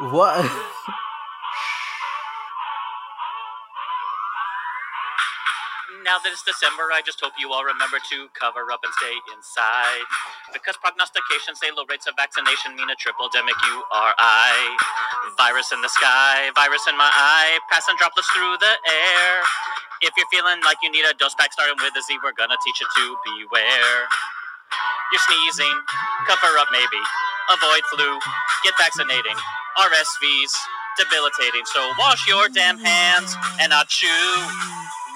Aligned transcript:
What? 0.00 0.42
Now 6.02 6.18
that 6.18 6.34
it's 6.34 6.42
December, 6.42 6.90
I 6.90 6.98
just 7.00 7.22
hope 7.22 7.38
you 7.38 7.54
all 7.54 7.62
remember 7.62 8.02
to 8.10 8.28
cover 8.34 8.68
up 8.74 8.82
and 8.82 8.90
stay 8.98 9.14
inside. 9.32 10.04
Because 10.50 10.74
prognostications 10.82 11.62
say 11.62 11.70
low 11.70 11.86
rates 11.86 12.10
of 12.10 12.18
vaccination 12.18 12.74
mean 12.74 12.90
a 12.90 12.98
triple 12.98 13.30
demic 13.30 13.54
URI. 13.70 14.54
Virus 15.38 15.70
in 15.70 15.78
the 15.80 15.88
sky, 15.88 16.50
virus 16.58 16.84
in 16.90 16.98
my 16.98 17.08
eye, 17.08 17.56
passing 17.70 17.94
droplets 17.94 18.26
through 18.34 18.58
the 18.58 18.74
air. 18.74 19.32
If 20.02 20.12
you're 20.18 20.28
feeling 20.34 20.58
like 20.66 20.82
you 20.82 20.90
need 20.90 21.06
a 21.06 21.14
dose 21.14 21.38
pack 21.38 21.54
starting 21.54 21.78
with 21.78 21.94
a 21.94 22.02
Z, 22.02 22.18
we're 22.20 22.34
gonna 22.34 22.58
teach 22.66 22.82
you 22.82 22.88
to 22.90 23.04
beware. 23.24 23.98
You're 25.14 25.24
sneezing, 25.30 25.78
cover 26.26 26.58
up 26.58 26.68
maybe. 26.74 27.02
Avoid 27.50 27.82
flu, 27.92 28.08
get 28.64 28.74
vaccinating. 28.80 29.36
RSV's 29.76 30.54
debilitating, 30.96 31.66
so 31.66 31.92
wash 31.98 32.26
your 32.26 32.48
damn 32.48 32.78
hands 32.78 33.36
and 33.60 33.70
not 33.70 33.88
chew. 33.88 34.08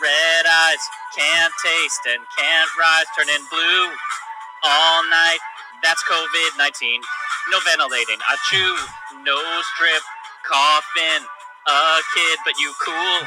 Red 0.02 0.44
eyes, 0.46 0.82
can't 1.16 1.52
taste 1.64 2.02
and 2.06 2.20
can't 2.36 2.70
rise, 2.78 3.06
turning 3.16 3.44
blue 3.50 3.86
all 4.64 5.02
night. 5.08 5.38
That's 5.82 6.02
COVID 6.04 6.58
19. 6.58 7.00
No 7.50 7.58
ventilating, 7.64 8.18
I 8.28 8.36
chew, 8.50 8.76
nose 9.24 9.68
drip, 9.78 10.02
coughing, 10.44 11.24
a 11.66 12.00
kid, 12.14 12.38
but 12.44 12.54
you 12.58 12.72
cool 12.84 13.20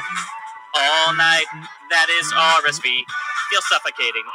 all 0.74 1.14
night. 1.14 1.46
That 1.90 2.06
is 2.20 2.32
RSV. 2.32 3.04
Feel 3.50 3.62
suffocating. 3.68 4.26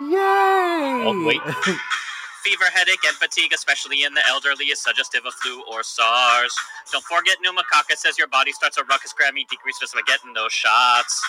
Yay! 0.00 1.04
Oh, 1.06 1.24
wait. 1.26 1.40
Fever, 2.44 2.66
headache, 2.74 3.02
and 3.06 3.16
fatigue, 3.16 3.52
especially 3.54 4.04
in 4.04 4.14
the 4.14 4.22
elderly, 4.28 4.66
is 4.66 4.80
suggestive 4.82 5.26
of 5.26 5.34
flu 5.34 5.62
or 5.70 5.82
SARS. 5.82 6.54
Don't 6.92 7.04
forget 7.04 7.38
pneumococcus 7.42 8.06
as 8.06 8.18
your 8.18 8.28
body 8.28 8.52
starts 8.52 8.78
a 8.78 8.84
ruckus. 8.84 9.14
Grammy 9.14 9.46
decrease 9.48 9.78
just 9.80 9.94
by 9.94 10.02
getting 10.06 10.32
those 10.34 10.52
shots. 10.52 11.22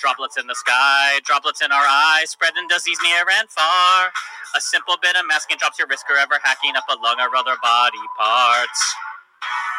Droplets 0.00 0.38
in 0.38 0.46
the 0.46 0.54
sky, 0.56 1.20
droplets 1.24 1.62
in 1.62 1.72
our 1.72 1.86
eyes, 1.88 2.30
spreading 2.30 2.68
disease 2.68 2.98
near 3.02 3.24
and 3.40 3.48
far. 3.50 4.12
A 4.56 4.60
simple 4.60 4.96
bit 5.02 5.16
of 5.16 5.24
masking 5.28 5.58
drops 5.58 5.78
your 5.78 5.88
risk 5.88 6.06
of 6.10 6.16
ever 6.20 6.40
hacking 6.42 6.76
up 6.76 6.84
a 6.90 6.96
lung 7.00 7.18
or 7.20 7.34
other 7.36 7.56
body 7.62 8.04
parts. 8.18 8.80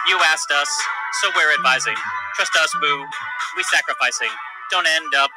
You 0.08 0.18
asked 0.26 0.52
us, 0.52 0.70
so 1.22 1.30
we're 1.36 1.54
advising. 1.58 1.96
Trust 2.36 2.54
us, 2.58 2.74
boo. 2.82 3.06
We 3.58 3.64
sacrificing. 3.64 4.32
Don't 4.72 4.88
end 4.88 5.14
up 5.18 5.32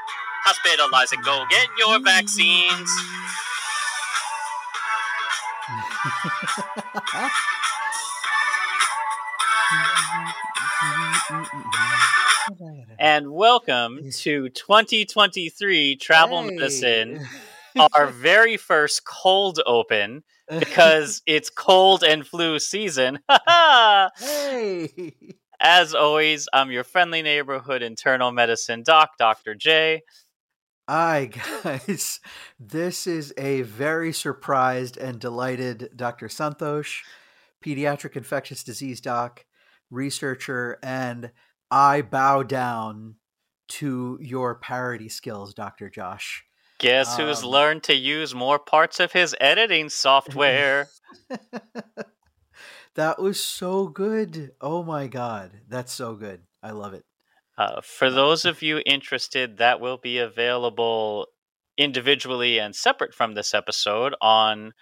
hospitalizing. 0.44 1.20
Go 1.22 1.44
get 1.50 1.68
your 1.78 2.00
vaccines. 2.00 2.90
And 12.98 13.30
welcome 13.32 14.10
to 14.10 14.48
2023 14.48 15.96
Travel 15.96 16.42
Hey. 16.42 16.50
Medicine, 16.50 17.28
our 17.94 18.08
very 18.08 18.56
first 18.56 19.04
cold 19.04 19.60
open 19.64 20.24
because 20.48 21.22
it's 21.26 21.48
cold 21.48 22.02
and 22.02 22.26
flu 22.26 22.58
season. 22.58 23.20
hey! 24.18 25.14
As 25.60 25.94
always, 25.94 26.48
I'm 26.52 26.72
your 26.72 26.82
friendly 26.82 27.22
neighborhood 27.22 27.82
internal 27.82 28.32
medicine 28.32 28.82
doc, 28.82 29.10
Dr. 29.16 29.54
J. 29.54 30.02
Hi, 30.94 31.30
guys. 31.64 32.20
This 32.60 33.06
is 33.06 33.32
a 33.38 33.62
very 33.62 34.12
surprised 34.12 34.98
and 34.98 35.18
delighted 35.18 35.88
Dr. 35.96 36.28
Santosh, 36.28 37.00
pediatric 37.64 38.14
infectious 38.14 38.62
disease 38.62 39.00
doc, 39.00 39.46
researcher, 39.90 40.78
and 40.82 41.30
I 41.70 42.02
bow 42.02 42.42
down 42.42 43.14
to 43.68 44.18
your 44.20 44.54
parody 44.56 45.08
skills, 45.08 45.54
Dr. 45.54 45.88
Josh. 45.88 46.44
Guess 46.76 47.16
who's 47.16 47.42
Um, 47.42 47.48
learned 47.48 47.84
to 47.84 47.94
use 47.94 48.34
more 48.34 48.58
parts 48.58 49.00
of 49.00 49.12
his 49.12 49.34
editing 49.40 49.88
software? 49.88 50.88
that 52.96 53.18
was 53.18 53.42
so 53.42 53.86
good. 53.88 54.52
Oh 54.60 54.82
my 54.82 55.06
God. 55.06 55.52
That's 55.66 55.94
so 55.94 56.16
good. 56.16 56.42
I 56.62 56.72
love 56.72 56.92
it. 56.92 57.06
Uh, 57.58 57.80
for 57.82 58.10
those 58.10 58.44
of 58.44 58.62
you 58.62 58.82
interested, 58.86 59.58
that 59.58 59.80
will 59.80 59.98
be 59.98 60.18
available 60.18 61.26
individually 61.78 62.58
and 62.58 62.74
separate 62.74 63.14
from 63.14 63.34
this 63.34 63.54
episode 63.54 64.14
on 64.20 64.72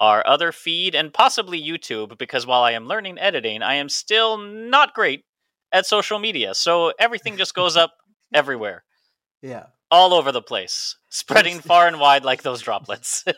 our 0.00 0.26
other 0.26 0.52
feed 0.52 0.94
and 0.94 1.12
possibly 1.12 1.60
YouTube, 1.62 2.16
because 2.18 2.46
while 2.46 2.62
I 2.62 2.72
am 2.72 2.86
learning 2.86 3.18
editing, 3.18 3.62
I 3.62 3.74
am 3.74 3.88
still 3.88 4.38
not 4.38 4.94
great 4.94 5.24
at 5.72 5.86
social 5.86 6.18
media. 6.18 6.54
So 6.54 6.92
everything 6.98 7.36
just 7.36 7.54
goes 7.54 7.76
up 7.76 7.92
everywhere, 8.32 8.84
Yeah. 9.42 9.66
all 9.90 10.14
over 10.14 10.32
the 10.32 10.42
place, 10.42 10.96
spreading 11.10 11.60
far 11.60 11.86
and 11.86 12.00
wide 12.00 12.24
like 12.24 12.42
those 12.42 12.62
droplets. 12.62 13.24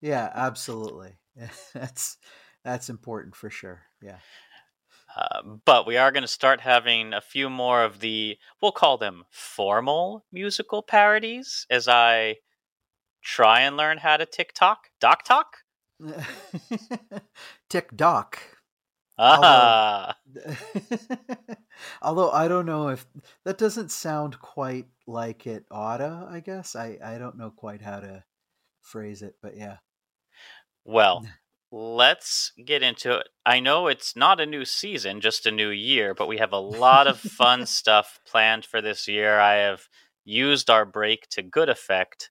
Yeah, 0.00 0.30
absolutely. 0.34 1.16
That's 1.72 2.18
that's 2.64 2.90
important 2.90 3.34
for 3.34 3.48
sure. 3.50 3.82
Yeah. 4.02 4.18
Uh, 5.16 5.42
but 5.64 5.86
we 5.86 5.96
are 5.96 6.10
going 6.10 6.22
to 6.22 6.28
start 6.28 6.60
having 6.60 7.12
a 7.12 7.20
few 7.20 7.48
more 7.48 7.84
of 7.84 8.00
the, 8.00 8.36
we'll 8.60 8.72
call 8.72 8.98
them 8.98 9.24
formal 9.30 10.24
musical 10.32 10.82
parodies 10.82 11.66
as 11.70 11.86
I 11.86 12.36
try 13.22 13.60
and 13.60 13.76
learn 13.76 13.98
how 13.98 14.16
to 14.16 14.26
TikTok. 14.26 14.90
Doc 15.00 15.24
Talk? 15.24 15.58
TikTok. 17.68 18.38
Ah, 19.16 20.16
Although 22.02 22.30
I 22.32 22.48
don't 22.48 22.66
know 22.66 22.88
if 22.88 23.06
that 23.44 23.58
doesn't 23.58 23.92
sound 23.92 24.40
quite 24.40 24.86
like 25.06 25.46
it 25.46 25.64
oughta, 25.70 26.26
I 26.28 26.40
guess. 26.40 26.74
I, 26.74 26.98
I 27.02 27.18
don't 27.18 27.38
know 27.38 27.50
quite 27.50 27.80
how 27.80 28.00
to 28.00 28.24
phrase 28.82 29.22
it, 29.22 29.36
but 29.40 29.56
yeah. 29.56 29.76
well, 30.84 31.24
let's 31.74 32.52
get 32.64 32.82
into 32.84 33.18
it. 33.18 33.28
I 33.44 33.58
know 33.58 33.88
it's 33.88 34.14
not 34.14 34.40
a 34.40 34.46
new 34.46 34.64
season, 34.64 35.20
just 35.20 35.44
a 35.44 35.50
new 35.50 35.70
year, 35.70 36.14
but 36.14 36.28
we 36.28 36.38
have 36.38 36.52
a 36.52 36.58
lot 36.58 37.08
of 37.08 37.18
fun 37.18 37.66
stuff 37.66 38.20
planned 38.24 38.64
for 38.64 38.80
this 38.80 39.08
year. 39.08 39.40
I 39.40 39.54
have 39.56 39.88
used 40.24 40.70
our 40.70 40.84
break 40.84 41.28
to 41.30 41.42
good 41.42 41.68
effect, 41.68 42.30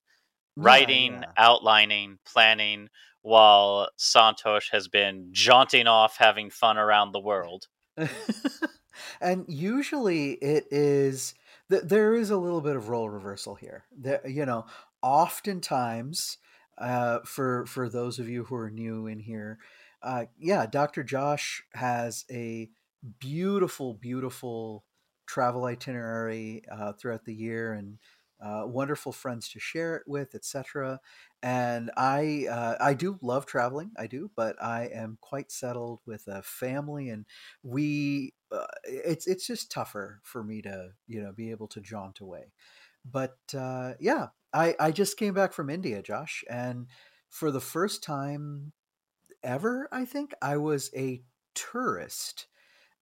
Yeah, 0.56 0.62
writing, 0.64 1.12
yeah. 1.12 1.32
outlining, 1.36 2.18
planning, 2.24 2.88
while 3.20 3.90
Santosh 3.98 4.70
has 4.72 4.88
been 4.88 5.28
jaunting 5.32 5.86
off 5.86 6.16
having 6.16 6.48
fun 6.50 6.78
around 6.78 7.12
the 7.12 7.20
world. 7.20 7.66
and 9.20 9.44
usually 9.48 10.32
it 10.32 10.66
is 10.70 11.34
th- 11.70 11.84
there 11.84 12.14
is 12.14 12.30
a 12.30 12.36
little 12.36 12.60
bit 12.60 12.76
of 12.76 12.88
role 12.88 13.08
reversal 13.10 13.54
here. 13.54 13.84
There, 13.96 14.26
you 14.26 14.46
know, 14.46 14.66
oftentimes 15.02 16.38
uh, 16.78 17.20
for 17.24 17.66
for 17.66 17.88
those 17.88 18.18
of 18.18 18.28
you 18.28 18.44
who 18.44 18.56
are 18.56 18.70
new 18.70 19.06
in 19.06 19.20
here, 19.20 19.58
uh, 20.02 20.26
yeah, 20.38 20.66
Dr. 20.66 21.02
Josh 21.02 21.62
has 21.74 22.24
a 22.30 22.70
beautiful, 23.18 23.94
beautiful 23.94 24.84
travel 25.26 25.64
itinerary 25.64 26.62
uh, 26.70 26.92
throughout 26.92 27.24
the 27.24 27.34
year 27.34 27.72
and 27.72 27.98
uh, 28.42 28.64
wonderful 28.66 29.12
friends 29.12 29.48
to 29.48 29.58
share 29.58 29.96
it 29.96 30.02
with, 30.06 30.34
etc. 30.34 31.00
And 31.42 31.90
I 31.96 32.46
uh, 32.50 32.76
I 32.80 32.94
do 32.94 33.18
love 33.22 33.46
traveling, 33.46 33.92
I 33.96 34.06
do, 34.06 34.30
but 34.36 34.62
I 34.62 34.90
am 34.92 35.18
quite 35.20 35.50
settled 35.50 36.00
with 36.06 36.26
a 36.26 36.42
family, 36.42 37.08
and 37.08 37.26
we 37.62 38.34
uh, 38.52 38.66
it's 38.84 39.26
it's 39.26 39.46
just 39.46 39.70
tougher 39.70 40.20
for 40.22 40.42
me 40.44 40.62
to 40.62 40.90
you 41.06 41.22
know 41.22 41.32
be 41.32 41.50
able 41.50 41.68
to 41.68 41.80
jaunt 41.80 42.20
away. 42.20 42.52
But 43.04 43.36
uh, 43.56 43.94
yeah, 44.00 44.28
I 44.54 44.76
I 44.80 44.92
just 44.92 45.18
came 45.18 45.34
back 45.34 45.54
from 45.54 45.70
India, 45.70 46.02
Josh, 46.02 46.44
and 46.50 46.88
for 47.30 47.50
the 47.52 47.60
first 47.62 48.04
time 48.04 48.72
ever, 49.42 49.88
I 49.92 50.04
think 50.04 50.34
I 50.42 50.56
was 50.58 50.90
a 50.96 51.22
tourist 51.54 52.46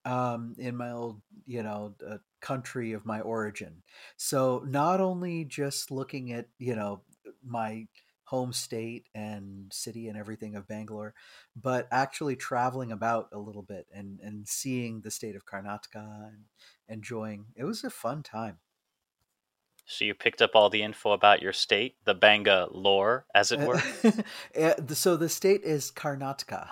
um, 0.05 0.57
in 0.59 0.77
my 0.77 0.93
old, 0.93 1.23
you 1.47 1.63
know, 1.63 1.95
uh, 2.09 2.19
country 2.41 2.93
of 2.93 3.07
my 3.07 3.21
origin. 3.21 3.83
So 4.17 4.65
not 4.67 5.01
only 5.01 5.45
just 5.45 5.91
looking 5.93 6.33
at, 6.33 6.47
you 6.59 6.77
know, 6.77 7.03
my 7.47 7.87
home 8.25 8.53
state 8.55 9.09
and 9.15 9.73
city 9.73 10.09
and 10.09 10.19
everything 10.19 10.57
of 10.57 10.69
Bangalore, 10.69 11.15
but 11.57 11.89
actually 11.93 12.37
traveling 12.37 12.93
about 12.93 13.29
a 13.33 13.39
little 13.39 13.63
bit 13.63 13.87
and 13.95 14.21
and 14.23 14.49
seeing 14.49 15.03
the 15.03 15.11
state 15.13 15.37
of 15.37 15.47
Karnataka 15.47 16.29
and 16.29 16.45
enjoying. 16.89 17.47
It 17.57 17.65
was 17.65 17.85
a 17.85 17.91
fun 17.91 18.23
time. 18.25 18.59
So 19.85 20.05
you 20.05 20.15
picked 20.15 20.41
up 20.41 20.53
all 20.55 20.71
the 20.71 20.83
info 20.83 21.13
about 21.13 21.43
your 21.43 21.53
state, 21.53 21.97
the 22.05 22.15
Banga 22.15 22.69
lore, 22.71 23.27
as 23.35 23.53
it 23.53 23.61
were. 23.61 23.83
Uh, 24.59 24.75
so 24.89 25.17
the 25.17 25.29
state 25.29 25.63
is 25.65 25.91
Karnataka. 25.91 26.69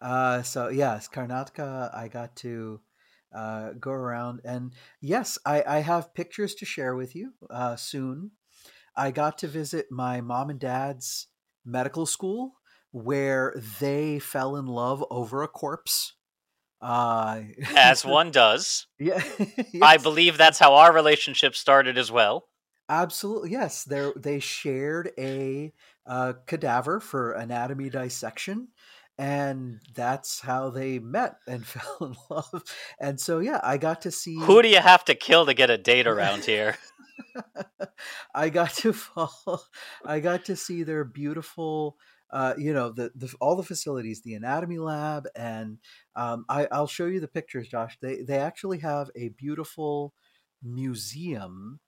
Uh, 0.00 0.42
so 0.42 0.68
yes, 0.68 1.08
Karnataka. 1.08 1.94
I 1.94 2.08
got 2.08 2.36
to 2.36 2.80
uh, 3.34 3.70
go 3.72 3.90
around, 3.90 4.40
and 4.44 4.72
yes, 5.00 5.38
I, 5.44 5.64
I 5.66 5.78
have 5.80 6.14
pictures 6.14 6.54
to 6.56 6.64
share 6.64 6.94
with 6.94 7.14
you 7.14 7.32
uh, 7.50 7.76
soon. 7.76 8.32
I 8.96 9.10
got 9.10 9.38
to 9.38 9.48
visit 9.48 9.86
my 9.90 10.20
mom 10.20 10.50
and 10.50 10.60
dad's 10.60 11.28
medical 11.64 12.06
school, 12.06 12.54
where 12.90 13.54
they 13.80 14.18
fell 14.18 14.56
in 14.56 14.66
love 14.66 15.04
over 15.10 15.42
a 15.42 15.48
corpse. 15.48 16.14
Uh, 16.82 17.42
as 17.76 18.04
one 18.04 18.32
does. 18.32 18.88
yeah, 18.98 19.22
I 19.82 19.98
believe 19.98 20.36
that's 20.36 20.58
how 20.58 20.74
our 20.74 20.92
relationship 20.92 21.54
started 21.54 21.96
as 21.96 22.10
well. 22.10 22.48
Absolutely, 22.88 23.52
yes. 23.52 23.84
They 23.84 24.10
they 24.16 24.40
shared 24.40 25.12
a 25.16 25.72
uh, 26.04 26.32
cadaver 26.46 26.98
for 26.98 27.32
anatomy 27.32 27.88
dissection, 27.88 28.68
and 29.16 29.78
that's 29.94 30.40
how 30.40 30.70
they 30.70 30.98
met 30.98 31.36
and 31.46 31.64
fell 31.66 31.98
in 32.00 32.16
love. 32.28 32.64
And 33.00 33.20
so, 33.20 33.38
yeah, 33.38 33.60
I 33.62 33.78
got 33.78 34.02
to 34.02 34.10
see. 34.10 34.38
Who 34.40 34.60
do 34.60 34.68
you 34.68 34.80
have 34.80 35.04
to 35.04 35.14
kill 35.14 35.46
to 35.46 35.54
get 35.54 35.70
a 35.70 35.78
date 35.78 36.08
around 36.08 36.44
here? 36.44 36.76
I 38.34 38.48
got 38.48 38.74
to 38.78 38.92
fall. 38.92 39.62
I 40.04 40.18
got 40.18 40.46
to 40.46 40.56
see 40.56 40.82
their 40.82 41.04
beautiful. 41.04 41.96
Uh, 42.32 42.54
you 42.56 42.72
know 42.72 42.88
the, 42.90 43.10
the 43.14 43.32
all 43.40 43.56
the 43.56 43.62
facilities, 43.62 44.22
the 44.22 44.34
anatomy 44.34 44.78
lab, 44.78 45.26
and 45.36 45.78
um, 46.16 46.44
I, 46.48 46.66
I'll 46.72 46.86
show 46.86 47.06
you 47.06 47.20
the 47.20 47.28
pictures, 47.28 47.68
Josh. 47.68 47.98
They 48.00 48.22
they 48.22 48.38
actually 48.38 48.78
have 48.78 49.10
a 49.14 49.28
beautiful 49.30 50.14
museum 50.62 51.80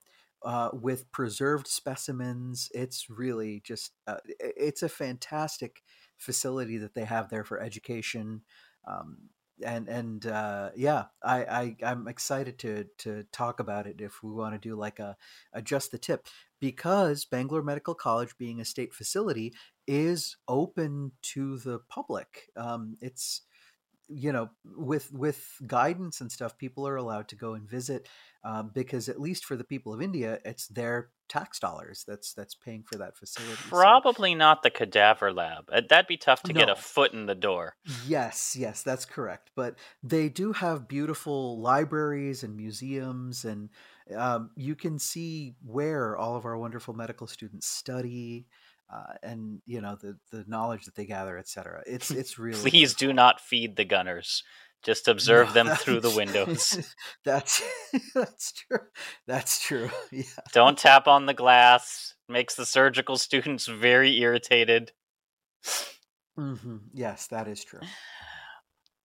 uh, 0.45 0.71
with 0.73 1.11
preserved 1.13 1.67
specimens. 1.67 2.69
It's 2.75 3.07
really 3.09 3.63
just 3.65 3.93
uh, 4.07 4.17
it's 4.39 4.83
a 4.83 4.89
fantastic 4.89 5.83
facility 6.19 6.79
that 6.79 6.95
they 6.95 7.05
have 7.05 7.31
there 7.31 7.45
for 7.45 7.61
education. 7.61 8.43
Um, 8.87 9.31
and 9.65 9.89
and 9.89 10.27
uh, 10.27 10.71
yeah, 10.77 11.05
I, 11.23 11.45
I 11.45 11.77
I'm 11.85 12.09
excited 12.09 12.59
to 12.61 12.87
to 12.99 13.25
talk 13.33 13.61
about 13.61 13.87
it 13.87 14.01
if 14.01 14.23
we 14.23 14.31
want 14.33 14.55
to 14.55 14.69
do 14.69 14.75
like 14.75 14.99
a, 14.99 15.17
a 15.53 15.63
just 15.63 15.93
the 15.93 15.99
tip 15.99 16.27
because 16.65 17.27
Bangalore 17.27 17.63
Medical 17.63 17.95
College 17.95 18.39
being 18.39 18.59
a 18.59 18.65
state 18.65 18.95
facility 18.95 19.53
is 19.87 20.39
open 20.49 21.13
to 21.21 21.59
the 21.59 21.79
public. 21.91 22.49
Um, 22.57 22.97
it's 23.03 23.43
you 24.09 24.33
know 24.33 24.49
with 24.65 25.13
with 25.13 25.45
guidance 25.67 26.23
and 26.23 26.33
stuff 26.33 26.57
people 26.57 26.89
are 26.89 26.97
allowed 26.97 27.29
to 27.29 27.37
go 27.37 27.53
and 27.53 27.69
visit 27.69 28.09
um, 28.45 28.71
because 28.75 29.09
at 29.09 29.21
least 29.21 29.47
for 29.47 29.57
the 29.57 29.65
people 29.65 29.95
of 29.95 30.03
india 30.03 30.39
it's 30.45 30.67
their 30.69 31.09
tax 31.27 31.59
dollars 31.59 32.05
that's 32.07 32.35
that's 32.35 32.55
paying 32.55 32.83
for 32.83 32.99
that 32.99 33.17
facility 33.17 33.57
so 33.63 33.69
Probably 33.71 34.35
not 34.35 34.63
the 34.63 34.69
cadaver 34.69 35.33
lab. 35.33 35.65
Uh, 35.73 35.81
That'd 35.89 36.07
be 36.07 36.19
tough 36.19 36.43
to 36.43 36.53
get 36.53 36.69
a 36.69 36.77
foot 36.77 37.15
in 37.15 37.25
the 37.25 37.35
door. 37.35 37.77
yes 38.07 38.55
yes 38.59 38.83
that's 38.83 39.07
correct 39.07 39.51
but 39.57 39.77
they 40.03 40.29
do 40.29 40.53
have 40.53 40.87
beautiful 40.87 41.59
libraries 41.63 42.43
and 42.43 42.55
museums 42.57 43.47
and 43.47 43.71
um, 44.17 44.51
you 44.57 44.75
can 44.75 44.99
see 44.99 45.55
where 45.65 46.17
all 46.17 46.37
of 46.37 46.45
our 46.45 46.59
wonderful 46.59 46.95
medical 46.95 47.27
students 47.27 47.67
study 47.67 48.47
uh, 48.93 49.15
and 49.23 49.63
you 49.67 49.81
know 49.81 49.97
the 49.97 50.19
the 50.31 50.45
knowledge 50.47 50.85
that 50.85 50.95
they 50.95 51.07
gather 51.07 51.39
etc 51.39 51.83
it's 51.87 52.13
it's 52.15 52.39
really 52.39 52.69
Please 52.71 52.71
wonderful. 52.71 53.09
do 53.09 53.13
not 53.13 53.41
feed 53.41 53.77
the 53.77 53.85
gunners. 53.85 54.43
Just 54.83 55.09
observe 55.09 55.49
No, 55.49 55.55
them 55.55 55.71
through 55.71 56.01
the 56.01 56.11
windows. 56.11 56.79
that's 57.25 57.63
that's 58.15 58.53
true. 58.53 58.79
That's 59.27 59.63
true. 59.63 59.91
Yeah. 60.13 60.23
Don't 60.53 60.79
tap 60.79 61.07
on 61.07 61.27
the 61.27 61.35
glass. 61.35 62.15
Makes 62.31 62.55
the 62.55 62.65
surgical 62.65 63.19
students 63.19 63.67
very 63.67 64.17
irritated. 64.21 64.93
hmm 66.37 66.79
Yes, 66.93 67.27
that 67.29 67.49
is 67.49 67.65
true. 67.65 67.89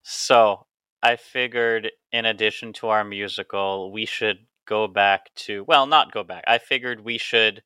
So, 0.03 0.67
I 1.01 1.15
figured 1.15 1.91
in 2.11 2.25
addition 2.25 2.73
to 2.73 2.87
our 2.89 3.05
musical, 3.05 3.91
we 3.93 4.05
should 4.05 4.47
go 4.69 4.87
back 4.87 5.35
to, 5.35 5.65
well, 5.65 5.87
not 5.87 6.13
go 6.13 6.23
back. 6.23 6.45
I 6.47 6.59
figured 6.59 7.01
we 7.01 7.19
should 7.19 7.63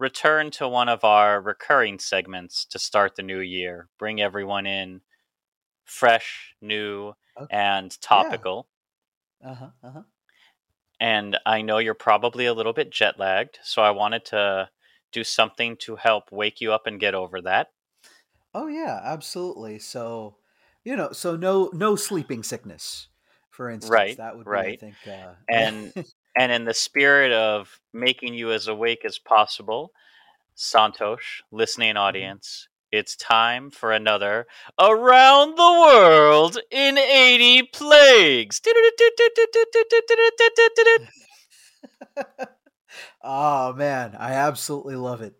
return 0.00 0.50
to 0.52 0.68
one 0.68 0.88
of 0.90 1.04
our 1.04 1.40
recurring 1.40 1.98
segments 2.00 2.66
to 2.66 2.78
start 2.80 3.16
the 3.16 3.22
new 3.24 3.40
year, 3.40 3.88
bring 3.98 4.20
everyone 4.22 4.66
in 4.66 5.02
fresh, 5.84 6.54
new, 6.62 7.14
Okay. 7.36 7.50
and 7.50 8.00
topical. 8.02 8.70
Uh 9.40 9.54
huh. 9.54 9.72
Uh 9.82 9.90
huh. 9.92 10.04
And 11.00 11.38
I 11.46 11.62
know 11.62 11.78
you're 11.78 11.94
probably 11.94 12.44
a 12.44 12.52
little 12.52 12.74
bit 12.74 12.90
jet 12.90 13.18
lagged, 13.18 13.58
so 13.62 13.80
I 13.82 13.90
wanted 13.92 14.26
to 14.26 14.70
do 15.10 15.24
something 15.24 15.76
to 15.78 15.96
help 15.96 16.30
wake 16.30 16.60
you 16.60 16.70
up 16.74 16.86
and 16.86 17.00
get 17.00 17.14
over 17.14 17.40
that. 17.42 17.72
Oh 18.54 18.66
yeah, 18.66 19.00
absolutely. 19.02 19.78
So, 19.78 20.38
you 20.84 20.96
know, 20.96 21.12
so 21.12 21.36
no 21.36 21.70
no 21.72 21.96
sleeping 21.96 22.42
sickness, 22.42 23.08
for 23.50 23.68
instance. 23.70 24.14
Right, 24.14 24.16
That 24.16 24.36
would 24.36 24.48
be, 24.50 24.66
I 24.66 24.72
think. 24.72 25.06
Uh, 25.06 25.34
And 25.48 25.92
and 26.38 26.52
in 26.52 26.64
the 26.64 26.74
spirit 26.74 27.32
of 27.32 27.80
making 27.92 28.34
you 28.34 28.52
as 28.52 28.68
awake 28.68 29.04
as 29.04 29.18
possible, 29.18 29.92
Santosh, 30.56 31.42
listening 31.50 31.96
audience, 31.96 32.68
it's 32.92 33.16
time 33.16 33.70
for 33.70 33.92
another 33.92 34.46
Around 34.80 35.56
the 35.56 35.86
World 35.86 36.58
in 36.70 36.96
80 36.96 37.64
Plagues. 37.72 38.60
oh 43.22 43.72
man, 43.72 44.14
I 44.18 44.32
absolutely 44.32 44.96
love 44.96 45.20
it. 45.20 45.34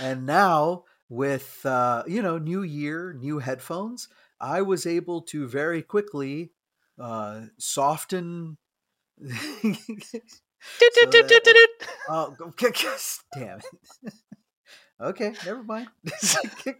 And 0.00 0.26
now 0.26 0.84
with 1.08 1.64
uh, 1.64 2.04
you 2.06 2.22
know 2.22 2.38
new 2.38 2.62
year, 2.62 3.14
new 3.18 3.38
headphones, 3.38 4.08
I 4.40 4.62
was 4.62 4.86
able 4.86 5.22
to 5.22 5.46
very 5.46 5.82
quickly 5.82 6.52
uh, 6.98 7.42
soften. 7.58 8.58
So 9.20 9.30
that, 11.22 11.28
oh, 12.08 12.34
damn 13.34 13.58
it. 13.58 14.14
okay, 15.00 15.32
never 15.44 15.62
mind. 15.62 15.88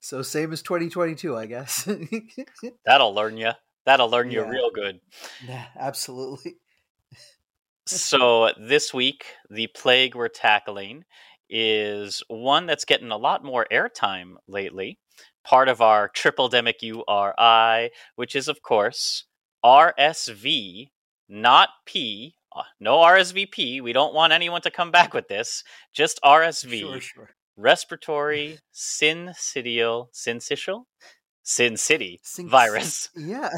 So 0.00 0.22
same 0.22 0.52
as 0.52 0.62
2022, 0.62 1.36
I 1.36 1.46
guess. 1.46 1.88
That'll 2.86 3.14
learn 3.14 3.36
you. 3.36 3.52
That'll 3.86 4.10
learn 4.10 4.30
you 4.30 4.40
Yeah. 4.42 4.48
real 4.50 4.70
good. 4.74 5.00
yeah, 5.46 5.66
absolutely. 5.78 6.56
So 7.86 8.52
this 8.58 8.92
week, 8.94 9.24
the 9.48 9.66
plague 9.68 10.14
we're 10.14 10.28
tackling 10.28 11.04
is 11.48 12.22
one 12.28 12.66
that's 12.66 12.84
getting 12.84 13.10
a 13.10 13.16
lot 13.16 13.44
more 13.44 13.66
airtime 13.72 14.34
lately. 14.46 14.98
Part 15.44 15.68
of 15.68 15.80
our 15.80 16.08
triple 16.08 16.48
demic 16.50 16.82
URI, 16.82 17.90
which 18.16 18.36
is 18.36 18.46
of 18.48 18.62
course 18.62 19.24
RSV, 19.64 20.90
not 21.30 21.70
P. 21.86 22.34
uh, 22.54 22.62
No 22.80 22.98
RSVP. 22.98 23.80
We 23.82 23.92
don't 23.92 24.12
want 24.14 24.32
anyone 24.32 24.60
to 24.62 24.70
come 24.70 24.90
back 24.90 25.14
with 25.14 25.28
this. 25.28 25.62
Just 25.94 26.20
RSV. 26.22 26.80
Sure, 26.80 27.00
sure. 27.00 27.30
Respiratory 27.56 28.58
syncytial 28.74 30.08
syncytial 30.12 30.84
syncyty 31.44 32.18
Sync- 32.22 32.50
virus. 32.50 33.08
Yeah. 33.16 33.50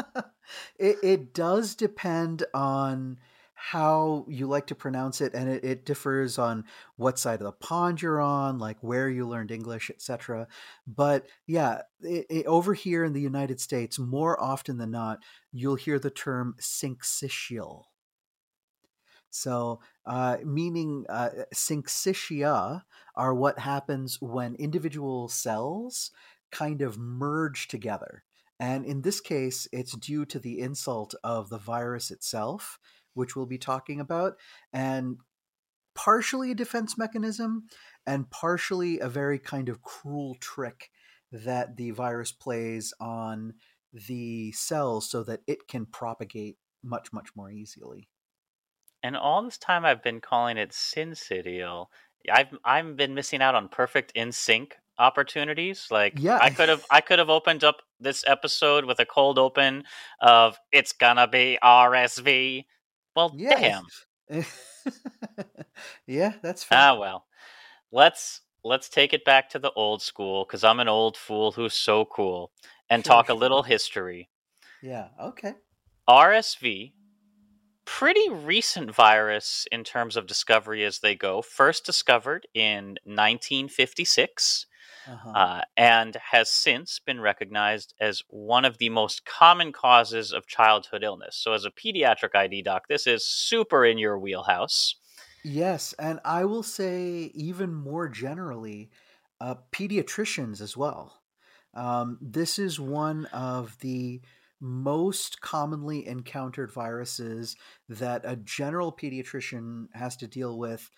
it, 0.78 0.96
it 1.02 1.34
does 1.34 1.74
depend 1.74 2.44
on 2.54 3.18
how 3.70 4.26
you 4.28 4.46
like 4.48 4.66
to 4.68 4.74
pronounce 4.74 5.20
it, 5.20 5.34
and 5.34 5.48
it, 5.48 5.64
it 5.64 5.84
differs 5.84 6.38
on 6.38 6.64
what 6.96 7.18
side 7.18 7.40
of 7.40 7.44
the 7.46 7.52
pond 7.52 8.02
you're 8.02 8.20
on, 8.20 8.58
like 8.58 8.78
where 8.82 9.08
you 9.08 9.26
learned 9.28 9.50
English, 9.52 9.90
etc. 9.90 10.48
But 10.86 11.26
yeah, 11.46 11.82
it, 12.00 12.26
it- 12.28 12.46
over 12.46 12.74
here 12.74 13.04
in 13.04 13.12
the 13.12 13.20
United 13.20 13.60
States, 13.60 13.98
more 13.98 14.40
often 14.42 14.78
than 14.78 14.90
not, 14.90 15.22
you'll 15.52 15.76
hear 15.76 15.98
the 15.98 16.10
term 16.10 16.56
syncytial. 16.60 17.84
So, 19.30 19.80
uh, 20.04 20.38
meaning 20.44 21.06
uh, 21.08 21.30
syncytia 21.54 22.82
are 23.14 23.34
what 23.34 23.58
happens 23.58 24.20
when 24.20 24.54
individual 24.56 25.28
cells 25.28 26.10
kind 26.50 26.82
of 26.82 26.98
merge 26.98 27.68
together. 27.68 28.24
And 28.60 28.84
in 28.84 29.02
this 29.02 29.20
case, 29.20 29.66
it's 29.72 29.96
due 29.96 30.24
to 30.26 30.38
the 30.38 30.60
insult 30.60 31.14
of 31.24 31.48
the 31.48 31.58
virus 31.58 32.10
itself, 32.10 32.78
which 33.14 33.36
we'll 33.36 33.46
be 33.46 33.58
talking 33.58 34.00
about, 34.00 34.34
and 34.72 35.16
partially 35.94 36.50
a 36.50 36.54
defense 36.54 36.96
mechanism 36.96 37.64
and 38.06 38.30
partially 38.30 38.98
a 38.98 39.08
very 39.08 39.38
kind 39.38 39.68
of 39.68 39.82
cruel 39.82 40.36
trick 40.40 40.90
that 41.30 41.76
the 41.76 41.90
virus 41.90 42.32
plays 42.32 42.92
on 43.00 43.54
the 43.92 44.52
cells 44.52 45.10
so 45.10 45.22
that 45.22 45.40
it 45.46 45.68
can 45.68 45.86
propagate 45.86 46.56
much, 46.82 47.12
much 47.12 47.30
more 47.36 47.50
easily. 47.50 48.08
And 49.02 49.16
all 49.16 49.42
this 49.42 49.58
time 49.58 49.84
I've 49.84 50.02
been 50.02 50.20
calling 50.20 50.56
it 50.56 50.70
syncytial. 50.70 51.86
I've 52.32 52.56
I've 52.64 52.96
been 52.96 53.14
missing 53.14 53.42
out 53.42 53.54
on 53.54 53.68
perfect 53.68 54.12
in 54.14 54.30
sync 54.32 54.76
opportunities. 54.98 55.88
Like 55.90 56.14
Yeah. 56.16 56.38
I 56.40 56.50
could 56.50 56.68
have 56.68 56.84
I 56.90 57.00
could 57.00 57.18
have 57.18 57.30
opened 57.30 57.64
up 57.64 57.82
this 57.98 58.24
episode 58.26 58.84
with 58.84 59.00
a 59.00 59.06
cold 59.06 59.38
open 59.38 59.84
of 60.20 60.58
it's 60.70 60.92
gonna 60.92 61.26
be 61.26 61.58
RSV. 61.62 62.64
Well, 63.16 63.38
Yeah. 63.38 63.56
damn. 63.56 63.88
yeah, 66.06 66.34
that's 66.42 66.64
fair. 66.64 66.68
Ah 66.72 66.96
well. 66.96 67.28
Let's 67.92 68.42
let's 68.64 68.88
take 68.88 69.12
it 69.12 69.24
back 69.24 69.50
to 69.50 69.58
the 69.60 69.72
old 69.72 70.02
school 70.02 70.44
because 70.44 70.64
I'm 70.64 70.80
an 70.80 70.88
old 70.88 71.16
fool 71.16 71.52
who's 71.52 71.74
so 71.74 72.04
cool 72.06 72.52
and 72.90 73.04
talk 73.04 73.28
a 73.28 73.34
little 73.34 73.62
history. 73.64 74.30
yeah, 74.80 75.08
okay. 75.18 75.54
RSV, 76.08 76.94
pretty 77.84 78.30
recent 78.30 78.94
virus 78.94 79.66
in 79.72 79.84
terms 79.84 80.16
of 80.16 80.26
discovery 80.26 80.84
as 80.84 81.00
they 81.00 81.14
go. 81.16 81.42
First 81.42 81.86
discovered 81.86 82.46
in 82.54 82.98
1956 83.04 84.66
Uh-huh. 85.06 85.36
uh, 85.36 85.62
and 85.76 86.16
has 86.16 86.50
since 86.50 86.98
been 86.98 87.20
recognized 87.20 87.94
as 88.00 88.22
one 88.28 88.64
of 88.64 88.78
the 88.78 88.88
most 88.90 89.24
common 89.24 89.72
causes 89.72 90.32
of 90.32 90.46
childhood 90.46 91.02
illness. 91.02 91.36
So, 91.36 91.52
as 91.52 91.64
a 91.64 91.70
pediatric 91.70 92.34
ID 92.34 92.62
doc, 92.62 92.88
this 92.88 93.06
is 93.06 93.24
super 93.24 93.84
in 93.84 93.98
your 93.98 94.18
wheelhouse. 94.18 94.96
Yes, 95.42 95.92
and 95.94 96.20
I 96.24 96.44
will 96.44 96.62
say 96.62 97.30
even 97.34 97.74
more 97.74 98.08
generally, 98.08 98.90
uh, 99.40 99.56
pediatricians 99.72 100.60
as 100.60 100.76
well. 100.76 101.22
Um, 101.74 102.18
this 102.20 102.58
is 102.58 102.78
one 102.78 103.26
of 103.26 103.78
the 103.78 104.22
most 104.60 105.40
commonly 105.40 106.06
encountered 106.06 106.70
viruses 106.70 107.56
that 107.88 108.22
a 108.24 108.36
general 108.36 108.92
pediatrician 108.92 109.88
has 109.94 110.16
to 110.18 110.28
deal 110.28 110.56
with. 110.58 110.90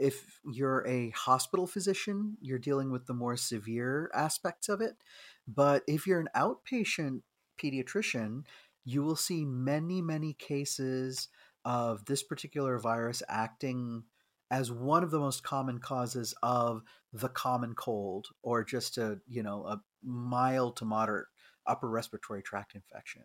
If 0.00 0.40
you're 0.44 0.86
a 0.86 1.10
hospital 1.10 1.66
physician, 1.66 2.36
you're 2.40 2.58
dealing 2.58 2.90
with 2.90 3.06
the 3.06 3.14
more 3.14 3.36
severe 3.36 4.10
aspects 4.14 4.68
of 4.68 4.80
it. 4.80 4.96
But 5.46 5.82
if 5.86 6.06
you're 6.06 6.20
an 6.20 6.28
outpatient 6.34 7.22
pediatrician, 7.60 8.44
you 8.84 9.02
will 9.02 9.16
see 9.16 9.44
many, 9.44 10.00
many 10.00 10.32
cases 10.32 11.28
of 11.64 12.06
this 12.06 12.22
particular 12.22 12.78
virus 12.78 13.22
acting 13.28 14.04
as 14.50 14.72
one 14.72 15.04
of 15.04 15.10
the 15.10 15.18
most 15.18 15.42
common 15.42 15.78
causes 15.78 16.34
of 16.42 16.82
the 17.12 17.28
common 17.28 17.74
cold 17.74 18.28
or 18.42 18.64
just 18.64 18.98
a 18.98 19.20
you 19.28 19.42
know 19.42 19.64
a 19.64 19.80
mild 20.02 20.76
to 20.76 20.84
moderate 20.84 21.26
upper 21.70 21.88
respiratory 21.88 22.42
tract 22.42 22.74
infection 22.74 23.22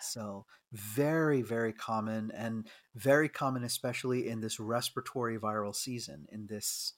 so 0.00 0.46
very 0.72 1.42
very 1.42 1.72
common 1.72 2.30
and 2.32 2.68
very 2.94 3.28
common 3.28 3.64
especially 3.64 4.28
in 4.28 4.40
this 4.40 4.58
respiratory 4.58 5.38
viral 5.38 5.74
season 5.74 6.26
in 6.30 6.46
this 6.46 6.94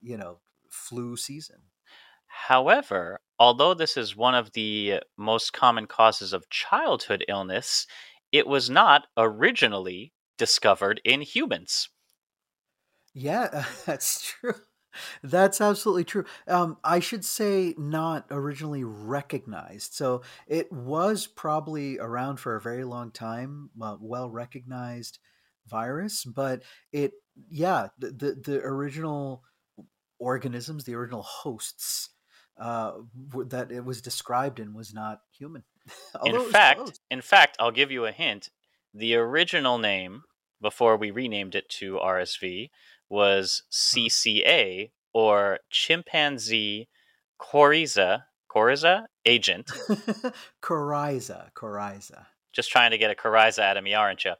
you 0.00 0.16
know 0.16 0.40
flu 0.68 1.16
season 1.16 1.62
However, 2.26 3.20
although 3.38 3.72
this 3.72 3.96
is 3.96 4.14
one 4.16 4.34
of 4.34 4.52
the 4.52 5.02
most 5.16 5.52
common 5.54 5.86
causes 5.86 6.32
of 6.34 6.50
childhood 6.50 7.24
illness, 7.28 7.86
it 8.32 8.46
was 8.46 8.68
not 8.68 9.06
originally 9.16 10.12
discovered 10.36 11.00
in 11.04 11.22
humans. 11.22 11.88
Yeah, 13.14 13.64
that's 13.86 14.22
true. 14.22 14.54
That's 15.22 15.60
absolutely 15.60 16.04
true. 16.04 16.24
Um, 16.46 16.76
I 16.84 17.00
should 17.00 17.24
say 17.24 17.74
not 17.78 18.26
originally 18.30 18.84
recognized. 18.84 19.94
So 19.94 20.22
it 20.46 20.70
was 20.72 21.26
probably 21.26 21.98
around 21.98 22.36
for 22.38 22.56
a 22.56 22.60
very 22.60 22.84
long 22.84 23.10
time, 23.10 23.70
uh, 23.80 23.96
well 24.00 24.30
recognized 24.30 25.18
virus, 25.66 26.24
but 26.24 26.62
it, 26.92 27.12
yeah, 27.48 27.88
the, 27.98 28.10
the, 28.10 28.42
the 28.44 28.60
original 28.60 29.42
organisms, 30.18 30.84
the 30.84 30.94
original 30.94 31.22
hosts 31.22 32.10
uh, 32.58 32.92
that 33.48 33.72
it 33.72 33.84
was 33.84 34.00
described 34.00 34.60
in 34.60 34.74
was 34.74 34.94
not 34.94 35.20
human. 35.36 35.64
In 36.24 36.40
fact, 36.44 36.78
close. 36.78 37.00
in 37.10 37.20
fact, 37.20 37.56
I'll 37.60 37.70
give 37.70 37.90
you 37.90 38.06
a 38.06 38.12
hint. 38.12 38.50
The 38.94 39.16
original 39.16 39.76
name 39.76 40.22
before 40.62 40.96
we 40.96 41.10
renamed 41.10 41.54
it 41.54 41.68
to 41.68 41.96
RSV 41.96 42.70
was 43.08 43.62
CCA 43.70 44.90
or 45.12 45.60
chimpanzee 45.70 46.88
Coryza 47.40 48.24
Coryza 48.54 49.04
agent. 49.26 49.66
Coryza 50.62 51.52
Coryza. 51.54 52.26
Just 52.52 52.70
trying 52.70 52.92
to 52.92 52.98
get 52.98 53.10
a 53.10 53.14
Coryza 53.14 53.60
out 53.60 53.76
of 53.76 53.82
me, 53.82 53.94
aren't 53.94 54.24
you? 54.24 54.34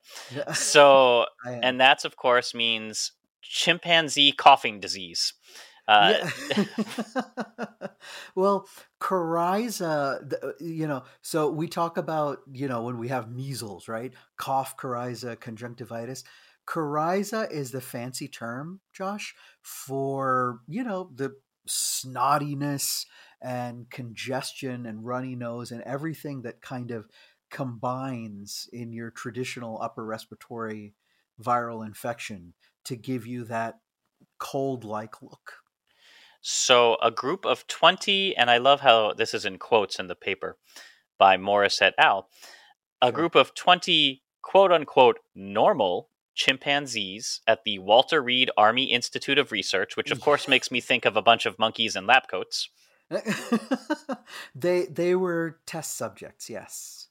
So, 0.55 1.27
and 1.47 1.81
that's 1.81 2.05
of 2.05 2.17
course 2.17 2.55
means 2.55 3.13
chimpanzee 3.43 4.33
coughing 4.33 4.81
disease. 4.81 5.35
Uh, 5.87 6.15
yeah. 6.57 6.65
well, 8.35 8.67
coryza, 9.01 10.31
th- 10.31 10.43
uh, 10.43 10.53
you 10.59 10.87
know, 10.87 11.03
so 11.21 11.51
we 11.51 11.69
talk 11.69 11.99
about, 11.99 12.39
you 12.51 12.69
know, 12.69 12.85
when 12.85 12.97
we 12.97 13.09
have 13.09 13.31
measles, 13.31 13.87
right? 13.87 14.15
Cough, 14.39 14.79
coryza, 14.79 15.39
conjunctivitis. 15.39 16.25
Coryza 16.67 17.51
is 17.51 17.71
the 17.71 17.81
fancy 17.81 18.29
term, 18.29 18.81
Josh, 18.93 19.35
for, 19.63 20.61
you 20.67 20.83
know, 20.83 21.11
the 21.15 21.37
snottiness 21.69 23.07
and 23.41 23.89
congestion 23.91 24.87
and 24.87 25.05
runny 25.05 25.35
nose 25.35 25.71
and 25.71 25.83
everything 25.83 26.43
that 26.43 26.63
kind 26.63 26.91
of 26.91 27.07
combines 27.51 28.69
in 28.73 28.93
your 28.93 29.11
traditional 29.11 29.81
upper 29.81 30.05
respiratory 30.05 30.95
viral 31.43 31.85
infection 31.85 32.55
to 32.85 32.97
give 32.97 33.27
you 33.27 33.45
that 33.45 33.79
cold 34.39 34.85
like 34.85 35.23
look. 35.23 35.55
So, 36.41 36.97
a 37.03 37.11
group 37.11 37.47
of 37.47 37.67
20, 37.67 38.37
and 38.37 38.51
I 38.51 38.59
love 38.59 38.81
how 38.81 39.15
this 39.15 39.33
is 39.33 39.47
in 39.47 39.59
quotes 39.59 39.99
in 39.99 40.09
the 40.09 40.15
paper 40.15 40.59
by 41.19 41.37
Morris 41.37 41.81
et 41.81 41.95
al. 41.97 42.29
A 43.01 43.13
group 43.13 43.35
of 43.35 43.55
20 43.55 44.23
quote 44.43 44.71
unquote 44.71 45.21
normal 45.35 46.11
chimpanzees 46.35 47.41
at 47.47 47.65
the 47.65 47.79
Walter 47.79 48.23
Reed 48.23 48.51
Army 48.57 48.85
Institute 48.85 49.39
of 49.39 49.53
Research, 49.53 49.97
which 49.97 50.11
of 50.11 50.21
course 50.21 50.49
makes 50.49 50.71
me 50.71 50.81
think 50.81 51.05
of 51.05 51.17
a 51.17 51.23
bunch 51.23 51.47
of 51.47 51.59
monkeys 51.59 51.97
in 51.97 52.07
lab 52.07 52.29
coats. 52.29 52.69
they 54.55 54.87
they 54.87 55.15
were 55.15 55.61
test 55.67 55.97
subjects, 55.97 56.49
yes. 56.51 57.09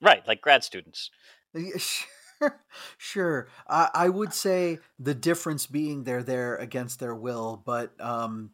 Right, 0.00 0.26
like 0.26 0.40
grad 0.40 0.64
students. 0.64 1.10
Sure, 2.42 2.60
sure. 2.98 3.48
I, 3.68 3.88
I 3.94 4.08
would 4.08 4.34
say 4.34 4.80
the 4.98 5.14
difference 5.14 5.68
being 5.68 6.02
they're 6.02 6.24
there 6.24 6.56
against 6.56 6.98
their 6.98 7.14
will, 7.14 7.62
but 7.64 7.92
um, 8.00 8.50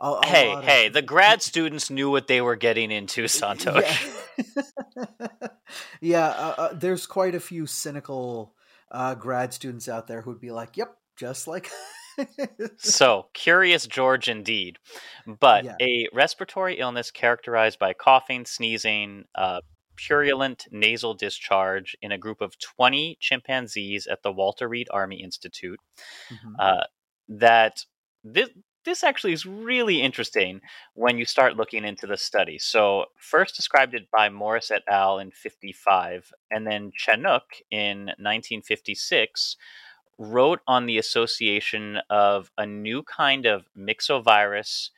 a, 0.00 0.12
a 0.12 0.26
hey, 0.26 0.56
hey, 0.62 0.86
of, 0.86 0.92
the 0.92 1.02
grad 1.02 1.42
students 1.50 1.90
knew 1.90 2.08
what 2.08 2.28
they 2.28 2.40
were 2.40 2.54
getting 2.54 2.92
into, 2.92 3.24
Santosh. 3.24 3.82
Yeah, 4.38 5.48
yeah 6.00 6.26
uh, 6.26 6.54
uh, 6.58 6.72
there's 6.72 7.06
quite 7.06 7.34
a 7.34 7.40
few 7.40 7.66
cynical 7.66 8.54
uh, 8.92 9.14
grad 9.16 9.52
students 9.52 9.88
out 9.88 10.06
there 10.06 10.22
who'd 10.22 10.40
be 10.40 10.50
like, 10.52 10.76
"Yep, 10.76 10.96
just 11.16 11.48
like." 11.48 11.70
so, 12.78 13.26
curious 13.32 13.86
George 13.86 14.28
indeed. 14.28 14.78
But 15.26 15.64
Yeah. 15.64 15.76
a 15.80 16.08
respiratory 16.12 16.78
illness 16.78 17.10
characterized 17.10 17.78
by 17.78 17.94
coughing, 17.94 18.44
sneezing, 18.44 19.24
uh, 19.34 19.62
purulent 19.96 20.66
nasal 20.70 21.14
discharge 21.14 21.96
in 22.02 22.12
a 22.12 22.18
group 22.18 22.40
of 22.40 22.58
20 22.58 23.16
chimpanzees 23.20 24.06
at 24.06 24.22
the 24.22 24.32
Walter 24.32 24.68
Reed 24.68 24.88
Army 24.90 25.22
Institute. 25.22 25.80
Mhm. 26.30 26.54
Uh, 26.58 26.84
that 27.28 27.84
this, 28.24 28.50
this 28.84 29.04
actually 29.04 29.32
is 29.32 29.46
really 29.46 30.02
interesting 30.02 30.60
when 30.94 31.18
you 31.18 31.24
start 31.24 31.56
looking 31.56 31.84
into 31.84 32.06
the 32.06 32.16
study. 32.16 32.58
So, 32.58 33.06
first 33.16 33.56
described 33.56 33.94
it 33.94 34.10
by 34.10 34.28
Morris 34.28 34.70
et 34.70 34.82
al. 34.88 35.18
in 35.18 35.30
55, 35.30 36.32
and 36.50 36.66
then 36.66 36.92
Chanock 36.98 37.62
in 37.70 38.06
1956 38.18 39.56
wrote 40.18 40.60
on 40.66 40.86
the 40.86 40.98
association 40.98 41.98
of 42.10 42.50
a 42.58 42.66
new 42.66 43.02
kind 43.02 43.46
of 43.46 43.66
myxovirus 43.76 44.90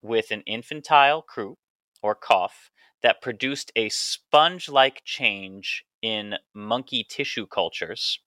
with 0.00 0.30
an 0.30 0.42
infantile 0.46 1.22
croup 1.22 1.58
or 2.02 2.14
cough 2.14 2.70
that 3.02 3.20
produced 3.20 3.72
a 3.76 3.88
sponge 3.88 4.68
like 4.68 5.02
change 5.04 5.84
in 6.00 6.34
monkey 6.54 7.04
tissue 7.08 7.46
cultures. 7.46 8.20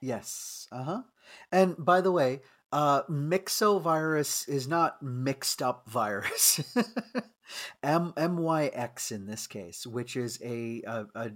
Yes. 0.00 0.68
Uh 0.70 0.82
huh. 0.82 1.02
And 1.50 1.76
by 1.78 2.00
the 2.00 2.12
way, 2.12 2.40
uh, 2.76 3.02
myxovirus 3.04 4.46
is 4.50 4.68
not 4.68 5.02
mixed 5.02 5.62
up 5.62 5.88
virus. 5.88 6.60
M 7.82 8.12
MYX 8.18 9.12
in 9.12 9.24
this 9.24 9.46
case, 9.46 9.86
which 9.86 10.14
is 10.14 10.38
a, 10.44 10.82
a, 10.86 11.06
a 11.14 11.30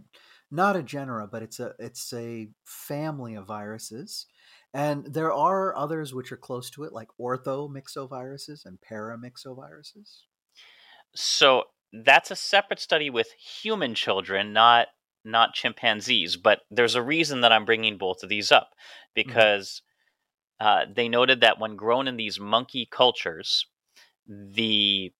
not 0.51 0.77
a 0.77 0.83
genera, 0.83 1.27
but 1.27 1.43
it's 1.43 1.59
a 1.59 1.73
it's 1.79 2.13
a 2.13 2.51
family 2.67 3.37
of 3.37 3.47
viruses. 3.47 4.27
And 4.75 5.07
there 5.07 5.33
are 5.33 5.75
others 5.75 6.13
which 6.13 6.31
are 6.31 6.37
close 6.37 6.69
to 6.73 6.85
it, 6.85 6.93
like 6.93 7.09
orthomyxoviruses 7.19 8.67
and 8.67 8.79
paramyxoviruses. 8.79 10.25
So 11.15 11.65
that's 11.91 12.31
a 12.31 12.37
separate 12.37 12.81
study 12.81 13.09
with 13.09 13.29
human 13.33 13.95
children, 13.95 14.53
not 14.53 14.89
not 15.25 15.55
chimpanzees. 15.55 16.37
But 16.37 16.61
there's 16.71 16.97
a 16.97 17.03
reason 17.03 17.41
that 17.41 17.51
I'm 17.51 17.65
bringing 17.65 17.97
both 17.97 18.23
of 18.23 18.29
these 18.29 18.53
up 18.53 18.73
because 19.15 19.81
uh, 20.61 20.85
they 20.95 21.09
noted 21.09 21.41
that 21.41 21.59
when 21.59 21.77
grown 21.77 22.07
in 22.07 22.17
these 22.17 22.39
monkey 22.39 22.87
cultures, 22.91 23.67
the 24.27 25.13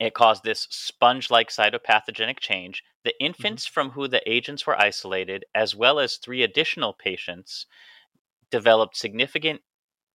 it 0.00 0.14
caused 0.14 0.42
this 0.42 0.66
sponge-like 0.70 1.48
cytopathogenic 1.50 2.40
change. 2.40 2.82
The 3.04 3.14
infants 3.22 3.66
from 3.66 3.90
who 3.90 4.08
the 4.08 4.28
agents 4.28 4.66
were 4.66 4.80
isolated, 4.80 5.44
as 5.54 5.76
well 5.76 6.00
as 6.00 6.16
three 6.16 6.42
additional 6.42 6.92
patients, 6.92 7.66
developed 8.50 8.96
significant 8.96 9.60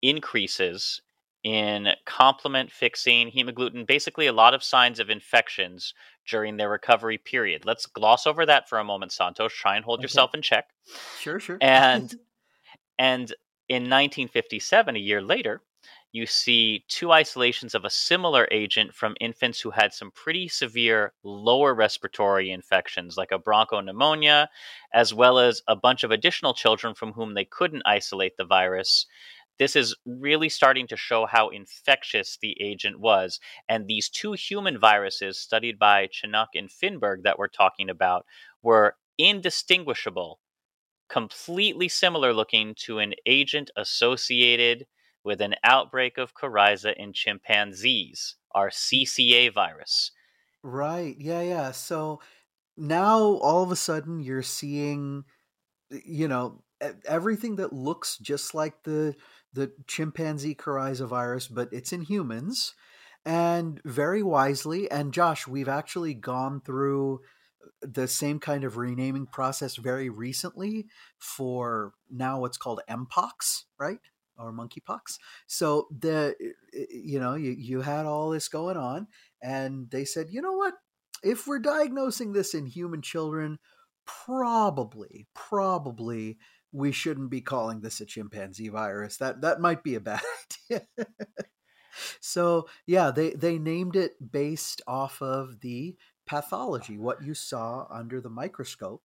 increases 0.02 1.02
in 1.44 1.90
complement 2.06 2.72
fixing, 2.72 3.32
hemagglutinin, 3.32 3.88
basically 3.88 4.28
a 4.28 4.34
lot 4.34 4.54
of 4.54 4.64
signs 4.64 5.00
of 5.00 5.10
infections 5.10 5.94
during 6.28 6.58
their 6.58 6.70
recovery 6.70 7.18
period. 7.18 7.66
Let's 7.66 7.86
gloss 7.86 8.28
over 8.28 8.46
that 8.46 8.68
for 8.68 8.80
a 8.80 8.84
moment, 8.84 9.14
Santos. 9.14 9.54
Try 9.54 9.78
and 9.78 9.86
hold 9.86 10.00
Okay. 10.00 10.04
yourself 10.04 10.34
in 10.34 10.42
check. 10.42 10.66
Sure, 11.20 11.40
sure. 11.40 11.58
And 11.62 12.14
and 13.00 13.34
in 13.70 13.84
1957, 13.84 14.96
a 14.96 15.00
year 15.00 15.22
later, 15.22 15.62
you 16.12 16.26
see 16.26 16.86
two 16.88 17.12
isolations 17.12 17.76
of 17.76 17.84
a 17.84 17.90
similar 17.90 18.48
agent 18.50 18.94
from 18.94 19.16
infants 19.20 19.60
who 19.60 19.72
had 19.72 19.94
some 19.94 20.12
pretty 20.12 20.48
severe 20.48 21.13
lower 21.24 21.76
respiratory 21.76 22.50
infections, 22.50 23.18
like 23.18 23.32
a 23.32 23.39
bronchopneumonia, 23.39 24.48
as 24.94 25.13
well 25.13 25.38
as 25.38 25.62
a 25.68 25.76
bunch 25.76 26.04
of 26.04 26.12
additional 26.12 26.54
children 26.54 26.94
from 26.94 27.12
whom 27.13 27.34
they 27.34 27.46
couldn't 27.46 27.84
isolate 27.86 28.38
the 28.38 28.46
virus. 28.46 29.06
This 29.60 29.76
is 29.76 29.96
really 30.06 30.50
starting 30.50 30.88
to 30.88 30.98
show 30.98 31.26
how 31.26 31.50
infectious 31.50 32.38
the 32.41 32.56
agent 32.62 33.00
was. 33.00 33.39
And 33.68 33.88
these 33.88 34.10
two 34.10 34.34
human 34.34 34.80
viruses 34.80 35.39
studied 35.39 35.78
by 35.78 36.08
Chanock 36.08 36.48
and 36.56 36.70
Finberg 36.70 37.24
that 37.24 37.38
we're 37.38 37.48
talking 37.48 37.89
about 37.89 38.26
were 38.62 38.96
indistinguishable 39.18 40.39
completely 41.10 41.89
similar 41.89 42.34
looking 42.34 42.76
to 42.86 43.00
an 43.00 43.13
agent 43.26 43.72
associated 43.76 44.86
with 45.24 45.41
an 45.41 45.56
outbreak 45.63 46.17
of 46.17 46.34
coryza 46.34 46.93
in 46.96 47.13
chimpanzees, 47.13 48.36
our 48.54 48.70
CCA 48.70 49.54
virus. 49.54 50.12
Right. 50.63 51.15
Yeah, 51.20 51.41
yeah. 51.41 51.72
So 51.72 52.20
now 52.78 53.20
all 53.20 53.63
of 53.63 53.72
a 53.72 53.76
sudden 53.76 54.20
you're 54.20 54.43
seeing 54.43 55.24
you 55.89 56.28
know 56.28 56.62
everything 57.06 57.56
that 57.56 57.74
looks 57.74 58.17
just 58.20 58.54
like 58.54 58.84
the 58.84 59.15
the 59.54 59.72
chimpanzee 59.88 60.54
coryza 60.54 61.08
virus 61.08 61.48
but 61.48 61.70
it's 61.72 61.91
in 61.91 62.02
humans 62.02 62.76
and 63.26 63.82
very 63.84 64.22
wisely 64.22 64.89
and 64.91 65.13
Josh 65.13 65.48
we've 65.48 65.67
actually 65.67 66.13
gone 66.13 66.62
through 66.62 67.22
the 67.82 68.08
same 68.08 68.39
kind 68.39 68.63
of 68.63 68.77
renaming 68.77 69.25
process 69.25 69.75
very 69.75 70.10
recently 70.10 70.88
for 71.17 71.93
now 72.10 72.39
what's 72.39 72.58
called 72.58 72.82
mpox 72.89 73.63
right 73.80 73.99
or 74.38 74.53
monkeypox. 74.53 75.17
So 75.47 75.88
the 75.91 76.36
you 76.73 77.19
know 77.19 77.36
you, 77.36 77.51
you 77.51 77.82
had 77.82 78.06
all 78.06 78.30
this 78.30 78.47
going 78.47 78.77
on 78.77 79.08
and 79.41 79.89
they 79.89 80.06
said 80.06 80.27
you 80.30 80.41
know 80.41 80.53
what? 80.53 80.75
If 81.23 81.47
we're 81.47 81.60
diagnosing 81.60 82.34
this 82.34 82.53
in 82.53 82.65
human 82.65 83.01
children 83.01 83.60
probably 84.06 85.27
probably 85.34 86.38
we 86.71 86.91
shouldn't 86.91 87.30
be 87.30 87.41
calling 87.41 87.82
this 87.82 87.99
a 88.01 88.06
chimpanzee 88.06 88.69
virus. 88.69 89.17
That 89.17 89.41
that 89.41 89.60
might 89.60 89.84
be 89.84 89.95
a 89.95 90.01
bad 90.01 90.21
idea. 90.71 90.88
So 92.19 92.67
yeah 92.86 93.12
they 93.12 93.32
they 93.32 93.58
named 93.58 93.95
it 93.95 94.32
based 94.32 94.82
off 94.88 95.21
of 95.21 95.62
the 95.62 95.95
pathology 96.28 96.98
what 96.98 97.24
you 97.24 97.34
saw 97.34 97.88
under 97.90 98.22
the 98.22 98.30
microscope 98.30 99.02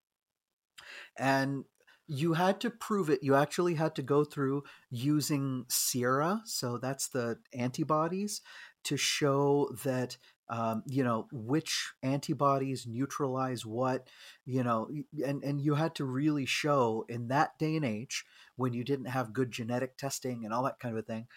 and 1.17 1.65
you 2.07 2.33
had 2.33 2.59
to 2.59 2.69
prove 2.69 3.09
it 3.09 3.23
you 3.23 3.33
actually 3.33 3.75
had 3.75 3.95
to 3.95 4.01
go 4.01 4.23
through 4.23 4.63
using 4.89 5.65
sera 5.69 6.41
so 6.45 6.77
that's 6.77 7.07
the 7.07 7.37
antibodies 7.53 8.41
to 8.83 8.97
show 8.97 9.69
that 9.83 10.17
um, 10.49 10.83
you 10.85 11.03
know 11.03 11.27
which 11.31 11.93
antibodies 12.03 12.85
neutralize 12.85 13.65
what 13.65 14.07
you 14.45 14.63
know 14.63 14.89
and 15.25 15.43
and 15.43 15.61
you 15.61 15.75
had 15.75 15.95
to 15.95 16.05
really 16.05 16.45
show 16.45 17.05
in 17.07 17.29
that 17.29 17.57
day 17.57 17.75
and 17.75 17.85
age 17.85 18.25
when 18.57 18.73
you 18.73 18.83
didn't 18.83 19.05
have 19.05 19.33
good 19.33 19.51
genetic 19.51 19.97
testing 19.97 20.43
and 20.43 20.53
all 20.53 20.63
that 20.63 20.79
kind 20.79 20.95
of 20.95 20.99
a 20.99 21.07
thing 21.07 21.27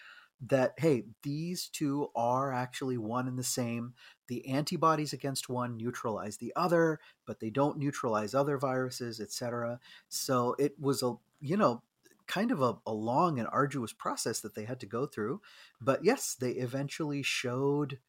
that 0.41 0.73
hey 0.77 1.03
these 1.23 1.67
two 1.67 2.09
are 2.15 2.51
actually 2.53 2.97
one 2.97 3.27
and 3.27 3.37
the 3.39 3.43
same. 3.43 3.93
The 4.27 4.47
antibodies 4.47 5.13
against 5.13 5.49
one 5.49 5.77
neutralize 5.77 6.37
the 6.37 6.53
other 6.55 6.99
but 7.25 7.39
they 7.39 7.49
don't 7.49 7.77
neutralize 7.77 8.33
other 8.35 8.57
viruses 8.57 9.19
etc 9.19 9.79
so 10.09 10.55
it 10.59 10.79
was 10.79 11.01
a 11.03 11.15
you 11.39 11.57
know 11.57 11.81
kind 12.27 12.51
of 12.51 12.61
a, 12.61 12.77
a 12.85 12.93
long 12.93 13.39
and 13.39 13.47
arduous 13.51 13.93
process 13.93 14.41
that 14.41 14.53
they 14.53 14.65
had 14.65 14.79
to 14.81 14.85
go 14.85 15.05
through 15.05 15.41
but 15.79 16.03
yes 16.03 16.35
they 16.35 16.51
eventually 16.51 17.23
showed 17.23 17.99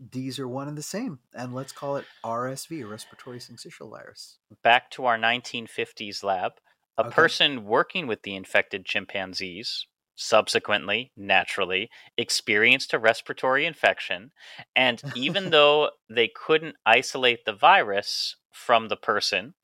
these 0.00 0.38
are 0.38 0.48
one 0.48 0.68
and 0.68 0.76
the 0.78 0.82
same 0.82 1.20
and 1.34 1.54
let's 1.54 1.72
call 1.72 1.96
it 1.96 2.06
rsv 2.24 2.88
respiratory 2.88 3.38
syncytial 3.38 3.90
virus. 3.90 4.38
Back 4.62 4.90
to 4.92 5.04
our 5.04 5.18
1950s 5.18 6.22
lab, 6.22 6.52
a 6.96 7.04
Okay. 7.04 7.04
person 7.04 7.64
working 7.64 8.06
with 8.06 8.22
the 8.22 8.34
infected 8.34 8.86
chimpanzees 8.86 9.86
subsequently, 10.22 11.12
naturally, 11.16 11.90
experienced 12.16 12.92
a 12.92 12.98
respiratory 12.98 13.66
infection. 13.66 14.30
And 14.76 15.02
even 15.14 15.50
though 15.50 15.90
they 16.08 16.28
couldn't 16.28 16.76
isolate 16.86 17.44
the 17.44 17.52
virus 17.52 18.36
from 18.50 18.88
the 18.88 18.96
person, 18.96 19.54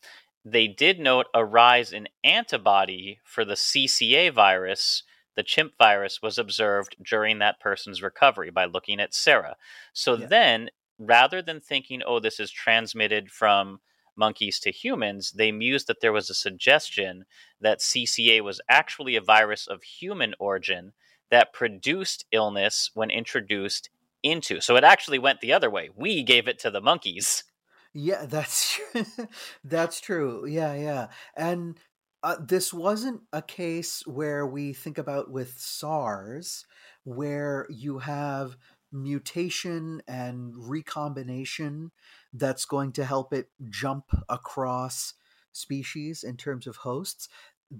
they 0.44 0.66
did 0.66 0.98
note 0.98 1.26
a 1.34 1.44
rise 1.44 1.92
in 1.92 2.08
antibody 2.24 3.18
for 3.24 3.44
the 3.44 3.54
CCA 3.54 4.32
virus. 4.32 5.02
The 5.36 5.42
chimp 5.42 5.72
virus 5.78 6.20
was 6.22 6.38
observed 6.38 6.96
during 7.02 7.38
that 7.38 7.60
person's 7.60 8.02
recovery 8.02 8.50
by 8.50 8.64
looking 8.64 9.00
at 9.00 9.14
sera. 9.14 9.56
So 9.92 10.14
Yeah. 10.16 10.26
then, 10.26 10.70
rather 10.98 11.42
than 11.42 11.60
thinking, 11.60 12.02
oh, 12.04 12.18
this 12.18 12.40
is 12.40 12.50
transmitted 12.50 13.30
from 13.30 13.80
monkeys 14.18 14.58
to 14.60 14.70
humans, 14.70 15.32
they 15.32 15.52
mused 15.52 15.86
that 15.86 16.00
there 16.00 16.12
was 16.12 16.28
a 16.28 16.34
suggestion 16.34 17.24
that 17.60 17.80
CCA 17.80 18.42
was 18.42 18.60
actually 18.68 19.16
a 19.16 19.22
virus 19.22 19.66
of 19.66 19.82
human 19.82 20.34
origin 20.38 20.92
that 21.30 21.52
produced 21.52 22.24
illness 22.32 22.90
when 22.94 23.10
introduced 23.10 23.90
into. 24.22 24.60
So 24.60 24.76
it 24.76 24.84
actually 24.84 25.18
went 25.18 25.40
the 25.40 25.52
other 25.52 25.70
way. 25.70 25.90
We 25.94 26.22
gave 26.22 26.48
it 26.48 26.58
to 26.60 26.70
the 26.70 26.80
monkeys. 26.80 27.44
Yeah, 27.94 28.26
that's 28.26 28.72
true. 28.72 29.04
that's 29.64 30.00
true. 30.00 30.46
Yeah, 30.46 30.74
yeah. 30.74 31.08
And 31.36 31.78
uh, 32.22 32.36
this 32.40 32.72
wasn't 32.72 33.22
a 33.32 33.42
case 33.42 34.02
where 34.06 34.46
we 34.46 34.72
think 34.72 34.98
about 34.98 35.30
with 35.30 35.58
SARS, 35.58 36.66
where 37.04 37.66
you 37.70 37.98
have 37.98 38.56
mutation 38.92 40.02
and 40.08 40.52
recombination 40.56 41.90
that's 42.32 42.64
going 42.64 42.92
to 42.92 43.04
help 43.04 43.32
it 43.32 43.50
jump 43.68 44.04
across 44.28 45.14
species 45.52 46.22
in 46.22 46.36
terms 46.36 46.66
of 46.66 46.76
hosts. 46.76 47.28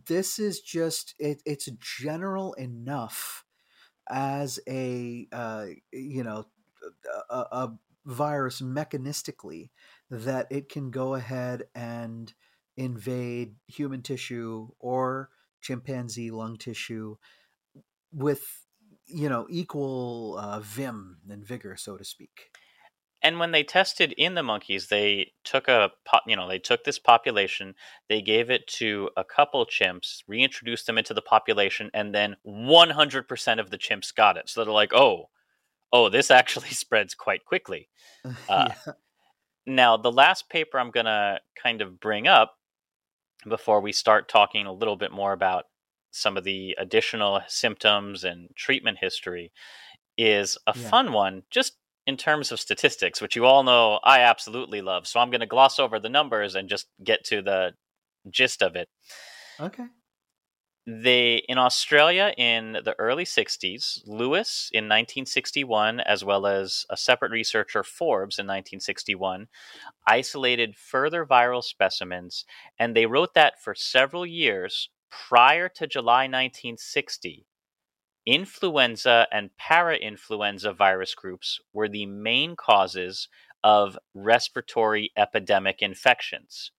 This 0.06 0.38
is 0.38 0.60
just 0.60 1.14
it, 1.18 1.42
it's 1.44 1.68
general 2.00 2.54
enough 2.54 3.44
as 4.10 4.58
a 4.68 5.28
uh, 5.32 5.66
you 5.92 6.24
know 6.24 6.46
a, 7.30 7.36
a 7.36 7.72
virus 8.04 8.60
mechanistically 8.60 9.70
that 10.10 10.46
it 10.50 10.68
can 10.68 10.90
go 10.90 11.14
ahead 11.14 11.64
and 11.74 12.32
invade 12.76 13.56
human 13.66 14.02
tissue 14.02 14.68
or 14.78 15.30
chimpanzee 15.60 16.30
lung 16.30 16.56
tissue 16.56 17.16
with 18.12 18.64
you 19.06 19.28
know 19.28 19.46
equal 19.50 20.38
uh, 20.38 20.60
vim 20.60 21.18
and 21.28 21.44
vigor 21.44 21.76
so 21.76 21.96
to 21.96 22.04
speak 22.04 22.50
and 23.22 23.38
when 23.38 23.50
they 23.50 23.62
tested 23.62 24.12
in 24.12 24.34
the 24.34 24.42
monkeys 24.42 24.88
they 24.88 25.32
took 25.44 25.68
a 25.68 25.90
you 26.26 26.36
know 26.36 26.48
they 26.48 26.58
took 26.58 26.84
this 26.84 26.98
population 26.98 27.74
they 28.08 28.20
gave 28.20 28.50
it 28.50 28.66
to 28.66 29.10
a 29.16 29.24
couple 29.24 29.64
chimps 29.66 30.22
reintroduced 30.26 30.86
them 30.86 30.98
into 30.98 31.14
the 31.14 31.22
population 31.22 31.90
and 31.94 32.14
then 32.14 32.36
100% 32.46 33.60
of 33.60 33.70
the 33.70 33.78
chimps 33.78 34.14
got 34.14 34.36
it 34.36 34.48
so 34.48 34.64
they're 34.64 34.72
like 34.72 34.94
oh 34.94 35.28
oh 35.92 36.08
this 36.08 36.30
actually 36.30 36.68
spreads 36.70 37.14
quite 37.14 37.44
quickly 37.44 37.88
uh, 38.48 38.68
yeah. 38.68 38.92
now 39.66 39.96
the 39.96 40.12
last 40.12 40.48
paper 40.48 40.78
i'm 40.78 40.90
going 40.90 41.06
to 41.06 41.38
kind 41.60 41.82
of 41.82 42.00
bring 42.00 42.26
up 42.26 42.54
before 43.48 43.80
we 43.80 43.92
start 43.92 44.28
talking 44.28 44.66
a 44.66 44.72
little 44.72 44.96
bit 44.96 45.12
more 45.12 45.32
about 45.32 45.66
some 46.10 46.36
of 46.36 46.44
the 46.44 46.74
additional 46.78 47.40
symptoms 47.46 48.24
and 48.24 48.48
treatment 48.56 48.98
history 49.00 49.52
is 50.16 50.58
a 50.66 50.72
yeah. 50.76 50.88
fun 50.88 51.12
one 51.12 51.42
just 51.50 51.74
in 52.08 52.16
terms 52.16 52.50
of 52.50 52.58
statistics 52.58 53.20
which 53.20 53.36
you 53.36 53.44
all 53.44 53.62
know 53.62 54.00
I 54.02 54.20
absolutely 54.20 54.80
love 54.80 55.06
so 55.06 55.20
I'm 55.20 55.30
going 55.30 55.42
to 55.42 55.46
gloss 55.46 55.78
over 55.78 56.00
the 56.00 56.08
numbers 56.08 56.54
and 56.54 56.66
just 56.68 56.86
get 57.04 57.22
to 57.26 57.42
the 57.42 57.74
gist 58.30 58.62
of 58.62 58.76
it. 58.76 58.88
Okay. 59.60 59.84
They 60.86 61.42
in 61.48 61.58
Australia 61.58 62.32
in 62.38 62.78
the 62.82 62.94
early 62.98 63.24
60s, 63.24 64.00
Lewis 64.06 64.70
in 64.72 64.84
1961 64.84 66.00
as 66.00 66.24
well 66.24 66.46
as 66.46 66.86
a 66.88 66.96
separate 66.96 67.30
researcher 67.30 67.84
Forbes 67.84 68.38
in 68.38 68.46
1961 68.46 69.48
isolated 70.06 70.76
further 70.76 71.26
viral 71.26 71.62
specimens 71.62 72.46
and 72.78 72.96
they 72.96 73.04
wrote 73.04 73.34
that 73.34 73.60
for 73.60 73.74
several 73.74 74.24
years 74.24 74.88
prior 75.10 75.68
to 75.68 75.86
July 75.86 76.22
1960, 76.22 77.46
influenza 78.28 79.26
and 79.32 79.48
parainfluenza 79.58 80.76
virus 80.76 81.14
groups 81.14 81.60
were 81.72 81.88
the 81.88 82.04
main 82.04 82.54
causes 82.56 83.28
of 83.64 83.98
respiratory 84.12 85.10
epidemic 85.16 85.80
infections. 85.80 86.70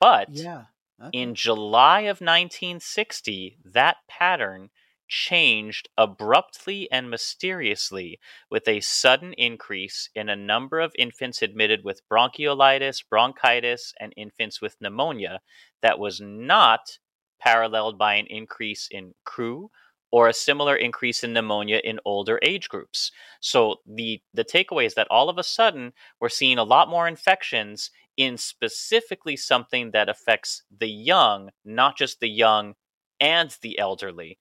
But 0.00 0.30
yeah. 0.30 0.64
okay. 1.00 1.18
in 1.18 1.34
July 1.34 2.00
of 2.00 2.22
1960, 2.22 3.58
that 3.62 3.98
pattern 4.08 4.70
changed 5.06 5.88
abruptly 5.98 6.90
and 6.90 7.10
mysteriously 7.10 8.18
with 8.50 8.66
a 8.66 8.80
sudden 8.80 9.34
increase 9.34 10.08
in 10.14 10.30
a 10.30 10.36
number 10.36 10.80
of 10.80 10.92
infants 10.96 11.42
admitted 11.42 11.84
with 11.84 12.08
bronchiolitis, 12.08 13.04
bronchitis, 13.10 13.92
and 14.00 14.14
infants 14.16 14.62
with 14.62 14.80
pneumonia 14.80 15.40
that 15.82 15.98
was 15.98 16.22
not 16.22 16.98
paralleled 17.38 17.98
by 17.98 18.14
an 18.14 18.26
increase 18.26 18.88
in 18.90 19.14
croup 19.24 19.72
or 20.12 20.28
a 20.28 20.32
similar 20.32 20.74
increase 20.74 21.22
in 21.22 21.32
pneumonia 21.32 21.80
in 21.84 22.00
older 22.04 22.38
age 22.42 22.68
groups. 22.68 23.12
So 23.40 23.76
the 23.86 24.20
the 24.34 24.44
takeaway 24.44 24.86
is 24.86 24.94
that 24.94 25.08
all 25.10 25.28
of 25.28 25.38
a 25.38 25.42
sudden 25.42 25.92
we're 26.20 26.28
seeing 26.28 26.58
a 26.58 26.64
lot 26.64 26.88
more 26.88 27.06
infections 27.06 27.90
in 28.16 28.36
specifically 28.36 29.36
something 29.36 29.92
that 29.92 30.08
affects 30.08 30.62
the 30.76 30.88
young, 30.88 31.50
not 31.64 31.96
just 31.96 32.20
the 32.20 32.28
young 32.28 32.74
and 33.20 33.56
the 33.62 33.78
elderly. 33.78 34.38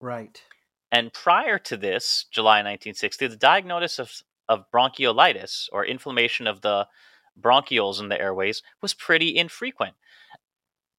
Right. 0.00 0.42
And 0.92 1.12
prior 1.12 1.58
to 1.60 1.76
this, 1.76 2.26
July 2.30 2.58
1960, 2.58 3.26
the 3.28 3.36
diagnosis 3.36 3.98
of, 3.98 4.12
of 4.48 4.70
bronchiolitis 4.72 5.68
or 5.72 5.84
inflammation 5.84 6.46
of 6.46 6.60
the 6.60 6.86
bronchioles 7.40 8.00
in 8.00 8.08
the 8.08 8.20
airways 8.20 8.62
was 8.80 8.94
pretty 8.94 9.36
infrequent. 9.36 9.94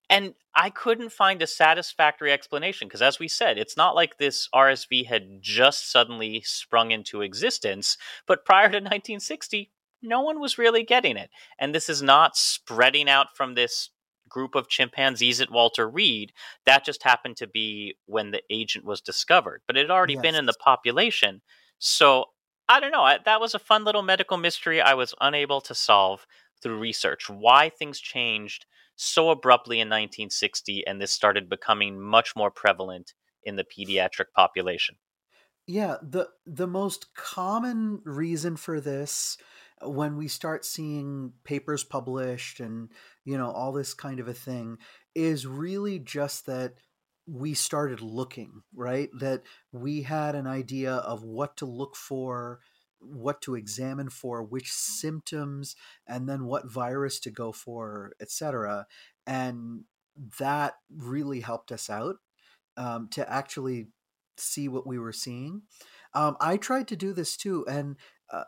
And 0.10 0.36
I 0.56 0.70
couldn't 0.70 1.12
find 1.12 1.42
a 1.42 1.48
satisfactory 1.48 2.32
explanation 2.32 2.88
because, 2.88 3.02
as 3.02 3.20
we 3.20 3.28
said, 3.28 3.58
it's 3.58 3.78
not 3.78 3.96
like 3.96 4.18
this 4.18 4.48
RSV 4.56 5.06
had 5.08 5.42
just 5.42 5.92
suddenly 5.92 6.42
sprung 6.46 6.92
into 6.92 7.22
existence, 7.22 7.98
but 8.26 8.46
prior 8.46 8.70
to 8.70 8.78
1960, 8.78 9.72
no 10.02 10.22
one 10.22 10.40
was 10.40 10.58
really 10.58 10.84
getting 10.84 11.18
it. 11.18 11.30
And 11.60 11.76
this 11.76 11.90
is 11.90 12.02
not 12.02 12.38
spreading 12.38 13.10
out 13.10 13.36
from 13.36 13.56
this 13.56 13.90
group 14.30 14.56
of 14.56 14.70
chimpanzees 14.70 15.42
at 15.42 15.52
Walter 15.52 15.90
Reed. 15.90 16.32
That 16.66 16.86
just 16.86 17.04
happened 17.04 17.38
to 17.38 17.48
be 17.48 17.96
when 18.06 18.32
the 18.32 18.42
agent 18.50 18.86
was 18.86 19.02
discovered, 19.02 19.62
but 19.68 19.78
it 19.78 19.82
had 19.82 19.92
already 19.92 20.14
yes. 20.14 20.22
been 20.22 20.36
in 20.36 20.46
the 20.46 20.54
population. 20.54 21.42
So 21.80 22.26
I 22.70 22.80
don't 22.80 22.92
know. 22.92 23.04
I, 23.04 23.20
that 23.26 23.42
was 23.42 23.54
a 23.54 23.60
fun 23.60 23.84
little 23.84 24.04
medical 24.04 24.38
mystery 24.38 24.82
I 24.82 24.94
was 24.94 25.14
unable 25.22 25.62
to 25.62 25.76
solve 25.76 26.26
through 26.62 26.80
research. 26.80 27.30
Why 27.30 27.70
things 27.70 28.00
changed 28.00 28.66
so 28.98 29.30
abruptly 29.30 29.78
in 29.78 29.88
1960, 29.88 30.86
and 30.86 31.00
this 31.00 31.12
started 31.12 31.48
becoming 31.48 32.00
much 32.00 32.36
more 32.36 32.52
prevalent 32.52 33.14
in 33.44 33.56
the 33.56 33.64
pediatric 33.64 34.26
population. 34.36 34.96
Yeah, 35.68 35.98
the 36.02 36.30
the 36.46 36.68
most 36.68 37.14
common 37.14 38.02
reason 38.04 38.58
for 38.58 38.82
this 38.82 39.38
uh, 39.86 39.90
when 39.90 40.18
we 40.18 40.28
start 40.28 40.66
seeing 40.66 41.34
papers 41.44 41.84
published 41.84 42.60
and 42.60 42.90
you 43.24 43.38
know 43.38 43.52
all 43.52 43.72
this 43.72 43.94
kind 43.94 44.20
of 44.20 44.28
a 44.28 44.34
thing 44.34 44.78
is 45.14 45.46
really 45.46 46.00
just 46.00 46.46
that 46.48 46.76
we 47.28 47.54
started 47.54 48.02
looking, 48.02 48.64
right? 48.74 49.10
That 49.20 49.44
we 49.72 50.04
had 50.04 50.36
an 50.36 50.48
idea 50.48 50.94
of 50.94 51.24
what 51.24 51.58
to 51.58 51.66
look 51.66 51.96
for 51.96 52.62
what 53.00 53.42
to 53.42 53.56
examine 53.56 54.10
for, 54.10 54.44
which 54.44 54.72
symptoms, 54.72 55.76
and 56.08 56.28
then 56.28 56.46
what 56.46 56.72
virus 56.72 57.20
to 57.22 57.32
go 57.32 57.52
for, 57.52 58.14
etc. 58.20 58.88
And 59.26 59.84
that 60.40 60.76
really 60.96 61.42
helped 61.42 61.72
us 61.72 61.90
out 61.90 62.18
um, 62.76 63.08
to 63.10 63.32
actually 63.32 63.88
see 64.38 64.68
what 64.68 64.88
we 64.88 65.00
were 65.00 65.14
seeing. 65.14 65.64
Um, 66.14 66.38
I 66.40 66.58
tried 66.58 66.88
to 66.90 66.96
do 66.96 67.14
this 67.14 67.38
too, 67.38 67.66
and 67.68 67.98
uh, 68.32 68.46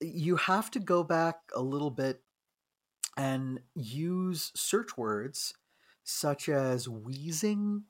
you 0.00 0.36
have 0.36 0.70
to 0.72 0.80
go 0.80 1.02
back 1.02 1.36
a 1.54 1.62
little 1.62 1.90
bit 1.90 2.22
and 3.16 3.60
use 3.74 4.50
search 4.54 4.96
words 4.96 5.54
such 6.02 6.48
as 6.48 6.88
wheezing 6.88 7.84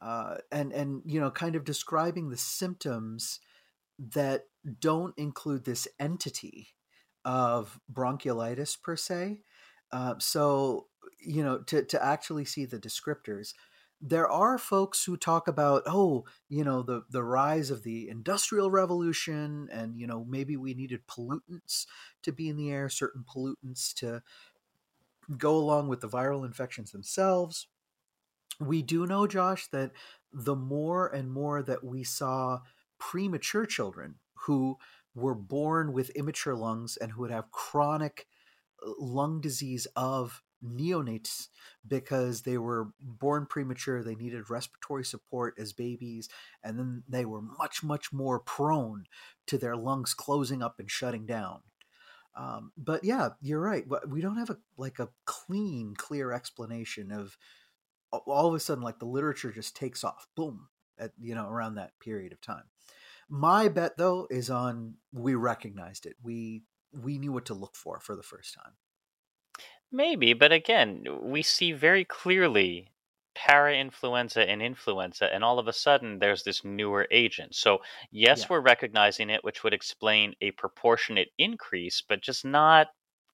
uh, 0.00 0.36
and 0.50 0.72
and 0.72 1.02
you 1.04 1.20
know 1.20 1.30
kind 1.30 1.54
of 1.54 1.64
describing 1.64 2.30
the 2.30 2.36
symptoms 2.36 3.40
that 3.98 4.44
don't 4.80 5.14
include 5.16 5.64
this 5.64 5.88
entity 5.98 6.68
of 7.24 7.80
bronchiolitis 7.92 8.80
per 8.80 8.96
se. 8.96 9.40
Uh, 9.92 10.14
so, 10.18 10.86
you 11.20 11.42
know, 11.44 11.58
to, 11.58 11.84
to 11.84 12.02
actually 12.02 12.44
see 12.44 12.64
the 12.64 12.78
descriptors, 12.78 13.52
there 14.00 14.28
are 14.28 14.58
folks 14.58 15.04
who 15.04 15.16
talk 15.16 15.46
about, 15.46 15.82
oh, 15.86 16.24
you 16.48 16.64
know, 16.64 16.82
the, 16.82 17.02
the 17.10 17.22
rise 17.22 17.70
of 17.70 17.84
the 17.84 18.08
industrial 18.08 18.70
revolution, 18.70 19.68
and, 19.70 19.96
you 19.96 20.08
know, 20.08 20.24
maybe 20.28 20.56
we 20.56 20.74
needed 20.74 21.06
pollutants 21.06 21.86
to 22.22 22.32
be 22.32 22.48
in 22.48 22.56
the 22.56 22.70
air, 22.70 22.88
certain 22.88 23.24
pollutants 23.24 23.94
to 23.94 24.22
go 25.38 25.54
along 25.54 25.86
with 25.86 26.00
the 26.00 26.08
viral 26.08 26.44
infections 26.44 26.90
themselves. 26.90 27.68
We 28.58 28.82
do 28.82 29.06
know, 29.06 29.28
Josh, 29.28 29.68
that 29.68 29.92
the 30.32 30.56
more 30.56 31.06
and 31.06 31.30
more 31.30 31.62
that 31.62 31.84
we 31.84 32.02
saw 32.02 32.60
premature 33.10 33.66
children 33.66 34.14
who 34.46 34.78
were 35.12 35.34
born 35.34 35.92
with 35.92 36.10
immature 36.10 36.54
lungs 36.54 36.96
and 36.96 37.10
who 37.12 37.22
would 37.22 37.32
have 37.32 37.50
chronic 37.50 38.26
uh, 38.86 38.90
lung 38.98 39.40
disease 39.40 39.88
of 39.96 40.42
neonates 40.64 41.48
because 41.86 42.42
they 42.42 42.56
were 42.56 42.90
born 43.00 43.44
premature 43.44 44.04
they 44.04 44.14
needed 44.14 44.48
respiratory 44.48 45.04
support 45.04 45.54
as 45.58 45.72
babies 45.72 46.28
and 46.62 46.78
then 46.78 47.02
they 47.08 47.24
were 47.24 47.42
much 47.42 47.82
much 47.82 48.12
more 48.12 48.38
prone 48.38 49.04
to 49.48 49.58
their 49.58 49.74
lungs 49.74 50.14
closing 50.14 50.62
up 50.62 50.78
and 50.78 50.88
shutting 50.88 51.26
down. 51.26 51.60
Um, 52.36 52.70
but 52.78 53.02
yeah 53.02 53.30
you're 53.40 53.60
right 53.60 53.84
we 54.08 54.20
don't 54.20 54.38
have 54.38 54.50
a 54.50 54.58
like 54.78 55.00
a 55.00 55.08
clean 55.24 55.94
clear 55.98 56.32
explanation 56.32 57.10
of 57.10 57.36
all 58.12 58.46
of 58.46 58.54
a 58.54 58.60
sudden 58.60 58.84
like 58.84 59.00
the 59.00 59.06
literature 59.06 59.50
just 59.50 59.74
takes 59.74 60.04
off 60.04 60.28
boom 60.36 60.68
at 60.98 61.10
you 61.20 61.34
know 61.34 61.48
around 61.48 61.74
that 61.74 61.98
period 61.98 62.32
of 62.32 62.40
time 62.40 62.64
my 63.32 63.68
bet 63.68 63.96
though 63.96 64.26
is 64.30 64.50
on 64.50 64.96
we 65.10 65.34
recognized 65.34 66.04
it. 66.04 66.16
We 66.22 66.64
we 66.92 67.18
knew 67.18 67.32
what 67.32 67.46
to 67.46 67.54
look 67.54 67.74
for 67.74 67.98
for 67.98 68.14
the 68.14 68.22
first 68.22 68.54
time. 68.54 68.74
Maybe, 69.90 70.34
but 70.34 70.52
again, 70.52 71.04
we 71.22 71.42
see 71.42 71.72
very 71.72 72.04
clearly 72.04 72.88
para-influenza 73.34 74.46
and 74.46 74.60
influenza 74.60 75.32
and 75.32 75.42
all 75.42 75.58
of 75.58 75.66
a 75.66 75.72
sudden 75.72 76.18
there's 76.18 76.42
this 76.42 76.62
newer 76.64 77.08
agent 77.10 77.54
so 77.54 77.78
yes 78.10 78.40
Yeah. 78.42 78.46
we're 78.50 78.60
recognizing 78.60 79.30
it 79.30 79.42
which 79.42 79.64
would 79.64 79.72
explain 79.72 80.34
a 80.42 80.50
proportionate 80.50 81.30
increase 81.38 82.02
but 82.06 82.20
just 82.20 82.44
not 82.44 82.88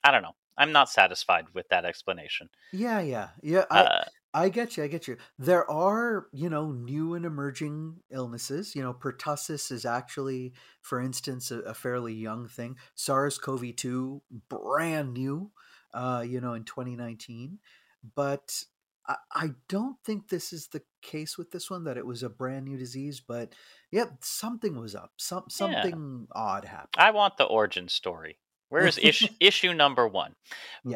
i 0.05 0.13
don't 0.13 0.23
know 0.23 0.37
i'm 0.57 0.71
not 0.71 0.89
satisfied 0.89 1.47
with 1.53 1.69
that 1.71 1.85
explanation 1.85 2.49
Yeah, 2.73 3.01
yeah, 3.01 3.31
yeah. 3.43 3.65
I 3.73 3.81
uh, 3.81 4.05
I 4.39 4.49
get 4.51 4.77
you. 4.77 4.85
I 4.85 4.87
get 4.87 5.09
you. 5.09 5.17
There 5.39 5.69
are, 5.69 6.29
you 6.33 6.49
know, 6.49 6.71
new 6.71 7.15
and 7.15 7.25
emerging 7.25 7.97
illnesses. 8.11 8.77
You 8.77 8.83
know, 8.83 8.95
pertussis 8.95 9.73
is 9.73 9.85
actually, 9.85 10.53
for 10.81 11.01
instance, 11.01 11.51
a, 11.51 11.59
a 11.61 11.75
fairly 11.75 12.15
young 12.15 12.47
thing. 12.47 12.77
SARS-CoV-2, 12.95 14.21
brand 14.49 15.13
new, 15.13 15.51
uh, 15.93 16.25
you 16.27 16.41
know, 16.41 16.55
in 16.55 16.63
2019. 16.63 17.59
But 18.15 18.63
I, 19.09 19.17
I 19.33 19.51
don't 19.69 19.97
think 20.05 20.29
this 20.29 20.53
is 20.53 20.69
the 20.69 20.83
case 21.03 21.37
with 21.37 21.51
this 21.51 21.69
one, 21.69 21.83
that 21.85 21.97
it 21.97 22.07
was 22.07 22.23
a 22.23 22.29
brand 22.29 22.67
new 22.67 22.79
disease. 22.79 23.21
But 23.21 23.55
yeah, 23.91 24.07
something 24.21 24.79
was 24.79 24.95
up. 24.95 25.15
Some 25.17 25.47
yeah 25.49 25.83
something 25.83 26.29
odd 26.33 26.65
happened. 26.65 26.97
i 26.99 27.11
want 27.11 27.39
the 27.39 27.45
origin 27.45 27.89
story 27.89 28.39
where's 28.69 28.99
issue 28.99 29.29
issue 29.41 29.73
number 29.75 30.07
one 30.07 30.35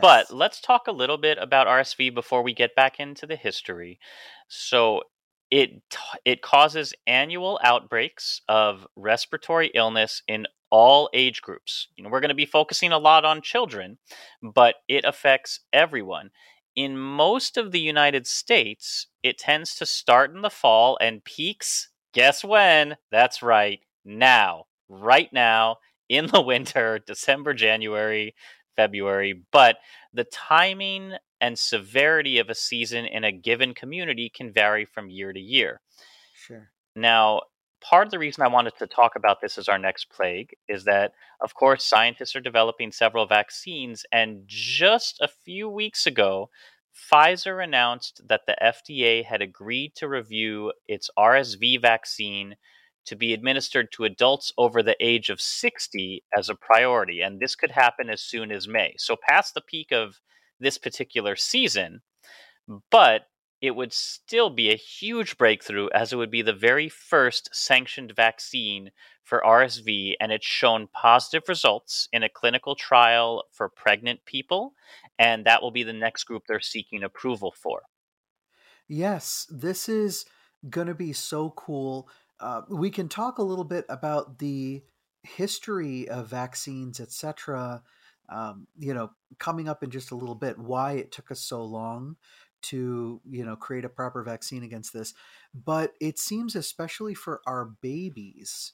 But 0.01 0.33
let's 0.33 0.61
talk 0.61 0.87
a 0.87 0.93
little 0.93 1.19
bit 1.19 1.39
about 1.41 1.67
RSV 1.67 2.15
before 2.15 2.43
we 2.43 2.55
get 2.55 2.75
back 2.75 3.01
into 3.01 3.27
the 3.27 3.37
history. 3.37 3.99
So 4.49 5.03
it 5.51 5.83
it 6.25 6.43
causes 6.43 6.95
annual 7.07 7.61
outbreaks 7.63 8.41
of 8.49 8.87
respiratory 8.97 9.71
illness 9.75 10.23
in 10.27 10.47
all 10.71 11.11
age 11.13 11.43
groups. 11.43 11.89
You 11.97 12.03
know, 12.03 12.11
we're 12.11 12.21
going 12.21 12.31
to 12.31 12.35
be 12.35 12.47
focusing 12.47 12.93
a 12.93 12.99
lot 12.99 13.27
on 13.27 13.43
children, 13.43 13.99
but 14.43 14.77
it 14.89 15.05
affects 15.05 15.61
everyone. 15.73 16.31
In 16.75 16.97
most 16.97 17.59
of 17.59 17.71
the 17.71 17.81
United 17.81 18.27
States, 18.27 19.09
it 19.23 19.37
tends 19.37 19.75
to 19.75 19.85
start 19.85 20.35
in 20.35 20.41
the 20.41 20.49
fall 20.49 20.97
and 21.03 21.23
peaks. 21.23 21.91
Guess 22.15 22.43
when? 22.43 22.97
That's 23.11 23.43
right, 23.43 23.81
now, 24.07 24.65
right 24.89 25.31
now, 25.33 25.77
in 26.13 26.27
the 26.27 26.43
winter, 26.43 26.99
December, 26.99 27.55
January, 27.55 28.35
February. 28.77 29.43
But 29.51 29.79
the 30.13 30.25
timing 30.25 31.15
and 31.41 31.59
severity 31.59 32.39
of 32.39 32.51
a 32.51 32.55
season 32.55 33.07
in 33.07 33.25
a 33.25 33.33
given 33.33 33.73
community 33.73 34.29
can 34.29 34.53
vary 34.53 34.85
from 34.85 35.09
year 35.09 35.33
to 35.33 35.41
year. 35.41 35.81
Sure. 36.35 36.71
Now, 36.95 37.41
part 37.81 38.07
of 38.07 38.11
the 38.11 38.19
reason 38.19 38.45
I 38.45 38.49
wanted 38.49 38.75
to 38.79 38.87
talk 38.87 39.17
about 39.17 39.41
this 39.41 39.57
as 39.57 39.71
our 39.71 39.79
next 39.79 40.11
plague 40.11 40.55
is 40.69 40.85
that, 40.85 41.13
of 41.41 41.55
course, 41.55 41.83
scientists 41.83 42.37
are 42.37 42.41
developing 42.41 42.93
several 42.93 43.27
vaccines, 43.27 44.05
and 44.13 44.43
just 44.47 45.19
a 45.23 45.29
few 45.29 45.67
weeks 45.67 46.07
ago, 46.07 46.51
Pfizer 46.95 47.65
announced 47.65 48.21
that 48.29 48.43
the 48.47 48.57
FDA 48.63 49.25
had 49.25 49.41
agreed 49.41 49.95
to 49.97 50.09
review 50.09 50.75
its 50.87 51.09
RSV 51.19 51.81
vaccine 51.81 52.57
to 53.07 53.17
be 53.17 53.33
administered 53.33 53.91
to 53.93 54.05
adults 54.05 54.53
over 54.57 54.83
the 54.83 54.97
age 55.01 55.31
of 55.31 55.41
60 55.41 56.25
as 56.37 56.49
a 56.49 56.55
priority, 56.55 57.21
and 57.21 57.41
this 57.41 57.55
could 57.55 57.73
happen 57.73 58.09
as 58.09 58.23
soon 58.23 58.53
as 58.53 58.69
May. 58.69 58.95
So, 58.99 59.17
past 59.29 59.55
the 59.55 59.61
peak 59.61 59.93
of 59.93 60.21
this 60.61 60.79
particular 60.79 61.37
season, 61.37 62.03
but 62.91 63.23
it 63.61 63.77
would 63.77 63.93
still 63.93 64.51
be 64.51 64.71
a 64.71 64.77
huge 64.77 65.39
breakthrough 65.39 65.89
as 65.95 66.13
it 66.13 66.17
would 66.17 66.33
be 66.33 66.43
the 66.43 66.53
very 66.53 66.89
first 66.89 67.49
sanctioned 67.53 68.13
vaccine 68.15 68.91
for 69.23 69.41
RSV, 69.47 70.15
and 70.21 70.33
it's 70.33 70.45
shown 70.45 70.89
positive 70.93 71.45
results 71.49 72.09
in 72.13 72.25
a 72.25 72.29
clinical 72.29 72.75
trial 72.75 73.45
for 73.53 73.69
pregnant 73.69 74.25
people, 74.25 74.75
and 75.17 75.45
that 75.45 75.63
will 75.63 75.71
be 75.71 75.85
the 75.85 75.93
next 75.93 76.25
group 76.25 76.43
they're 76.47 76.61
seeking 76.61 77.05
approval 77.05 77.55
for. 77.57 77.83
Yes, 78.89 79.47
this 79.49 79.89
is 79.89 80.25
going 80.69 80.89
to 80.89 80.95
be 80.95 81.13
so 81.13 81.51
cool. 81.51 82.09
Uh, 82.43 82.63
we 82.69 82.91
can 82.91 83.09
talk 83.09 83.39
a 83.39 83.43
little 83.43 83.65
bit 83.65 83.87
about 83.89 84.39
the 84.39 84.83
history 85.23 86.09
of 86.09 86.27
vaccines, 86.27 86.99
etc. 86.99 87.83
Um, 88.29 88.67
you 88.77 88.93
know, 88.93 89.11
coming 89.39 89.69
up 89.69 89.83
in 89.83 89.91
just 89.91 90.11
a 90.11 90.17
little 90.17 90.35
bit, 90.35 90.59
why 90.59 90.95
it 90.95 91.13
took 91.13 91.31
us 91.31 91.41
so 91.41 91.65
long 91.65 92.17
to, 92.63 93.21
you 93.29 93.45
know, 93.45 93.57
create 93.57 93.85
a 93.85 93.89
proper 93.89 94.23
vaccine 94.23 94.65
against 94.65 94.93
this. 94.93 95.15
But 95.55 95.93
it 96.01 96.19
seems, 96.19 96.57
especially 96.57 97.15
for 97.15 97.41
our 97.47 97.65
babies, 97.81 98.73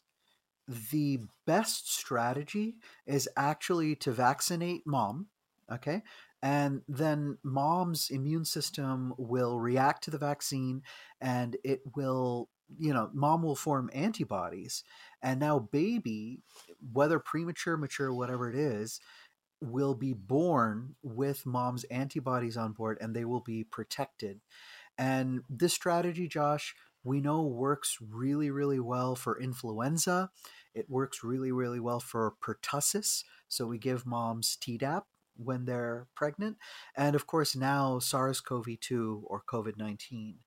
the 0.91 1.21
best 1.47 1.93
strategy 1.93 2.77
is 3.07 3.29
actually 3.37 3.97
to 3.97 4.13
vaccinate 4.13 4.87
mom, 4.87 5.27
okay? 5.73 6.03
And 6.43 6.83
then 6.89 7.39
mom's 7.43 8.11
immune 8.11 8.45
system 8.45 9.15
will 9.19 9.59
react 9.59 10.05
to 10.05 10.11
the 10.11 10.19
vaccine 10.19 10.83
and 11.21 11.57
it 11.65 11.81
will, 11.97 12.49
you 12.77 12.93
know, 12.93 13.11
mom 13.13 13.43
will 13.43 13.57
form 13.57 13.91
antibodies. 13.93 14.85
And 15.23 15.41
now, 15.41 15.59
baby, 15.59 16.41
whether 16.93 17.19
premature, 17.19 17.77
mature, 17.77 18.13
whatever 18.13 18.51
it 18.51 18.57
is, 18.57 19.01
will 19.61 19.95
be 19.95 20.13
born 20.13 20.95
with 21.03 21.47
mom's 21.47 21.85
antibodies 21.85 22.57
on 22.57 22.73
board 22.73 22.99
and 23.01 23.15
they 23.15 23.25
will 23.25 23.41
be 23.41 23.65
protected. 23.65 24.41
And 24.97 25.43
this 25.49 25.73
strategy, 25.73 26.29
Josh, 26.29 26.75
we 27.05 27.21
know 27.21 27.43
works 27.43 27.99
really, 28.01 28.51
really 28.51 28.81
well 28.81 29.15
for 29.15 29.41
influenza. 29.41 30.31
It 30.75 30.91
works 30.91 31.25
really, 31.25 31.53
really 31.53 31.81
well 31.81 32.01
for 32.01 32.35
pertussis. 32.43 33.25
So 33.49 33.67
we 33.67 33.79
give 33.79 34.07
moms 34.07 34.57
Tdap 34.61 35.05
when 35.37 35.65
they're 35.65 36.07
pregnant. 36.15 36.57
And 36.97 37.15
of 37.15 37.27
course, 37.27 37.57
now 37.57 37.99
SARS 37.99 38.41
CoV 38.41 38.67
2 38.81 39.25
or 39.27 39.43
COVID 39.51 39.79
19. 39.79 40.39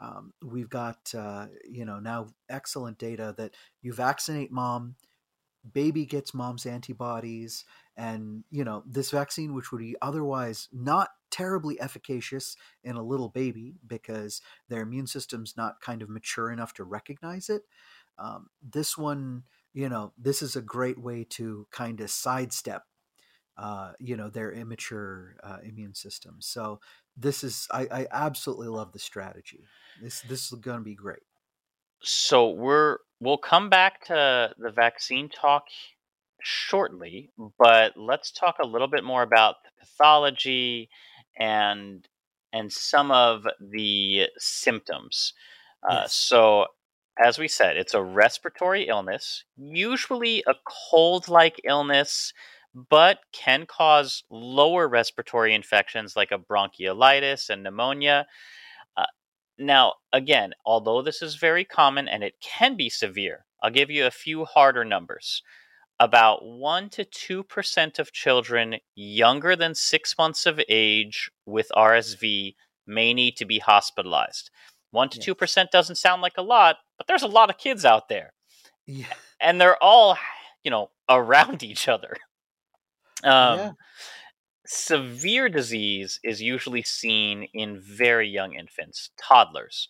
Um, 0.00 0.32
we've 0.44 0.68
got, 0.70 1.14
uh, 1.14 1.48
you 1.68 1.84
know, 1.84 1.98
now 2.00 2.28
excellent 2.48 2.98
data 2.98 3.34
that 3.38 3.54
you 3.82 3.92
vaccinate 3.92 4.52
mom, 4.52 4.96
baby 5.72 6.06
gets 6.06 6.32
mom's 6.34 6.66
antibodies, 6.66 7.64
and, 7.96 8.44
you 8.50 8.64
know, 8.64 8.82
this 8.86 9.10
vaccine, 9.10 9.54
which 9.54 9.72
would 9.72 9.80
be 9.80 9.96
otherwise 10.00 10.68
not 10.72 11.10
terribly 11.30 11.80
efficacious 11.80 12.56
in 12.84 12.96
a 12.96 13.02
little 13.02 13.28
baby 13.28 13.76
because 13.86 14.40
their 14.68 14.82
immune 14.82 15.06
system's 15.06 15.56
not 15.56 15.80
kind 15.80 16.00
of 16.02 16.08
mature 16.08 16.50
enough 16.50 16.72
to 16.74 16.84
recognize 16.84 17.48
it. 17.50 17.62
Um, 18.18 18.50
this 18.62 18.96
one, 18.96 19.44
you 19.74 19.88
know, 19.88 20.12
this 20.16 20.42
is 20.42 20.56
a 20.56 20.62
great 20.62 20.98
way 20.98 21.24
to 21.30 21.66
kind 21.70 22.00
of 22.00 22.10
sidestep 22.10 22.84
uh, 23.56 23.92
you 23.98 24.16
know 24.16 24.30
their 24.30 24.52
immature 24.52 25.36
uh, 25.42 25.58
immune 25.62 25.94
system. 25.94 26.36
So 26.40 26.80
this 27.18 27.42
is 27.42 27.66
I, 27.70 27.88
I 27.90 28.06
absolutely 28.10 28.68
love 28.68 28.92
the 28.92 28.98
strategy. 28.98 29.64
This 30.02 30.20
this 30.22 30.52
is 30.52 30.58
going 30.58 30.78
to 30.78 30.84
be 30.84 30.94
great. 30.94 31.22
So 32.02 32.50
we're 32.50 32.98
we'll 33.20 33.38
come 33.38 33.68
back 33.68 34.04
to 34.06 34.54
the 34.58 34.70
vaccine 34.70 35.28
talk 35.28 35.64
shortly, 36.40 37.30
but 37.58 37.96
let's 37.96 38.30
talk 38.30 38.56
a 38.62 38.66
little 38.66 38.88
bit 38.88 39.04
more 39.04 39.22
about 39.22 39.56
the 39.64 39.70
pathology 39.80 40.88
and 41.38 42.06
and 42.52 42.72
some 42.72 43.10
of 43.10 43.46
the 43.60 44.26
symptoms. 44.38 45.32
Uh, 45.88 46.06
so 46.06 46.66
as 47.18 47.38
we 47.38 47.48
said, 47.48 47.76
it's 47.76 47.94
a 47.94 48.02
respiratory 48.02 48.86
illness, 48.86 49.44
usually 49.56 50.44
a 50.46 50.54
cold-like 50.90 51.60
illness, 51.64 52.32
but 52.90 53.18
can 53.32 53.66
cause 53.66 54.22
lower 54.30 54.88
respiratory 54.88 55.54
infections 55.54 56.16
like 56.16 56.30
a 56.30 56.38
bronchiolitis 56.38 57.48
and 57.50 57.62
pneumonia. 57.62 58.26
Uh, 58.96 59.06
now, 59.58 59.94
again, 60.12 60.52
although 60.64 61.02
this 61.02 61.22
is 61.22 61.36
very 61.36 61.64
common 61.64 62.08
and 62.08 62.22
it 62.22 62.34
can 62.40 62.76
be 62.76 62.88
severe, 62.88 63.44
I'll 63.62 63.70
give 63.70 63.90
you 63.90 64.06
a 64.06 64.10
few 64.10 64.44
harder 64.44 64.84
numbers. 64.84 65.42
About 66.00 66.44
1 66.44 66.90
to 66.90 67.04
2% 67.04 67.98
of 67.98 68.12
children 68.12 68.76
younger 68.94 69.56
than 69.56 69.74
six 69.74 70.16
months 70.16 70.46
of 70.46 70.60
age 70.68 71.28
with 71.44 71.72
RSV 71.76 72.54
may 72.86 73.12
need 73.12 73.36
to 73.36 73.44
be 73.44 73.58
hospitalized. 73.58 74.50
1 74.92 75.08
to 75.10 75.18
Yes. 75.18 75.26
2% 75.26 75.70
doesn't 75.70 75.96
sound 75.96 76.22
like 76.22 76.36
a 76.38 76.42
lot, 76.42 76.76
but 76.96 77.08
there's 77.08 77.24
a 77.24 77.26
lot 77.26 77.50
of 77.50 77.58
kids 77.58 77.84
out 77.84 78.08
there. 78.08 78.32
Yeah. 78.86 79.12
And 79.40 79.60
they're 79.60 79.82
all, 79.82 80.16
you 80.62 80.70
know, 80.70 80.90
around 81.08 81.62
each 81.64 81.88
other. 81.88 82.16
Um, 83.24 83.58
Yeah. 83.58 83.72
Severe 84.70 85.48
disease 85.48 86.20
is 86.22 86.42
usually 86.42 86.82
seen 86.82 87.48
in 87.54 87.80
very 87.80 88.28
young 88.28 88.52
infants, 88.52 89.10
toddlers. 89.16 89.88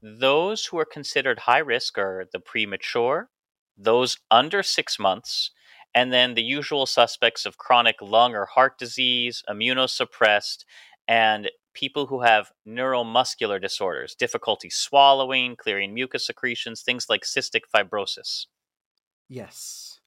Those 0.00 0.66
who 0.66 0.78
are 0.78 0.84
considered 0.84 1.40
high 1.40 1.58
risk 1.58 1.98
are 1.98 2.24
the 2.32 2.38
premature, 2.38 3.28
those 3.76 4.18
under 4.30 4.62
six 4.62 5.00
months, 5.00 5.50
and 5.92 6.12
then 6.12 6.34
the 6.34 6.44
usual 6.44 6.86
suspects 6.86 7.44
of 7.44 7.58
chronic 7.58 7.96
lung 8.00 8.36
or 8.36 8.46
heart 8.46 8.78
disease, 8.78 9.42
immunosuppressed, 9.48 10.64
and 11.08 11.50
people 11.74 12.06
who 12.06 12.20
have 12.22 12.52
neuromuscular 12.64 13.60
disorders, 13.60 14.14
difficulty 14.14 14.70
swallowing, 14.70 15.56
clearing 15.56 15.92
mucus 15.92 16.24
secretions, 16.24 16.82
things 16.82 17.06
like 17.08 17.22
cystic 17.22 17.62
fibrosis. 17.74 18.46
Yes. 19.28 19.98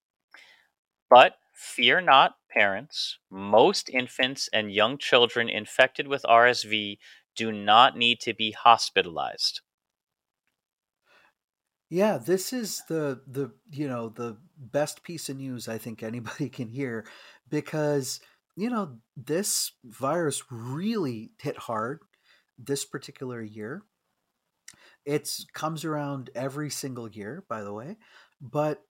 But 1.09 1.35
fear 1.63 2.01
not, 2.01 2.35
parents. 2.51 3.17
Most 3.31 3.89
infants 3.89 4.49
and 4.51 4.71
young 4.71 4.97
children 4.97 5.49
infected 5.49 6.07
with 6.07 6.23
RSV 6.23 6.99
do 7.35 7.51
not 7.51 7.97
need 7.97 8.19
to 8.21 8.33
be 8.33 8.51
hospitalized. 8.51 9.61
Yeah, 11.89 12.17
this 12.17 12.53
is 12.53 12.81
the 12.89 13.21
the 13.27 13.53
you 13.71 13.87
know 13.87 14.09
the 14.09 14.37
best 14.57 15.03
piece 15.03 15.29
of 15.29 15.37
news 15.37 15.67
I 15.67 15.77
think 15.77 16.01
anybody 16.01 16.49
can 16.57 16.67
hear 16.67 17.05
because 17.49 18.19
you 18.55 18.69
know 18.69 18.97
this 19.15 19.71
virus 19.83 20.43
really 20.51 21.31
hit 21.39 21.57
hard 21.57 22.01
this 22.57 22.83
particular 22.85 23.41
year. 23.41 23.83
It 25.05 25.29
comes 25.53 25.85
around 25.85 26.29
every 26.33 26.69
single 26.69 27.09
year, 27.09 27.43
by 27.47 27.61
the 27.61 27.73
way, 27.73 27.97
but 28.41 28.83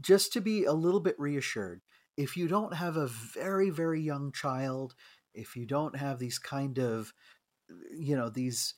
just 0.00 0.32
to 0.34 0.40
be 0.40 0.64
a 0.64 0.72
little 0.72 1.00
bit 1.00 1.18
reassured, 1.18 1.82
if 2.20 2.36
you 2.36 2.48
don't 2.48 2.74
have 2.74 2.96
a 2.96 3.06
very 3.06 3.70
very 3.70 4.00
young 4.00 4.32
child, 4.32 4.94
if 5.34 5.56
you 5.56 5.66
don't 5.66 5.96
have 5.96 6.18
these 6.18 6.38
kind 6.38 6.78
of 6.78 7.12
you 7.96 8.16
know 8.16 8.28
these 8.28 8.74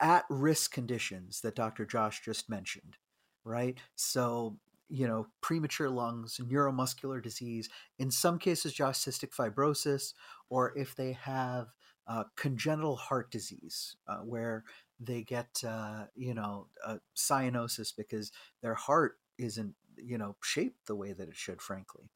at 0.00 0.24
risk 0.28 0.72
conditions 0.72 1.40
that 1.40 1.54
Dr. 1.54 1.86
Josh 1.86 2.20
just 2.24 2.48
mentioned, 2.48 2.96
right? 3.44 3.78
So, 3.94 4.58
you 4.88 5.06
know, 5.06 5.28
premature 5.40 5.88
lungs, 5.88 6.40
neuromuscular 6.42 7.22
disease, 7.22 7.68
in 7.98 8.10
some 8.10 8.38
cases, 8.38 8.72
Josh, 8.72 8.98
cystic 8.98 9.30
fibrosis, 9.34 10.12
or 10.48 10.76
if 10.76 10.94
they 10.96 11.12
have 11.12 11.68
uh, 12.06 12.24
congenital 12.36 12.96
heart 12.96 13.30
disease, 13.30 13.96
uh, 14.08 14.18
where 14.18 14.64
they 14.98 15.22
get, 15.22 15.62
uh, 15.66 16.04
you 16.14 16.34
know, 16.34 16.66
cyanosis 17.16 17.92
because 17.96 18.32
their 18.62 18.74
heart 18.74 19.18
isn't, 19.38 19.74
you 19.96 20.18
know, 20.18 20.36
shaped 20.42 20.86
the 20.86 20.96
way 20.96 21.12
that 21.12 21.28
it 21.28 21.36
should, 21.36 21.62
frankly. 21.62 22.10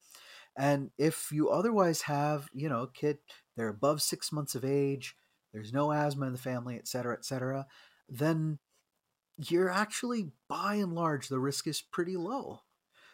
And 0.57 0.91
if 0.97 1.31
you 1.31 1.49
otherwise 1.49 2.03
have, 2.03 2.49
you 2.53 2.69
know, 2.69 2.87
kid, 2.87 3.17
they're 3.55 3.67
above 3.67 4.01
six 4.01 4.31
months 4.31 4.55
of 4.55 4.63
age, 4.63 5.15
there's 5.53 5.73
no 5.73 5.91
asthma 5.91 6.27
in 6.27 6.31
the 6.31 6.37
family, 6.37 6.75
et 6.75 6.87
cetera, 6.87 7.13
et 7.13 7.25
cetera, 7.25 7.65
then 8.09 8.59
you're 9.37 9.69
actually, 9.69 10.31
by 10.47 10.75
and 10.75 10.93
large, 10.93 11.27
the 11.27 11.39
risk 11.39 11.67
is 11.67 11.81
pretty 11.81 12.15
low 12.15 12.61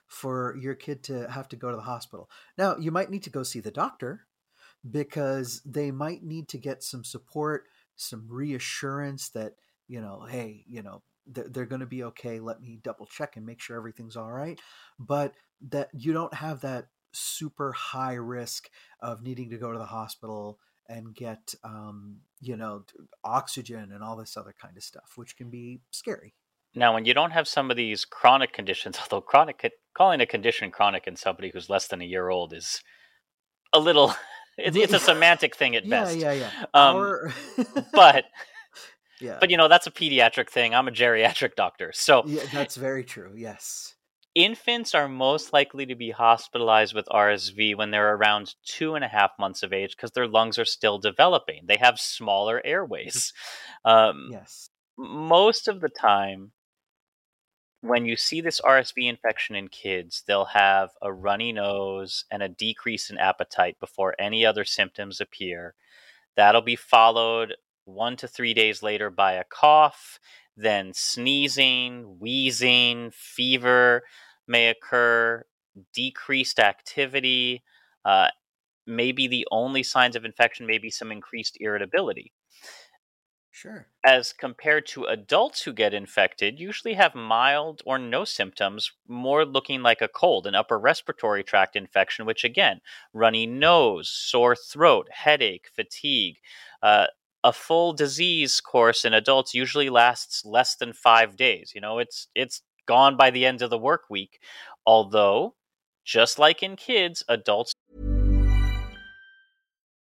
for 0.07 0.55
your 0.59 0.75
kid 0.75 1.03
to 1.03 1.29
have 1.31 1.47
to 1.49 1.55
go 1.55 1.69
to 1.71 1.77
the 1.77 1.83
hospital. 1.83 2.29
Now, 2.57 2.77
you 2.77 2.91
might 2.91 3.09
need 3.09 3.23
to 3.23 3.29
go 3.29 3.43
see 3.43 3.59
the 3.59 3.71
doctor 3.71 4.27
because 4.89 5.61
they 5.65 5.91
might 5.91 6.23
need 6.23 6.47
to 6.49 6.57
get 6.57 6.83
some 6.83 7.03
support, 7.03 7.65
some 7.95 8.27
reassurance 8.29 9.29
that, 9.29 9.53
you 9.87 10.01
know, 10.01 10.25
hey, 10.29 10.65
you 10.67 10.81
know, 10.81 11.01
they're 11.25 11.65
going 11.65 11.81
to 11.81 11.85
be 11.85 12.03
okay. 12.03 12.39
Let 12.39 12.61
me 12.61 12.79
double 12.83 13.05
check 13.05 13.37
and 13.37 13.45
make 13.45 13.61
sure 13.61 13.77
everything's 13.77 14.17
all 14.17 14.31
right. 14.31 14.59
But 14.99 15.33
that 15.69 15.89
you 15.93 16.13
don't 16.13 16.33
have 16.33 16.61
that 16.61 16.87
super 17.11 17.71
high 17.71 18.13
risk 18.13 18.69
of 18.99 19.21
needing 19.23 19.49
to 19.49 19.57
go 19.57 19.71
to 19.71 19.77
the 19.77 19.85
hospital 19.85 20.59
and 20.87 21.15
get 21.15 21.55
um, 21.63 22.17
you 22.41 22.57
know 22.57 22.83
oxygen 23.23 23.91
and 23.91 24.03
all 24.03 24.15
this 24.15 24.37
other 24.37 24.53
kind 24.59 24.77
of 24.77 24.83
stuff, 24.83 25.13
which 25.15 25.37
can 25.37 25.49
be 25.49 25.81
scary. 25.91 26.33
Now, 26.73 26.93
when 26.93 27.03
you 27.03 27.13
don't 27.13 27.31
have 27.31 27.47
some 27.47 27.69
of 27.69 27.77
these 27.77 28.05
chronic 28.05 28.53
conditions, 28.53 28.97
although 29.01 29.21
chronic 29.21 29.71
calling 29.93 30.21
a 30.21 30.25
condition 30.25 30.71
chronic 30.71 31.07
in 31.07 31.15
somebody 31.15 31.51
who's 31.53 31.69
less 31.69 31.87
than 31.87 32.01
a 32.01 32.05
year 32.05 32.29
old 32.29 32.53
is 32.53 32.81
a 33.73 33.79
little 33.79 34.13
it's, 34.57 34.77
it's 34.77 34.93
a 34.93 34.99
semantic 34.99 35.55
thing 35.55 35.75
at 35.75 35.85
yeah, 35.85 35.89
best. 35.89 36.17
Yeah, 36.17 36.33
yeah, 36.33 36.49
um, 36.73 36.95
Our... 36.97 37.33
but 37.93 38.25
yeah, 39.19 39.37
but 39.39 39.49
you 39.49 39.57
know 39.57 39.67
that's 39.67 39.87
a 39.87 39.91
pediatric 39.91 40.49
thing. 40.49 40.73
I'm 40.73 40.87
a 40.87 40.91
geriatric 40.91 41.55
doctor, 41.55 41.91
so 41.93 42.23
yeah, 42.25 42.43
that's 42.51 42.75
very 42.75 43.03
true. 43.03 43.33
Yes, 43.35 43.95
infants 44.35 44.95
are 44.95 45.07
most 45.07 45.53
likely 45.53 45.85
to 45.85 45.95
be 45.95 46.11
hospitalized 46.11 46.93
with 46.93 47.05
RSV 47.07 47.75
when 47.75 47.91
they're 47.91 48.15
around 48.15 48.55
two 48.65 48.95
and 48.95 49.03
a 49.03 49.09
half 49.09 49.31
months 49.37 49.63
of 49.63 49.73
age 49.73 49.95
because 49.95 50.11
their 50.11 50.27
lungs 50.27 50.57
are 50.57 50.65
still 50.65 50.99
developing. 50.99 51.65
They 51.65 51.77
have 51.77 51.99
smaller 51.99 52.61
airways. 52.63 53.33
Um, 53.83 54.27
yes. 54.29 54.69
Most 54.95 55.67
of 55.67 55.81
the 55.81 55.89
time, 55.89 56.51
when 57.81 58.05
you 58.05 58.15
see 58.15 58.41
this 58.41 58.61
RSV 58.61 59.09
infection 59.09 59.55
in 59.55 59.69
kids, 59.69 60.23
they'll 60.27 60.45
have 60.45 60.91
a 61.01 61.11
runny 61.11 61.51
nose 61.51 62.25
and 62.29 62.43
a 62.43 62.49
decrease 62.49 63.09
in 63.09 63.17
appetite 63.17 63.79
before 63.79 64.13
any 64.19 64.45
other 64.45 64.63
symptoms 64.63 65.19
appear. 65.19 65.73
That'll 66.35 66.61
be 66.61 66.75
followed 66.75 67.55
one 67.85 68.15
to 68.17 68.27
three 68.27 68.53
days 68.53 68.83
later 68.83 69.09
by 69.09 69.33
a 69.33 69.43
cough 69.43 70.19
then 70.55 70.93
sneezing, 70.93 72.19
wheezing, 72.19 73.11
fever 73.11 74.03
may 74.47 74.69
occur, 74.69 75.45
decreased 75.93 76.59
activity, 76.59 77.63
uh, 78.05 78.27
maybe 78.87 79.27
the 79.27 79.47
only 79.51 79.83
signs 79.83 80.15
of 80.15 80.25
infection 80.25 80.65
may 80.65 80.77
be 80.77 80.89
some 80.89 81.11
increased 81.11 81.57
irritability. 81.59 82.33
Sure. 83.51 83.87
As 84.05 84.33
compared 84.33 84.87
to 84.87 85.05
adults 85.05 85.63
who 85.63 85.73
get 85.73 85.93
infected, 85.93 86.59
usually 86.59 86.93
have 86.95 87.13
mild 87.13 87.81
or 87.85 87.99
no 87.99 88.23
symptoms, 88.25 88.91
more 89.07 89.45
looking 89.45 89.81
like 89.83 90.01
a 90.01 90.07
cold, 90.07 90.47
an 90.47 90.55
upper 90.55 90.79
respiratory 90.79 91.43
tract 91.43 91.75
infection, 91.75 92.25
which 92.25 92.43
again, 92.43 92.81
runny 93.13 93.45
nose, 93.45 94.09
sore 94.09 94.55
throat, 94.55 95.07
headache, 95.11 95.69
fatigue, 95.75 96.37
uh, 96.81 97.07
a 97.43 97.53
full 97.53 97.93
disease 97.93 98.61
course 98.61 99.03
in 99.05 99.13
adults 99.13 99.53
usually 99.53 99.89
lasts 99.89 100.45
less 100.45 100.75
than 100.75 100.93
five 100.93 101.35
days. 101.35 101.71
You 101.73 101.81
know, 101.81 101.99
it's 101.99 102.27
it's 102.35 102.61
gone 102.87 103.17
by 103.17 103.31
the 103.31 103.45
end 103.45 103.61
of 103.61 103.69
the 103.69 103.77
work 103.77 104.03
week. 104.09 104.39
Although, 104.85 105.55
just 106.03 106.39
like 106.39 106.63
in 106.63 106.75
kids, 106.75 107.23
adults. 107.27 107.73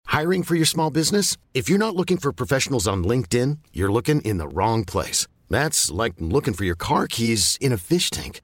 Hiring 0.07 0.43
for 0.43 0.55
your 0.55 0.67
small 0.67 0.91
business? 0.91 1.37
If 1.53 1.69
you're 1.69 1.79
not 1.79 1.95
looking 1.95 2.17
for 2.17 2.33
professionals 2.33 2.89
on 2.89 3.05
LinkedIn, 3.05 3.59
you're 3.73 3.93
looking 3.93 4.21
in 4.23 4.39
the 4.39 4.49
wrong 4.49 4.85
place. 4.85 5.27
That's 5.51 5.91
like 5.91 6.15
looking 6.19 6.55
for 6.55 6.65
your 6.65 6.77
car 6.77 7.07
keys 7.07 7.59
in 7.61 7.73
a 7.73 7.77
fish 7.77 8.11
tank. 8.11 8.41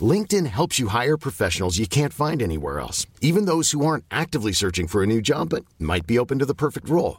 LinkedIn 0.00 0.46
helps 0.46 0.78
you 0.78 0.88
hire 0.88 1.16
professionals 1.16 1.78
you 1.78 1.86
can't 1.86 2.12
find 2.12 2.42
anywhere 2.42 2.80
else, 2.80 3.06
even 3.22 3.46
those 3.46 3.70
who 3.70 3.86
aren't 3.86 4.04
actively 4.10 4.52
searching 4.52 4.86
for 4.86 5.02
a 5.02 5.06
new 5.06 5.22
job 5.22 5.50
but 5.50 5.64
might 5.78 6.06
be 6.06 6.18
open 6.18 6.38
to 6.40 6.46
the 6.46 6.54
perfect 6.54 6.88
role. 6.88 7.18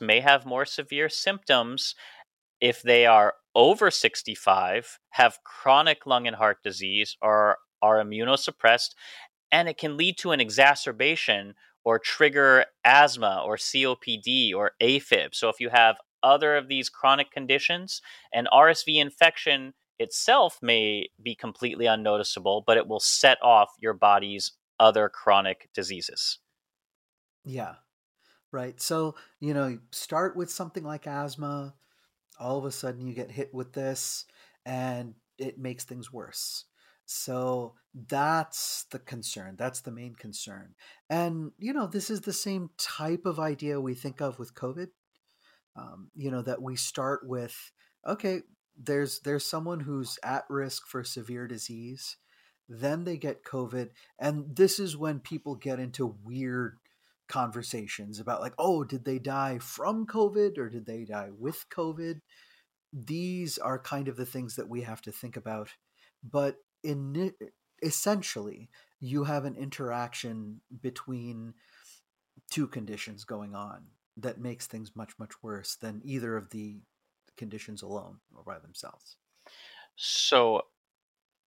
May 0.00 0.20
have 0.20 0.46
more 0.46 0.64
severe 0.64 1.08
symptoms 1.08 1.94
if 2.60 2.82
they 2.82 3.06
are 3.06 3.34
over 3.54 3.90
65, 3.90 4.98
have 5.10 5.38
chronic 5.44 6.06
lung 6.06 6.26
and 6.26 6.36
heart 6.36 6.62
disease, 6.62 7.16
or 7.22 7.58
are 7.82 8.02
immunosuppressed, 8.02 8.94
and 9.50 9.68
it 9.68 9.78
can 9.78 9.96
lead 9.96 10.18
to 10.18 10.32
an 10.32 10.40
exacerbation 10.40 11.54
or 11.84 11.98
trigger 11.98 12.64
asthma 12.84 13.42
or 13.44 13.56
COPD 13.56 14.54
or 14.54 14.72
AFib. 14.82 15.34
So 15.34 15.48
if 15.48 15.60
you 15.60 15.70
have 15.70 15.96
other 16.22 16.56
of 16.56 16.68
these 16.68 16.88
chronic 16.88 17.30
conditions, 17.30 18.02
an 18.34 18.48
RSV 18.52 19.00
infection 19.00 19.74
itself 19.98 20.58
may 20.60 21.08
be 21.22 21.34
completely 21.34 21.86
unnoticeable, 21.86 22.64
but 22.66 22.76
it 22.76 22.88
will 22.88 23.00
set 23.00 23.38
off 23.42 23.70
your 23.80 23.94
body's 23.94 24.52
other 24.78 25.08
chronic 25.08 25.68
diseases. 25.72 26.38
Yeah. 27.44 27.74
Right. 28.52 28.80
So, 28.80 29.16
you 29.40 29.54
know, 29.54 29.78
start 29.90 30.36
with 30.36 30.50
something 30.50 30.84
like 30.84 31.06
asthma, 31.06 31.74
all 32.38 32.58
of 32.58 32.64
a 32.64 32.70
sudden 32.70 33.06
you 33.06 33.12
get 33.12 33.30
hit 33.30 33.52
with 33.52 33.72
this 33.72 34.24
and 34.64 35.14
it 35.38 35.58
makes 35.58 35.84
things 35.84 36.12
worse. 36.12 36.64
So 37.06 37.74
that's 37.94 38.84
the 38.90 38.98
concern. 38.98 39.56
That's 39.56 39.80
the 39.80 39.92
main 39.92 40.14
concern. 40.14 40.74
And, 41.08 41.52
you 41.58 41.72
know, 41.72 41.86
this 41.86 42.10
is 42.10 42.22
the 42.22 42.32
same 42.32 42.70
type 42.78 43.26
of 43.26 43.38
idea 43.38 43.80
we 43.80 43.94
think 43.94 44.20
of 44.20 44.38
with 44.38 44.54
COVID. 44.54 44.88
Um, 45.76 46.10
you 46.14 46.30
know, 46.30 46.42
that 46.42 46.62
we 46.62 46.74
start 46.74 47.26
with, 47.28 47.72
okay, 48.06 48.40
there's 48.78 49.20
there's 49.20 49.44
someone 49.44 49.80
who's 49.80 50.18
at 50.22 50.44
risk 50.48 50.86
for 50.86 51.04
severe 51.04 51.46
disease. 51.46 52.16
Then 52.68 53.04
they 53.04 53.16
get 53.18 53.44
COVID. 53.44 53.90
And 54.18 54.56
this 54.56 54.80
is 54.80 54.96
when 54.96 55.20
people 55.20 55.54
get 55.54 55.78
into 55.78 56.16
weird 56.24 56.78
conversations 57.28 58.20
about 58.20 58.40
like 58.40 58.54
oh 58.58 58.84
did 58.84 59.04
they 59.04 59.18
die 59.18 59.58
from 59.58 60.06
covid 60.06 60.58
or 60.58 60.68
did 60.68 60.86
they 60.86 61.04
die 61.04 61.30
with 61.38 61.64
covid? 61.70 62.20
These 62.92 63.58
are 63.58 63.78
kind 63.78 64.08
of 64.08 64.16
the 64.16 64.26
things 64.26 64.56
that 64.56 64.68
we 64.68 64.82
have 64.82 65.02
to 65.02 65.12
think 65.12 65.36
about 65.36 65.70
but 66.22 66.56
in 66.82 67.32
essentially 67.82 68.70
you 69.00 69.24
have 69.24 69.44
an 69.44 69.56
interaction 69.56 70.60
between 70.80 71.54
two 72.50 72.66
conditions 72.66 73.24
going 73.24 73.54
on 73.54 73.86
that 74.16 74.40
makes 74.40 74.66
things 74.66 74.92
much 74.94 75.12
much 75.18 75.32
worse 75.42 75.76
than 75.76 76.00
either 76.04 76.36
of 76.36 76.50
the 76.50 76.78
conditions 77.36 77.82
alone 77.82 78.18
or 78.34 78.42
by 78.42 78.58
themselves. 78.58 79.16
So 79.96 80.62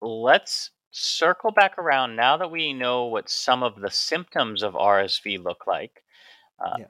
let's 0.00 0.70
circle 0.90 1.50
back 1.52 1.78
around 1.78 2.16
now 2.16 2.36
that 2.36 2.50
we 2.50 2.72
know 2.72 3.04
what 3.04 3.28
some 3.28 3.62
of 3.62 3.80
the 3.80 3.90
symptoms 3.90 4.62
of 4.62 4.74
RSV 4.74 5.42
look 5.42 5.66
like. 5.66 6.02
Uh, 6.58 6.76
yeah. 6.78 6.84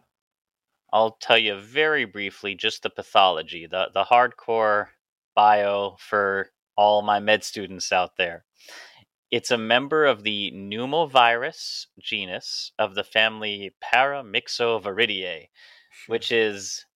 I'll 0.93 1.13
tell 1.13 1.39
you 1.39 1.59
very 1.59 2.05
briefly 2.05 2.55
just 2.55 2.83
the 2.83 2.91
pathology, 2.91 3.67
the, 3.67 3.89
the 3.95 4.05
hardcore 4.05 4.89
bio 5.35 5.97
for 5.99 6.51
all 6.77 7.03
my 7.03 7.21
med 7.21 7.45
students 7.45 7.93
out 7.93 8.17
there. 8.17 8.45
It's 9.31 9.53
a 9.53 9.59
member 9.59 10.07
of 10.07 10.25
the 10.25 10.51
pneumovirus 10.53 11.87
genus 12.01 12.73
of 12.79 12.97
the 12.97 13.05
family 13.05 13.73
Paramyxoviridae, 13.83 15.49
sure. 15.91 16.13
which 16.13 16.33
is 16.33 16.87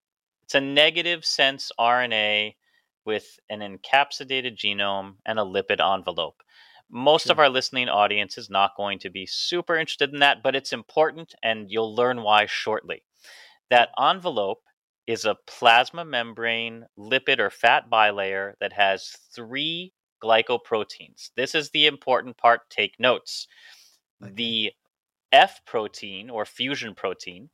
it's 0.43 0.55
a 0.55 0.61
negative 0.61 1.25
sense 1.25 1.71
RNA 1.79 2.57
with 3.05 3.39
an 3.49 3.61
encapsulated 3.61 4.57
genome 4.57 5.15
and 5.25 5.39
a 5.39 5.43
lipid 5.43 5.81
envelope. 5.81 6.43
Most 6.97 7.25
sure. 7.25 7.33
of 7.33 7.41
our 7.41 7.49
listening 7.49 7.89
audience 7.89 8.39
is 8.39 8.49
not 8.49 8.77
going 8.77 9.01
to 9.01 9.11
be 9.11 9.27
super 9.27 9.77
interested 9.77 10.13
in 10.13 10.21
that, 10.21 10.45
but 10.45 10.55
it's 10.55 10.73
important 10.73 11.35
and 11.43 11.69
you'll 11.69 11.93
learn 11.93 12.23
why 12.23 12.47
shortly. 12.47 13.03
That 13.69 13.89
envelope 14.01 14.63
is 15.05 15.25
a 15.25 15.37
plasma 15.49 16.05
membrane 16.05 16.87
lipid 16.97 17.41
or 17.41 17.51
fat 17.51 17.91
bilayer 17.91 18.53
that 18.61 18.73
has 18.75 19.17
three 19.35 19.93
glycoproteins. 20.23 21.31
This 21.37 21.57
is 21.57 21.71
the 21.71 21.87
important 21.87 22.39
part. 22.39 22.71
Take 22.71 23.01
notes. 23.01 23.49
The 24.21 24.71
F 25.33 25.63
protein 25.67 26.31
or 26.31 26.47
fusion 26.47 26.95
protein, 26.95 27.51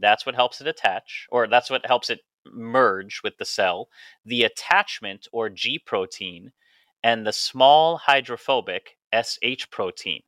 that's 0.00 0.26
what 0.26 0.34
helps 0.34 0.60
it 0.60 0.66
attach, 0.66 1.28
or 1.30 1.46
that's 1.46 1.70
what 1.70 1.86
helps 1.86 2.10
it 2.10 2.20
merge 2.44 3.20
with 3.22 3.38
the 3.38 3.44
cell. 3.44 3.88
The 4.24 4.42
attachment 4.42 5.28
or 5.32 5.48
G 5.48 5.78
protein 5.78 6.50
and 7.02 7.26
the 7.26 7.32
small 7.32 7.98
hydrophobic 7.98 8.96
SH 9.14 9.70
protein. 9.70 10.22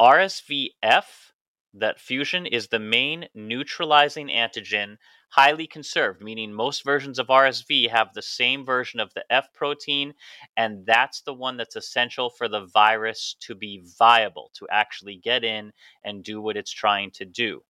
RSVF, 0.00 1.32
that 1.74 2.00
fusion, 2.00 2.46
is 2.46 2.68
the 2.68 2.78
main 2.78 3.28
neutralizing 3.34 4.28
antigen, 4.28 4.96
highly 5.28 5.66
conserved, 5.66 6.20
meaning 6.20 6.52
most 6.52 6.84
versions 6.84 7.18
of 7.18 7.28
RSV 7.28 7.88
have 7.88 8.12
the 8.12 8.22
same 8.22 8.64
version 8.64 9.00
of 9.00 9.14
the 9.14 9.24
F 9.30 9.52
protein, 9.54 10.12
and 10.56 10.84
that's 10.84 11.22
the 11.22 11.32
one 11.32 11.56
that's 11.56 11.76
essential 11.76 12.30
for 12.30 12.48
the 12.48 12.66
virus 12.66 13.36
to 13.40 13.54
be 13.54 13.82
viable, 13.98 14.50
to 14.54 14.66
actually 14.70 15.16
get 15.16 15.44
in 15.44 15.72
and 16.04 16.24
do 16.24 16.40
what 16.40 16.56
it's 16.56 16.72
trying 16.72 17.10
to 17.12 17.24
do. 17.24 17.62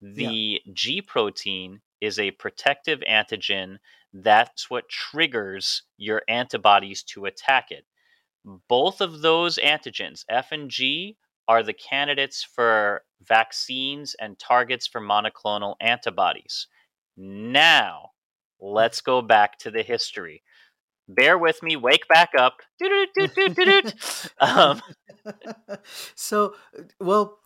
The 0.00 0.60
yeah. 0.64 0.72
G 0.72 1.02
protein 1.02 1.80
is 2.00 2.18
a 2.18 2.32
protective 2.32 3.00
antigen 3.08 3.78
that's 4.12 4.70
what 4.70 4.88
triggers 4.88 5.82
your 5.96 6.22
antibodies 6.28 7.02
to 7.04 7.26
attack 7.26 7.66
it. 7.70 7.84
Both 8.68 9.00
of 9.00 9.22
those 9.22 9.58
antigens, 9.58 10.24
F 10.28 10.52
and 10.52 10.70
G, 10.70 11.16
are 11.48 11.62
the 11.62 11.72
candidates 11.72 12.42
for 12.42 13.02
vaccines 13.22 14.14
and 14.20 14.38
targets 14.38 14.86
for 14.86 15.00
monoclonal 15.00 15.74
antibodies. 15.80 16.68
Now, 17.16 18.10
let's 18.60 19.00
go 19.00 19.22
back 19.22 19.58
to 19.58 19.70
the 19.70 19.82
history. 19.82 20.42
Bear 21.08 21.38
with 21.38 21.62
me, 21.62 21.76
wake 21.76 22.08
back 22.08 22.30
up. 22.36 22.58
um, 24.40 24.82
so, 26.14 26.54
well, 27.00 27.38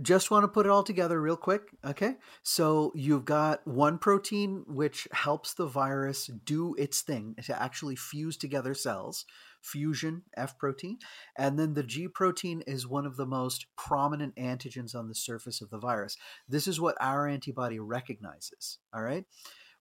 just 0.00 0.30
want 0.30 0.44
to 0.44 0.48
put 0.48 0.64
it 0.64 0.70
all 0.70 0.82
together 0.82 1.20
real 1.20 1.36
quick. 1.36 1.62
Okay. 1.84 2.16
So 2.42 2.92
you've 2.94 3.26
got 3.26 3.66
one 3.66 3.98
protein 3.98 4.64
which 4.66 5.06
helps 5.12 5.52
the 5.52 5.66
virus 5.66 6.30
do 6.44 6.74
its 6.76 7.02
thing 7.02 7.34
to 7.44 7.62
actually 7.62 7.96
fuse 7.96 8.36
together 8.36 8.72
cells, 8.72 9.26
fusion, 9.60 10.22
F 10.36 10.56
protein. 10.56 10.98
And 11.36 11.58
then 11.58 11.74
the 11.74 11.82
G 11.82 12.08
protein 12.08 12.62
is 12.66 12.86
one 12.86 13.04
of 13.04 13.16
the 13.16 13.26
most 13.26 13.66
prominent 13.76 14.34
antigens 14.36 14.94
on 14.94 15.08
the 15.08 15.14
surface 15.14 15.60
of 15.60 15.68
the 15.68 15.78
virus. 15.78 16.16
This 16.48 16.66
is 16.66 16.80
what 16.80 16.96
our 16.98 17.28
antibody 17.28 17.78
recognizes. 17.78 18.78
All 18.94 19.02
right. 19.02 19.24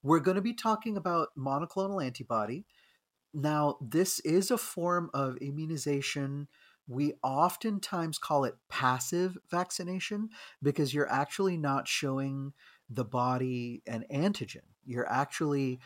We're 0.04 0.20
going 0.20 0.36
to 0.36 0.42
be 0.42 0.54
talking 0.54 0.98
about 0.98 1.30
monoclonal 1.38 2.04
antibody. 2.04 2.66
Now, 3.34 3.78
this 3.80 4.20
is 4.22 4.52
a 4.52 4.58
form 4.58 5.10
of 5.14 5.38
immunization 5.38 6.50
we 6.92 7.14
oftentimes 7.24 8.18
call 8.18 8.44
it 8.44 8.56
passive 8.68 9.38
vaccination 9.50 10.28
because 10.62 10.94
you're 10.94 11.10
actually 11.10 11.56
not 11.56 11.88
showing 11.88 12.52
the 12.90 13.06
body 13.06 13.82
an 13.88 14.04
antigen. 14.14 14.68
You're 14.86 15.10
actually 15.10 15.80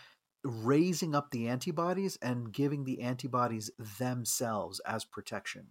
raising 0.43 1.13
up 1.13 1.29
the 1.29 1.47
antibodies 1.47 2.17
and 2.23 2.51
giving 2.51 2.85
the 2.85 3.01
antibodies 3.01 3.69
themselves 3.99 4.79
as 4.79 5.05
protection. 5.05 5.67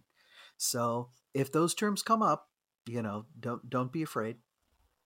So 0.55 1.09
if 1.33 1.51
those 1.51 1.75
terms 1.75 2.01
come 2.01 2.21
up, 2.21 2.49
you 2.87 3.01
know, 3.01 3.25
don't 3.37 3.69
don't 3.69 3.91
be 3.91 4.03
afraid. 4.03 4.37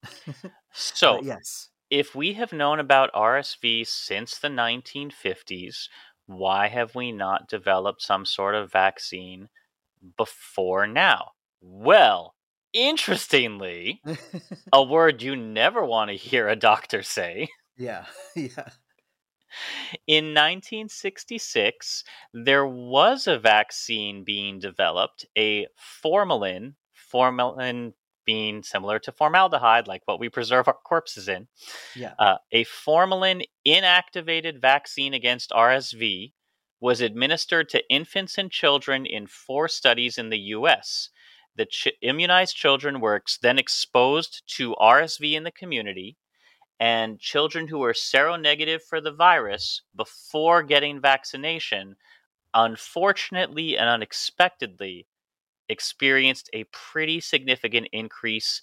so 0.73 1.21
yes. 1.23 1.69
If 1.89 2.13
we 2.13 2.33
have 2.33 2.53
known 2.53 2.79
about 2.79 3.11
RSV 3.13 3.87
since 3.87 4.37
the 4.37 4.49
1950s, 4.49 5.87
why 6.27 6.67
have 6.67 6.93
we 6.93 7.11
not 7.11 7.49
developed 7.49 8.03
some 8.03 8.25
sort 8.25 8.53
of 8.53 8.71
vaccine 8.71 9.49
before 10.17 10.87
now? 10.87 11.31
Well, 11.61 12.35
interestingly, 12.73 14.01
a 14.73 14.83
word 14.83 15.21
you 15.21 15.35
never 15.35 15.83
want 15.83 16.09
to 16.11 16.17
hear 16.17 16.47
a 16.47 16.55
doctor 16.55 17.03
say. 17.03 17.49
Yeah, 17.77 18.05
yeah. 18.35 18.69
In 20.05 20.25
1966, 20.25 22.03
there 22.33 22.67
was 22.67 23.25
a 23.25 23.39
vaccine 23.39 24.23
being 24.23 24.59
developed, 24.59 25.25
a 25.37 25.67
formalin, 25.75 26.75
formalin 26.93 27.93
being 28.25 28.61
similar 28.61 28.99
to 28.99 29.11
formaldehyde, 29.11 29.87
like 29.87 30.03
what 30.05 30.19
we 30.19 30.29
preserve 30.29 30.67
our 30.67 30.77
corpses 30.85 31.27
in. 31.27 31.47
Yeah. 31.95 32.13
Uh, 32.19 32.37
a 32.51 32.63
formalin 32.63 33.41
inactivated 33.65 34.61
vaccine 34.61 35.15
against 35.15 35.49
RSV 35.49 36.33
was 36.79 37.01
administered 37.01 37.69
to 37.69 37.87
infants 37.89 38.37
and 38.37 38.51
children 38.51 39.05
in 39.05 39.27
four 39.27 39.67
studies 39.67 40.17
in 40.17 40.29
the 40.29 40.39
US. 40.39 41.09
The 41.55 41.65
ch- 41.65 41.89
immunized 42.01 42.55
children 42.55 43.01
were 43.01 43.21
then 43.41 43.59
exposed 43.59 44.43
to 44.57 44.75
RSV 44.75 45.33
in 45.33 45.43
the 45.43 45.51
community, 45.51 46.17
and 46.79 47.19
children 47.19 47.67
who 47.67 47.79
were 47.79 47.93
seronegative 47.93 48.81
for 48.81 49.01
the 49.01 49.11
virus 49.11 49.81
before 49.95 50.63
getting 50.63 51.01
vaccination, 51.01 51.97
unfortunately 52.53 53.77
and 53.77 53.89
unexpectedly, 53.89 55.05
experienced 55.67 56.49
a 56.53 56.63
pretty 56.65 57.19
significant 57.19 57.89
increase 57.91 58.61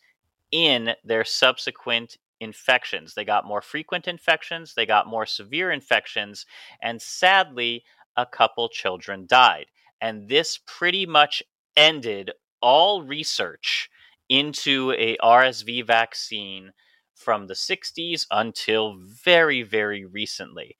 in 0.51 0.95
their 1.05 1.25
subsequent 1.25 2.17
infections. 2.41 3.14
They 3.14 3.25
got 3.25 3.45
more 3.45 3.62
frequent 3.62 4.09
infections, 4.09 4.75
they 4.75 4.87
got 4.87 5.07
more 5.07 5.27
severe 5.27 5.71
infections, 5.71 6.47
and 6.83 7.01
sadly, 7.01 7.85
a 8.17 8.27
couple 8.27 8.69
children 8.69 9.27
died. 9.27 9.67
And 10.01 10.29
this 10.29 10.59
pretty 10.67 11.07
much 11.07 11.43
ended 11.77 12.33
all 12.61 13.03
research 13.03 13.91
into 14.29 14.93
a 14.93 15.17
RSV 15.19 15.87
vaccine 15.87 16.73
from 17.14 17.47
the 17.47 17.55
60s 17.55 18.27
until 18.31 18.97
very, 18.99 19.62
very 19.62 20.05
recently. 20.05 20.77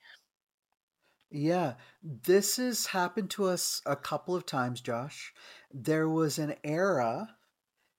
Yeah, 1.31 1.75
this 2.03 2.57
has 2.57 2.87
happened 2.87 3.31
to 3.31 3.47
us 3.47 3.83
a 3.85 3.97
couple 3.97 4.35
of 4.35 4.47
times, 4.47 4.81
Josh. 4.81 5.33
There 5.73 6.09
was 6.09 6.39
an 6.39 6.55
era 6.63 7.37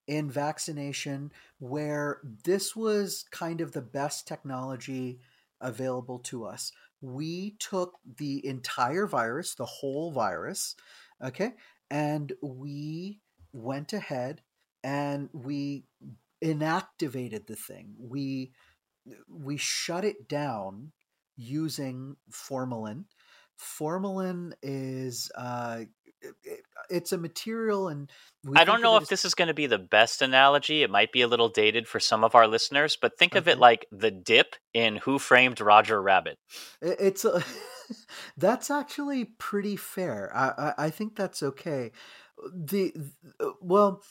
in 0.06 0.30
vaccination 0.30 1.30
where 1.58 2.20
this 2.44 2.74
was 2.74 3.26
kind 3.30 3.60
of 3.60 3.72
the 3.72 3.82
best 3.82 4.26
technology 4.26 5.20
available 5.60 6.18
to 6.20 6.46
us 6.46 6.72
we 7.00 7.56
took 7.58 7.98
the 8.16 8.44
entire 8.44 9.06
virus, 9.06 9.54
the 9.54 9.64
whole 9.66 10.10
virus, 10.10 10.74
okay, 11.22 11.52
and 11.90 12.32
we 12.42 13.20
went 13.52 13.92
ahead 13.92 14.42
and 14.82 15.28
we 15.32 15.84
inactivated 16.42 17.46
the 17.46 17.56
thing. 17.56 17.94
We 17.98 18.52
we 19.28 19.56
shut 19.56 20.04
it 20.04 20.28
down 20.28 20.92
using 21.36 22.16
formalin. 22.30 23.06
Formalin 23.56 24.52
is 24.62 25.30
uh, 25.34 25.80
it, 26.20 26.60
it's 26.88 27.12
a 27.12 27.18
material 27.18 27.88
and 27.88 28.10
I 28.54 28.64
don't 28.64 28.80
know 28.80 28.96
if 28.96 29.02
as... 29.02 29.08
this 29.08 29.24
is 29.24 29.34
going 29.34 29.48
to 29.48 29.54
be 29.54 29.66
the 29.66 29.78
best 29.78 30.22
analogy. 30.22 30.82
It 30.82 30.90
might 30.90 31.12
be 31.12 31.22
a 31.22 31.28
little 31.28 31.48
dated 31.48 31.88
for 31.88 32.00
some 32.00 32.24
of 32.24 32.34
our 32.34 32.46
listeners, 32.46 32.96
but 33.00 33.18
think 33.18 33.32
okay. 33.32 33.38
of 33.38 33.48
it 33.48 33.58
like 33.58 33.86
the 33.90 34.10
dip 34.10 34.54
in 34.72 34.96
Who 34.96 35.18
Framed 35.18 35.60
Roger 35.60 36.00
Rabbit. 36.00 36.38
It's 36.80 37.24
a, 37.24 37.42
that's 38.36 38.70
actually 38.70 39.24
pretty 39.24 39.76
fair. 39.76 40.30
I, 40.34 40.48
I, 40.78 40.84
I 40.86 40.90
think 40.90 41.16
that's 41.16 41.42
okay. 41.42 41.90
The 42.54 42.92
uh, 43.40 43.50
well, 43.60 44.02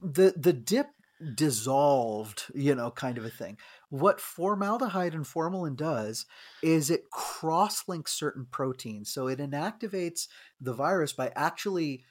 the 0.00 0.32
the 0.36 0.52
dip 0.52 0.86
dissolved, 1.34 2.44
you 2.54 2.74
know, 2.74 2.90
kind 2.90 3.18
of 3.18 3.24
a 3.24 3.30
thing. 3.30 3.58
What 3.90 4.20
formaldehyde 4.20 5.14
and 5.14 5.26
formalin 5.26 5.76
does 5.76 6.26
is 6.62 6.90
it 6.90 7.10
cross 7.10 7.88
links 7.88 8.12
certain 8.12 8.46
proteins. 8.50 9.12
So 9.12 9.28
it 9.28 9.38
inactivates 9.38 10.28
the 10.60 10.72
virus 10.72 11.12
by 11.12 11.32
actually 11.36 12.04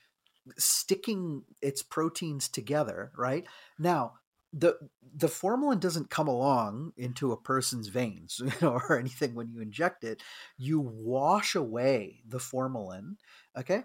sticking 0.58 1.44
its 1.62 1.82
proteins 1.84 2.48
together, 2.48 3.12
right? 3.18 3.46
Now, 3.78 4.14
the 4.54 4.78
the 5.16 5.30
formalin 5.30 5.80
doesn't 5.80 6.10
come 6.10 6.28
along 6.28 6.94
into 6.98 7.32
a 7.32 7.38
person's 7.42 7.88
veins 7.88 8.42
you 8.44 8.52
know, 8.62 8.74
or 8.90 9.00
anything 9.00 9.34
when 9.34 9.50
you 9.50 9.62
inject 9.62 10.04
it. 10.04 10.22
You 10.58 10.80
wash 10.80 11.56
away 11.56 12.22
the 12.28 12.40
formalin, 12.40 13.18
okay? 13.58 13.84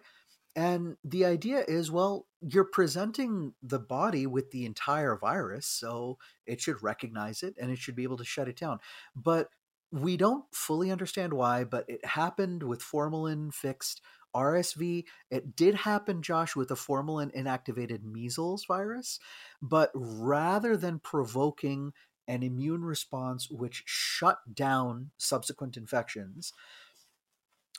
And 0.57 0.97
the 1.05 1.27
idea 1.27 1.63
is 1.69 1.91
well, 1.91 2.27
you're 2.41 2.65
presenting 2.65 3.53
the 3.63 3.79
body 3.79 4.27
with 4.27 4.51
the 4.51 4.65
entire 4.65 5.17
virus, 5.17 5.67
so 5.67 6.19
it 6.47 6.63
should 6.63 6.83
recognize 6.83 7.43
it 7.43 7.55
and 7.61 7.71
it 7.71 7.79
should 7.79 7.95
be 7.95 8.05
able 8.05 8.17
to 8.17 8.25
shut 8.25 8.49
it 8.49 8.57
down. 8.57 8.81
But 9.15 9.51
we 9.93 10.17
don't 10.17 10.45
fully 10.53 10.91
understand 10.91 11.35
why, 11.35 11.65
but 11.65 11.85
it 11.89 12.05
happened 12.05 12.63
with 12.63 12.83
formalin 12.83 13.51
fixed 13.53 14.01
RSV. 14.35 15.05
It 15.31 15.55
did 15.55 15.75
happen, 15.75 16.23
Josh, 16.23 16.57
with 16.57 16.69
the 16.69 16.77
formalin 16.77 17.31
inactivated 17.37 18.03
measles 18.03 18.65
virus, 18.65 19.21
but 19.63 19.91
rather 19.95 20.77
than 20.77 20.99
provoking 20.99 21.93
an 22.29 22.43
immune 22.43 22.85
response 22.85 23.49
which 23.51 23.85
shut 23.87 24.39
down 24.53 25.11
subsequent 25.17 25.77
infections, 25.77 26.53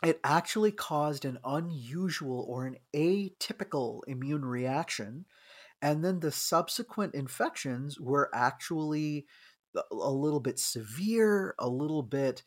it 0.03 0.19
actually 0.23 0.71
caused 0.71 1.25
an 1.25 1.39
unusual 1.43 2.45
or 2.47 2.65
an 2.65 2.77
atypical 2.95 4.01
immune 4.07 4.45
reaction. 4.45 5.25
And 5.81 6.03
then 6.03 6.19
the 6.19 6.31
subsequent 6.31 7.15
infections 7.15 7.99
were 7.99 8.29
actually 8.33 9.25
a 9.91 10.11
little 10.11 10.39
bit 10.39 10.59
severe, 10.59 11.55
a 11.59 11.67
little 11.67 12.03
bit, 12.03 12.43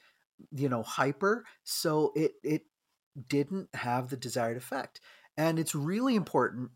you 0.53 0.68
know, 0.68 0.82
hyper. 0.82 1.44
So 1.64 2.12
it, 2.14 2.32
it 2.42 2.62
didn't 3.28 3.68
have 3.74 4.09
the 4.09 4.16
desired 4.16 4.57
effect. 4.57 5.01
And 5.36 5.59
it's 5.59 5.74
really 5.74 6.14
important 6.14 6.70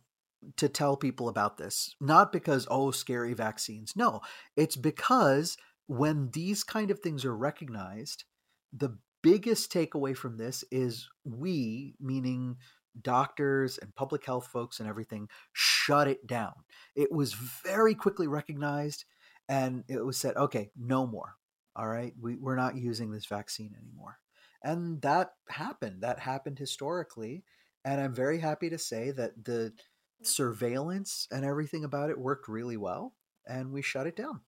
to 0.56 0.68
tell 0.68 0.96
people 0.96 1.28
about 1.28 1.56
this, 1.56 1.94
not 2.00 2.32
because, 2.32 2.66
oh, 2.70 2.90
scary 2.90 3.34
vaccines. 3.34 3.94
No, 3.96 4.20
it's 4.56 4.76
because 4.76 5.56
when 5.86 6.30
these 6.32 6.62
kind 6.62 6.90
of 6.90 7.00
things 7.00 7.24
are 7.24 7.36
recognized, 7.36 8.24
the 8.72 8.98
biggest 9.24 9.72
takeaway 9.72 10.16
from 10.16 10.36
this 10.36 10.64
is 10.70 11.08
we, 11.24 11.94
meaning 11.98 12.56
doctors 13.00 13.78
and 13.78 13.94
public 13.96 14.24
health 14.24 14.46
folks 14.46 14.78
and 14.78 14.88
everything, 14.88 15.28
shut 15.52 16.06
it 16.06 16.26
down. 16.26 16.52
It 16.94 17.10
was 17.10 17.32
very 17.32 17.94
quickly 17.94 18.28
recognized 18.28 19.04
and 19.48 19.82
it 19.88 20.04
was 20.04 20.16
said, 20.16 20.36
okay, 20.36 20.70
no 20.78 21.06
more. 21.06 21.34
All 21.74 21.88
right, 21.88 22.12
we, 22.20 22.36
we're 22.36 22.54
not 22.54 22.76
using 22.76 23.10
this 23.10 23.26
vaccine 23.26 23.74
anymore. 23.80 24.18
And 24.62 25.02
that 25.02 25.32
happened. 25.48 26.02
That 26.02 26.20
happened 26.20 26.58
historically. 26.58 27.42
And 27.84 28.00
I'm 28.00 28.14
very 28.14 28.38
happy 28.38 28.70
to 28.70 28.78
say 28.78 29.10
that 29.10 29.44
the 29.44 29.72
mm-hmm. 29.72 30.24
surveillance 30.24 31.26
and 31.32 31.44
everything 31.44 31.82
about 31.82 32.10
it 32.10 32.18
worked 32.18 32.48
really 32.48 32.76
well 32.76 33.14
and 33.46 33.72
we 33.72 33.82
shut 33.82 34.06
it 34.06 34.16
down. 34.16 34.40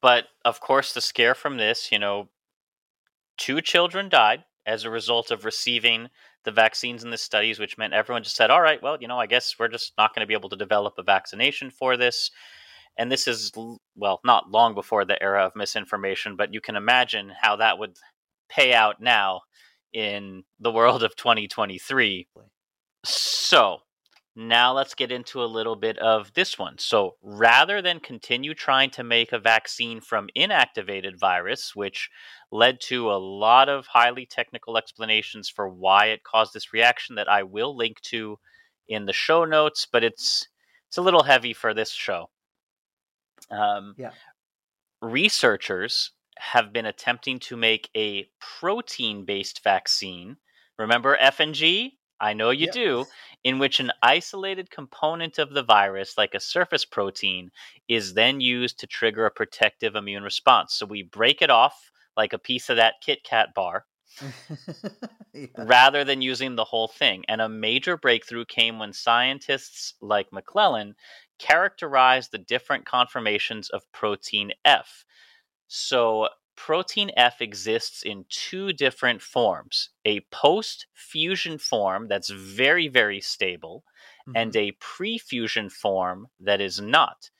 But 0.00 0.26
of 0.44 0.60
course, 0.60 0.92
the 0.92 1.00
scare 1.00 1.34
from 1.34 1.56
this, 1.56 1.90
you 1.90 1.98
know, 1.98 2.28
two 3.38 3.60
children 3.60 4.08
died 4.08 4.44
as 4.66 4.84
a 4.84 4.90
result 4.90 5.30
of 5.30 5.46
receiving 5.46 6.08
the 6.44 6.50
vaccines 6.50 7.02
in 7.02 7.10
the 7.10 7.16
studies, 7.16 7.58
which 7.58 7.78
meant 7.78 7.94
everyone 7.94 8.22
just 8.22 8.36
said, 8.36 8.50
all 8.50 8.60
right, 8.60 8.82
well, 8.82 8.98
you 9.00 9.08
know, 9.08 9.18
I 9.18 9.26
guess 9.26 9.54
we're 9.58 9.68
just 9.68 9.92
not 9.96 10.14
going 10.14 10.20
to 10.20 10.26
be 10.26 10.34
able 10.34 10.50
to 10.50 10.56
develop 10.56 10.94
a 10.98 11.02
vaccination 11.02 11.70
for 11.70 11.96
this. 11.96 12.30
And 12.98 13.10
this 13.10 13.26
is, 13.26 13.52
well, 13.96 14.20
not 14.24 14.50
long 14.50 14.74
before 14.74 15.04
the 15.04 15.22
era 15.22 15.44
of 15.46 15.56
misinformation, 15.56 16.36
but 16.36 16.52
you 16.52 16.60
can 16.60 16.76
imagine 16.76 17.32
how 17.40 17.56
that 17.56 17.78
would 17.78 17.96
pay 18.48 18.74
out 18.74 19.00
now 19.00 19.42
in 19.92 20.44
the 20.58 20.72
world 20.72 21.02
of 21.02 21.16
2023. 21.16 22.28
So, 23.04 23.78
now 24.38 24.72
let's 24.72 24.94
get 24.94 25.10
into 25.10 25.42
a 25.42 25.46
little 25.46 25.74
bit 25.74 25.98
of 25.98 26.32
this 26.34 26.56
one. 26.56 26.78
So, 26.78 27.16
rather 27.22 27.82
than 27.82 27.98
continue 27.98 28.54
trying 28.54 28.90
to 28.90 29.02
make 29.02 29.32
a 29.32 29.38
vaccine 29.40 30.00
from 30.00 30.28
inactivated 30.36 31.18
virus, 31.18 31.74
which 31.74 32.08
led 32.52 32.80
to 32.82 33.10
a 33.10 33.18
lot 33.18 33.68
of 33.68 33.88
highly 33.88 34.26
technical 34.26 34.78
explanations 34.78 35.48
for 35.48 35.68
why 35.68 36.06
it 36.06 36.22
caused 36.22 36.54
this 36.54 36.72
reaction 36.72 37.16
that 37.16 37.28
I 37.28 37.42
will 37.42 37.76
link 37.76 38.00
to 38.02 38.38
in 38.86 39.06
the 39.06 39.12
show 39.12 39.44
notes, 39.44 39.88
but 39.90 40.04
it's 40.04 40.46
it's 40.86 40.98
a 40.98 41.02
little 41.02 41.24
heavy 41.24 41.52
for 41.52 41.74
this 41.74 41.90
show. 41.90 42.30
Um, 43.50 43.96
yeah. 43.98 44.12
Researchers 45.02 46.12
have 46.38 46.72
been 46.72 46.86
attempting 46.86 47.40
to 47.40 47.56
make 47.56 47.90
a 47.96 48.28
protein-based 48.38 49.64
vaccine. 49.64 50.36
Remember 50.78 51.16
F 51.16 51.40
and 51.40 51.54
G? 51.54 51.98
I 52.20 52.32
know 52.32 52.50
you 52.50 52.66
yep. 52.66 52.74
do, 52.74 53.04
in 53.44 53.58
which 53.58 53.80
an 53.80 53.92
isolated 54.02 54.70
component 54.70 55.38
of 55.38 55.54
the 55.54 55.62
virus, 55.62 56.18
like 56.18 56.34
a 56.34 56.40
surface 56.40 56.84
protein, 56.84 57.50
is 57.88 58.14
then 58.14 58.40
used 58.40 58.78
to 58.80 58.86
trigger 58.86 59.26
a 59.26 59.30
protective 59.30 59.94
immune 59.94 60.22
response. 60.22 60.74
So 60.74 60.86
we 60.86 61.02
break 61.02 61.40
it 61.42 61.50
off 61.50 61.90
like 62.16 62.32
a 62.32 62.38
piece 62.38 62.68
of 62.68 62.76
that 62.76 62.94
Kit 63.00 63.22
Kat 63.24 63.54
bar. 63.54 63.86
yeah. 65.32 65.46
Rather 65.56 66.02
than 66.02 66.22
using 66.22 66.56
the 66.56 66.64
whole 66.64 66.88
thing. 66.88 67.24
And 67.28 67.40
a 67.40 67.48
major 67.48 67.96
breakthrough 67.96 68.44
came 68.44 68.78
when 68.78 68.92
scientists 68.92 69.94
like 70.00 70.30
McLellan 70.30 70.94
characterized 71.38 72.32
the 72.32 72.38
different 72.38 72.84
conformations 72.84 73.70
of 73.70 73.90
protein 73.92 74.52
F. 74.64 75.04
So, 75.68 76.28
protein 76.58 77.10
F 77.16 77.40
exists 77.40 78.02
in 78.02 78.24
two 78.28 78.72
different 78.72 79.22
forms 79.22 79.90
a 80.04 80.20
post 80.32 80.86
fusion 80.92 81.56
form 81.56 82.08
that's 82.08 82.30
very, 82.30 82.88
very 82.88 83.20
stable, 83.20 83.84
mm-hmm. 84.28 84.36
and 84.36 84.56
a 84.56 84.72
pre 84.72 85.18
fusion 85.18 85.70
form 85.70 86.26
that 86.40 86.60
is 86.60 86.80
not. 86.80 87.30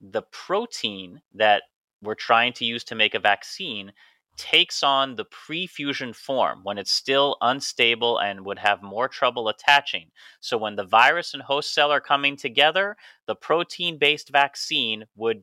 The 0.00 0.22
protein 0.22 1.20
that 1.34 1.64
we're 2.00 2.14
trying 2.14 2.52
to 2.54 2.64
use 2.64 2.84
to 2.84 2.94
make 2.94 3.14
a 3.14 3.18
vaccine 3.18 3.92
takes 4.36 4.82
on 4.82 5.16
the 5.16 5.24
pre-fusion 5.24 6.14
form 6.14 6.60
when 6.62 6.78
it's 6.78 6.90
still 6.92 7.36
unstable 7.42 8.16
and 8.16 8.42
would 8.46 8.58
have 8.58 8.82
more 8.82 9.06
trouble 9.06 9.48
attaching. 9.48 10.06
So 10.40 10.56
when 10.56 10.76
the 10.76 10.84
virus 10.84 11.34
and 11.34 11.42
host 11.42 11.74
cell 11.74 11.90
are 11.90 12.00
coming 12.00 12.36
together, 12.36 12.96
the 13.26 13.34
protein-based 13.34 14.30
vaccine 14.30 15.04
would 15.14 15.42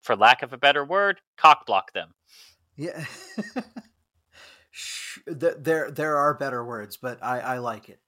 for 0.00 0.16
lack 0.16 0.42
of 0.42 0.54
a 0.54 0.58
better 0.58 0.84
word, 0.84 1.20
cockblock 1.38 1.92
them. 1.92 2.14
Yeah. 2.78 3.04
there 5.26 5.90
there 5.90 6.16
are 6.16 6.34
better 6.34 6.64
words, 6.64 6.96
but 6.96 7.18
I, 7.22 7.40
I 7.40 7.58
like 7.58 7.88
it. 7.88 8.00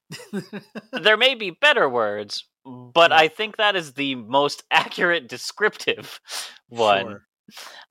there 1.03 1.17
may 1.17 1.35
be 1.35 1.51
better 1.51 1.89
words, 1.89 2.47
but 2.65 3.11
yeah. 3.11 3.17
I 3.17 3.27
think 3.27 3.57
that 3.57 3.75
is 3.75 3.93
the 3.93 4.15
most 4.15 4.63
accurate 4.71 5.27
descriptive 5.27 6.21
one. 6.69 7.05
Sure. 7.05 7.21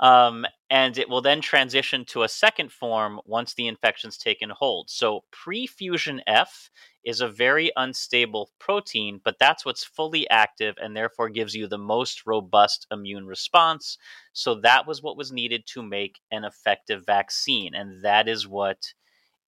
Um, 0.01 0.47
and 0.71 0.97
it 0.97 1.09
will 1.09 1.21
then 1.21 1.41
transition 1.41 2.05
to 2.05 2.23
a 2.23 2.29
second 2.29 2.71
form 2.71 3.21
once 3.27 3.55
the 3.55 3.67
infection's 3.67 4.17
taken 4.17 4.51
hold. 4.51 4.89
So 4.89 5.25
prefusion 5.33 6.21
F 6.29 6.71
is 7.05 7.21
a 7.21 7.29
very 7.29 7.73
unstable 7.77 8.51
protein, 8.61 9.21
but 9.25 9.37
that's 9.41 9.65
what's 9.65 9.83
fully 9.83 10.31
active 10.31 10.77
and 10.81 10.97
therefore 10.97 11.29
gives 11.29 11.57
you 11.57 11.67
the 11.67 11.79
most 11.79 12.25
robust 12.25 12.87
immune 12.93 13.27
response. 13.27 13.99
So 14.33 14.55
that 14.61 14.87
was 14.87 15.03
what 15.03 15.17
was 15.17 15.33
needed 15.33 15.67
to 15.75 15.83
make 15.83 16.21
an 16.31 16.45
effective 16.45 17.05
vaccine. 17.05 17.75
And 17.75 18.05
that 18.05 18.29
is 18.29 18.47
what 18.47 18.95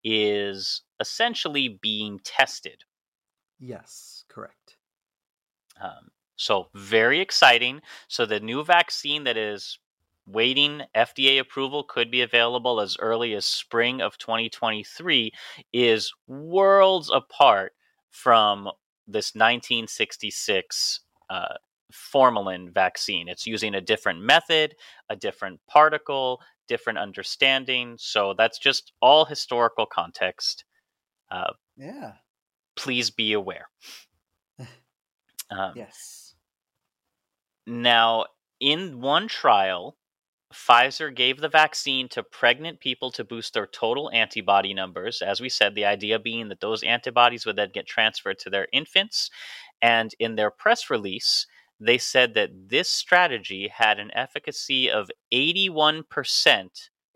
is 0.02 0.82
essentially 0.98 1.78
being 1.80 2.18
tested. 2.24 2.82
Yes, 3.60 4.24
correct. 4.28 4.76
Um, 5.80 6.10
so 6.34 6.66
very 6.74 7.20
exciting. 7.20 7.80
So 8.08 8.26
the 8.26 8.40
new 8.40 8.64
vaccine 8.64 9.22
that 9.24 9.36
is 9.36 9.78
waiting 10.26 10.82
FDA 10.96 11.40
approval 11.40 11.84
could 11.84 12.10
be 12.10 12.22
available 12.22 12.80
as 12.80 12.96
early 12.98 13.34
as 13.34 13.44
spring 13.44 14.00
of 14.00 14.18
2023 14.18 15.32
is 15.72 16.12
worlds 16.26 17.10
apart 17.12 17.72
from 18.10 18.70
this 19.06 19.34
1966 19.34 21.00
uh, 21.30 21.54
formalin 21.90 22.70
vaccine. 22.72 23.28
It's 23.28 23.46
using 23.46 23.74
a 23.74 23.80
different 23.80 24.20
method, 24.20 24.74
a 25.08 25.16
different 25.16 25.60
particle, 25.68 26.40
different 26.68 26.98
understanding. 26.98 27.96
So 27.98 28.34
that's 28.36 28.58
just 28.58 28.92
all 29.00 29.24
historical 29.24 29.86
context. 29.86 30.64
Uh, 31.30 31.52
yeah. 31.76 32.12
please 32.76 33.10
be 33.10 33.32
aware. 33.32 33.68
Um, 35.50 35.74
yes. 35.76 36.34
Now, 37.66 38.24
in 38.58 39.02
one 39.02 39.28
trial, 39.28 39.98
Pfizer 40.52 41.14
gave 41.14 41.40
the 41.40 41.48
vaccine 41.48 42.08
to 42.10 42.22
pregnant 42.22 42.80
people 42.80 43.10
to 43.12 43.24
boost 43.24 43.54
their 43.54 43.66
total 43.66 44.10
antibody 44.12 44.72
numbers. 44.74 45.22
As 45.22 45.40
we 45.40 45.48
said, 45.48 45.74
the 45.74 45.84
idea 45.84 46.18
being 46.18 46.48
that 46.48 46.60
those 46.60 46.82
antibodies 46.82 47.44
would 47.46 47.56
then 47.56 47.70
get 47.72 47.86
transferred 47.86 48.38
to 48.40 48.50
their 48.50 48.68
infants. 48.72 49.30
And 49.80 50.14
in 50.18 50.36
their 50.36 50.50
press 50.50 50.90
release, 50.90 51.46
they 51.80 51.98
said 51.98 52.34
that 52.34 52.68
this 52.68 52.88
strategy 52.88 53.68
had 53.68 53.98
an 53.98 54.10
efficacy 54.14 54.90
of 54.90 55.10
81%, 55.32 56.04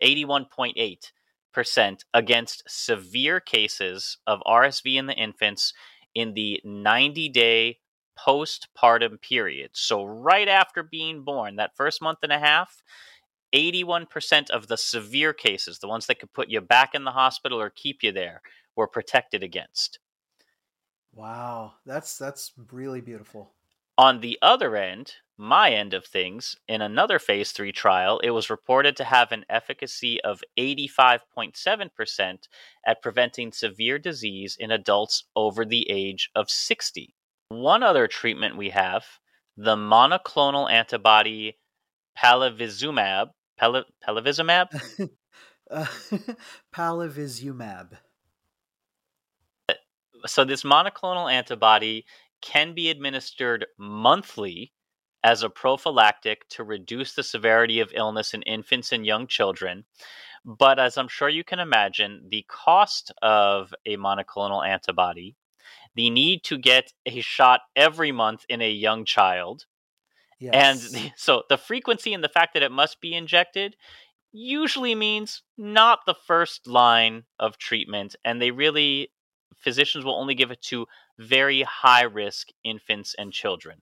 81.8% 0.03 1.99
against 2.13 2.63
severe 2.67 3.39
cases 3.39 4.17
of 4.27 4.41
RSV 4.45 4.95
in 4.95 5.05
the 5.07 5.15
infants 5.15 5.73
in 6.13 6.33
the 6.33 6.59
90 6.65 7.29
day 7.29 7.77
postpartum 8.17 9.21
period. 9.21 9.69
So, 9.73 10.03
right 10.03 10.47
after 10.47 10.83
being 10.83 11.23
born, 11.23 11.55
that 11.57 11.75
first 11.75 12.01
month 12.01 12.19
and 12.23 12.33
a 12.33 12.39
half, 12.39 12.81
81% 13.53 14.49
of 14.49 14.67
the 14.67 14.77
severe 14.77 15.33
cases, 15.33 15.79
the 15.79 15.87
ones 15.87 16.05
that 16.07 16.19
could 16.19 16.33
put 16.33 16.49
you 16.49 16.61
back 16.61 16.93
in 16.93 17.03
the 17.03 17.11
hospital 17.11 17.59
or 17.59 17.69
keep 17.69 18.03
you 18.03 18.11
there, 18.11 18.41
were 18.75 18.87
protected 18.87 19.43
against. 19.43 19.99
Wow, 21.13 21.73
that's 21.85 22.17
that's 22.17 22.51
really 22.71 23.01
beautiful. 23.01 23.51
On 23.97 24.19
the 24.19 24.37
other 24.43 24.75
end, 24.75 25.13
my 25.39 25.71
end 25.71 25.95
of 25.95 26.05
things, 26.05 26.55
in 26.67 26.81
another 26.81 27.17
phase 27.17 27.51
3 27.51 27.71
trial, 27.71 28.19
it 28.19 28.29
was 28.29 28.51
reported 28.51 28.95
to 28.97 29.03
have 29.03 29.31
an 29.31 29.43
efficacy 29.49 30.21
of 30.21 30.43
85.7% 30.59 32.37
at 32.85 33.01
preventing 33.01 33.51
severe 33.51 33.97
disease 33.97 34.55
in 34.59 34.69
adults 34.69 35.23
over 35.35 35.65
the 35.65 35.89
age 35.89 36.29
of 36.35 36.51
60. 36.51 37.15
One 37.49 37.81
other 37.81 38.07
treatment 38.07 38.57
we 38.57 38.69
have, 38.69 39.05
the 39.55 39.75
monoclonal 39.75 40.69
antibody 40.69 41.57
palivizumab, 42.15 43.29
pali- 43.57 43.85
palivizumab, 44.07 44.67
uh, 45.71 45.85
palivizumab. 46.73 47.97
so 50.25 50.43
this 50.43 50.63
monoclonal 50.63 51.31
antibody 51.31 52.05
can 52.41 52.73
be 52.73 52.89
administered 52.89 53.65
monthly 53.77 54.73
as 55.23 55.43
a 55.43 55.49
prophylactic 55.49 56.47
to 56.49 56.63
reduce 56.63 57.13
the 57.13 57.23
severity 57.23 57.79
of 57.79 57.91
illness 57.93 58.33
in 58.33 58.41
infants 58.43 58.91
and 58.91 59.05
young 59.05 59.27
children. 59.27 59.83
But 60.45 60.79
as 60.79 60.97
I'm 60.97 61.07
sure 61.07 61.29
you 61.29 61.43
can 61.43 61.59
imagine, 61.59 62.27
the 62.29 62.45
cost 62.47 63.11
of 63.21 63.73
a 63.85 63.97
monoclonal 63.97 64.65
antibody, 64.65 65.35
the 65.95 66.09
need 66.09 66.43
to 66.45 66.57
get 66.57 66.93
a 67.05 67.19
shot 67.21 67.61
every 67.75 68.11
month 68.11 68.45
in 68.47 68.61
a 68.61 68.71
young 68.71 69.03
child, 69.03 69.65
Yes. 70.39 70.93
and 70.93 71.13
so 71.17 71.43
the 71.49 71.57
frequency 71.57 72.13
and 72.13 72.23
the 72.23 72.29
fact 72.29 72.53
that 72.53 72.63
it 72.63 72.71
must 72.71 73.01
be 73.01 73.13
injected 73.13 73.75
usually 74.31 74.95
means 74.95 75.43
not 75.57 75.99
the 76.05 76.13
first 76.13 76.67
line 76.67 77.23
of 77.39 77.57
treatment. 77.57 78.15
And 78.23 78.41
they 78.41 78.51
really, 78.51 79.11
physicians 79.55 80.05
will 80.05 80.19
only 80.19 80.35
give 80.35 80.51
it 80.51 80.61
to 80.63 80.85
very 81.17 81.63
high 81.63 82.03
risk 82.03 82.49
infants 82.63 83.15
and 83.17 83.33
children. 83.33 83.81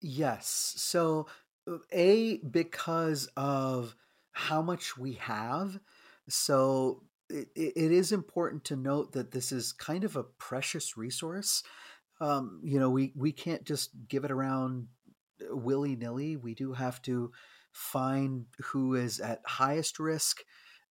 Yes. 0.00 0.74
So, 0.76 1.26
uh, 1.70 1.78
A, 1.92 2.38
because 2.38 3.26
of 3.36 3.94
how 4.32 4.62
much 4.62 4.96
we 4.98 5.12
have, 5.14 5.78
so 6.28 7.04
it, 7.30 7.48
it 7.54 7.92
is 7.92 8.12
important 8.12 8.64
to 8.64 8.76
note 8.76 9.12
that 9.12 9.30
this 9.30 9.52
is 9.52 9.72
kind 9.72 10.04
of 10.04 10.16
a 10.16 10.24
precious 10.24 10.96
resource. 10.96 11.62
Um, 12.20 12.60
you 12.64 12.78
know, 12.78 12.90
we, 12.90 13.12
we 13.16 13.32
can't 13.32 13.64
just 13.64 13.90
give 14.08 14.24
it 14.24 14.30
around 14.30 14.88
willy 15.50 15.96
nilly. 15.96 16.36
We 16.36 16.54
do 16.54 16.72
have 16.72 17.02
to 17.02 17.32
find 17.72 18.46
who 18.66 18.94
is 18.94 19.20
at 19.20 19.40
highest 19.46 19.98
risk 19.98 20.42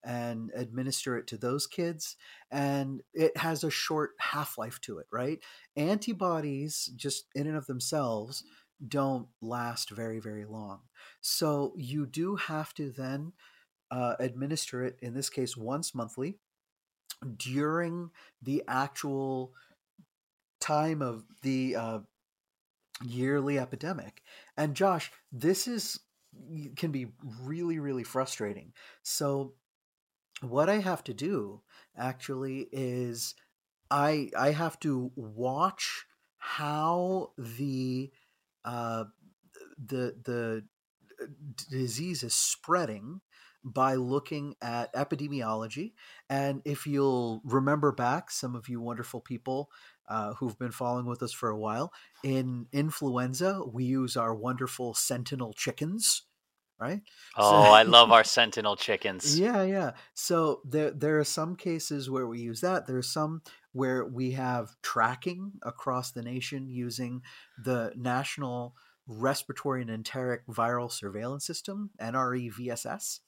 and 0.03 0.51
administer 0.53 1.17
it 1.17 1.27
to 1.27 1.37
those 1.37 1.65
kids. 1.65 2.17
And 2.51 3.01
it 3.13 3.37
has 3.37 3.63
a 3.63 3.71
short 3.71 4.11
half 4.19 4.57
life 4.57 4.81
to 4.81 4.97
it, 4.97 5.05
right? 5.11 5.39
Antibodies, 5.77 6.91
just 6.95 7.25
in 7.33 7.47
and 7.47 7.55
of 7.55 7.67
themselves, 7.67 8.43
don't 8.85 9.27
last 9.41 9.89
very, 9.89 10.19
very 10.19 10.45
long. 10.45 10.81
So 11.21 11.73
you 11.77 12.05
do 12.05 12.35
have 12.35 12.73
to 12.73 12.91
then 12.91 13.31
uh, 13.91 14.15
administer 14.19 14.83
it, 14.83 14.97
in 15.01 15.13
this 15.13 15.29
case, 15.29 15.55
once 15.55 15.95
monthly 15.95 16.39
during 17.37 18.09
the 18.41 18.63
actual 18.67 19.53
time 20.59 21.01
of 21.01 21.23
the 21.43 21.75
uh, 21.75 21.99
yearly 23.03 23.57
epidemic. 23.59 24.21
And 24.57 24.75
Josh, 24.75 25.11
this 25.31 25.67
is 25.67 25.99
can 26.75 26.91
be 26.91 27.07
really, 27.41 27.79
really 27.79 28.03
frustrating. 28.03 28.73
So 29.03 29.53
what 30.41 30.69
I 30.69 30.79
have 30.79 31.03
to 31.05 31.13
do 31.13 31.61
actually 31.97 32.67
is 32.71 33.35
I 33.91 34.29
I 34.37 34.51
have 34.51 34.79
to 34.81 35.11
watch 35.15 36.05
how 36.37 37.31
the 37.37 38.11
uh, 38.65 39.05
the 39.77 40.15
the 40.23 40.63
uh, 41.21 41.25
disease 41.69 42.23
is 42.23 42.33
spreading 42.33 43.21
by 43.63 43.95
looking 43.95 44.55
at 44.61 44.93
epidemiology. 44.93 45.93
And 46.29 46.61
if 46.65 46.85
you'll 46.85 47.41
remember 47.45 47.91
back, 47.93 48.29
some 48.29 48.55
of 48.55 48.67
you 48.67 48.81
wonderful 48.81 49.21
people 49.21 49.69
uh, 50.09 50.33
who've 50.35 50.57
been 50.59 50.71
following 50.71 51.05
with 51.05 51.21
us 51.23 51.31
for 51.33 51.49
a 51.49 51.57
while, 51.57 51.91
in 52.23 52.67
influenza, 52.71 53.61
we 53.65 53.85
use 53.85 54.15
our 54.17 54.33
wonderful 54.35 54.93
sentinel 54.93 55.53
chickens, 55.53 56.23
right? 56.79 57.01
Oh, 57.37 57.63
So- 57.65 57.71
I 57.71 57.83
love 57.83 58.11
our 58.17 58.23
sentinel 58.23 58.75
chickens. 58.75 59.39
yeah, 59.39 59.63
yeah. 59.63 59.91
So 60.13 60.61
there 60.65 60.91
there 60.91 61.19
are 61.19 61.23
some 61.23 61.55
cases 61.55 62.09
where 62.09 62.27
we 62.27 62.39
use 62.39 62.61
that. 62.61 62.87
There 62.87 62.97
are 62.97 63.01
some 63.01 63.41
where 63.71 64.05
we 64.05 64.31
have 64.31 64.75
tracking 64.83 65.53
across 65.63 66.11
the 66.11 66.21
nation 66.21 66.69
using 66.69 67.21
the 67.63 67.91
National 67.95 68.75
Respiratory 69.07 69.81
and 69.81 69.89
Enteric 69.89 70.45
Viral 70.47 70.91
Surveillance 70.91 71.45
System, 71.45 71.89
NREVSS. 71.99 73.19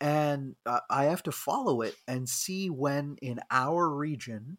And 0.00 0.54
uh, 0.64 0.80
I 0.88 1.04
have 1.04 1.22
to 1.24 1.32
follow 1.32 1.82
it 1.82 1.94
and 2.08 2.26
see 2.28 2.70
when 2.70 3.16
in 3.20 3.40
our 3.50 3.88
region 3.90 4.56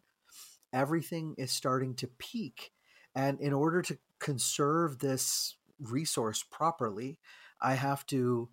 everything 0.72 1.34
is 1.38 1.50
starting 1.50 1.94
to 1.96 2.06
peak. 2.06 2.72
And 3.14 3.40
in 3.40 3.52
order 3.52 3.82
to 3.82 3.98
conserve 4.18 4.98
this 4.98 5.56
resource 5.78 6.44
properly, 6.50 7.18
I 7.60 7.74
have 7.74 8.06
to 8.06 8.48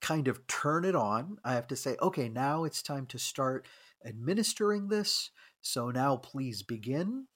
kind 0.00 0.28
of 0.28 0.46
turn 0.46 0.84
it 0.84 0.94
on. 0.94 1.38
I 1.44 1.54
have 1.54 1.66
to 1.68 1.76
say, 1.76 1.96
okay, 2.02 2.28
now 2.28 2.64
it's 2.64 2.82
time 2.82 3.06
to 3.06 3.18
start 3.18 3.66
administering 4.04 4.88
this. 4.88 5.30
So 5.62 5.90
now 5.90 6.16
please 6.16 6.62
begin. 6.62 7.26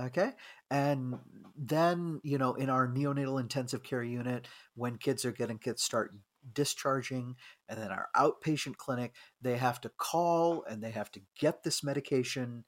Okay. 0.00 0.32
And 0.70 1.18
then, 1.56 2.20
you 2.22 2.38
know, 2.38 2.54
in 2.54 2.70
our 2.70 2.86
neonatal 2.86 3.40
intensive 3.40 3.82
care 3.82 4.02
unit, 4.02 4.46
when 4.74 4.98
kids 4.98 5.24
are 5.24 5.32
getting 5.32 5.58
kids 5.58 5.82
start 5.82 6.14
discharging, 6.52 7.34
and 7.68 7.80
then 7.80 7.90
our 7.90 8.08
outpatient 8.14 8.76
clinic, 8.76 9.14
they 9.40 9.56
have 9.56 9.80
to 9.80 9.88
call 9.88 10.64
and 10.70 10.82
they 10.82 10.90
have 10.90 11.10
to 11.12 11.20
get 11.40 11.62
this 11.62 11.82
medication, 11.82 12.64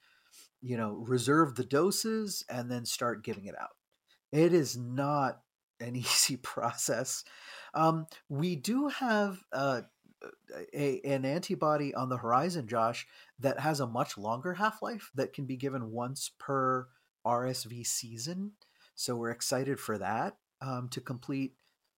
you 0.61 0.77
know, 0.77 1.05
reserve 1.07 1.55
the 1.55 1.65
doses 1.65 2.45
and 2.49 2.71
then 2.71 2.85
start 2.85 3.25
giving 3.25 3.47
it 3.47 3.55
out. 3.61 3.71
It 4.33 4.53
is 4.53 4.77
not 4.77 5.41
an 5.81 5.97
easy 5.97 6.37
process. 6.37 7.25
Um, 7.75 8.07
we 8.29 8.57
do 8.57 8.89
have 8.89 9.39
uh, 9.53 9.83
a, 10.75 11.01
an 11.05 11.25
antibody 11.25 11.95
on 11.95 12.09
the 12.09 12.17
horizon, 12.17 12.67
Josh, 12.67 13.07
that 13.39 13.61
has 13.61 13.81
a 13.81 13.87
much 13.87 14.19
longer 14.19 14.55
half 14.55 14.83
life 14.83 15.11
that 15.15 15.33
can 15.33 15.47
be 15.47 15.57
given 15.57 15.93
once 15.93 16.31
per 16.39 16.89
RSV 17.27 17.87
season. 17.87 18.53
So 18.95 19.17
we're 19.17 19.31
excited 19.31 19.79
for 19.79 19.99
that 19.99 20.37
um, 20.61 20.89
to 20.91 21.01
complete 21.01 21.53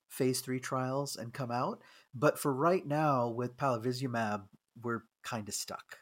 phase 0.08 0.40
three 0.40 0.61
trials 0.61 1.16
and 1.16 1.32
come 1.32 1.50
out. 1.50 1.82
But 2.14 2.38
for 2.38 2.52
right 2.52 2.86
now, 2.86 3.28
with 3.28 3.56
palivizumab, 3.56 4.42
we're 4.82 5.04
kind 5.22 5.48
of 5.48 5.54
stuck. 5.54 5.98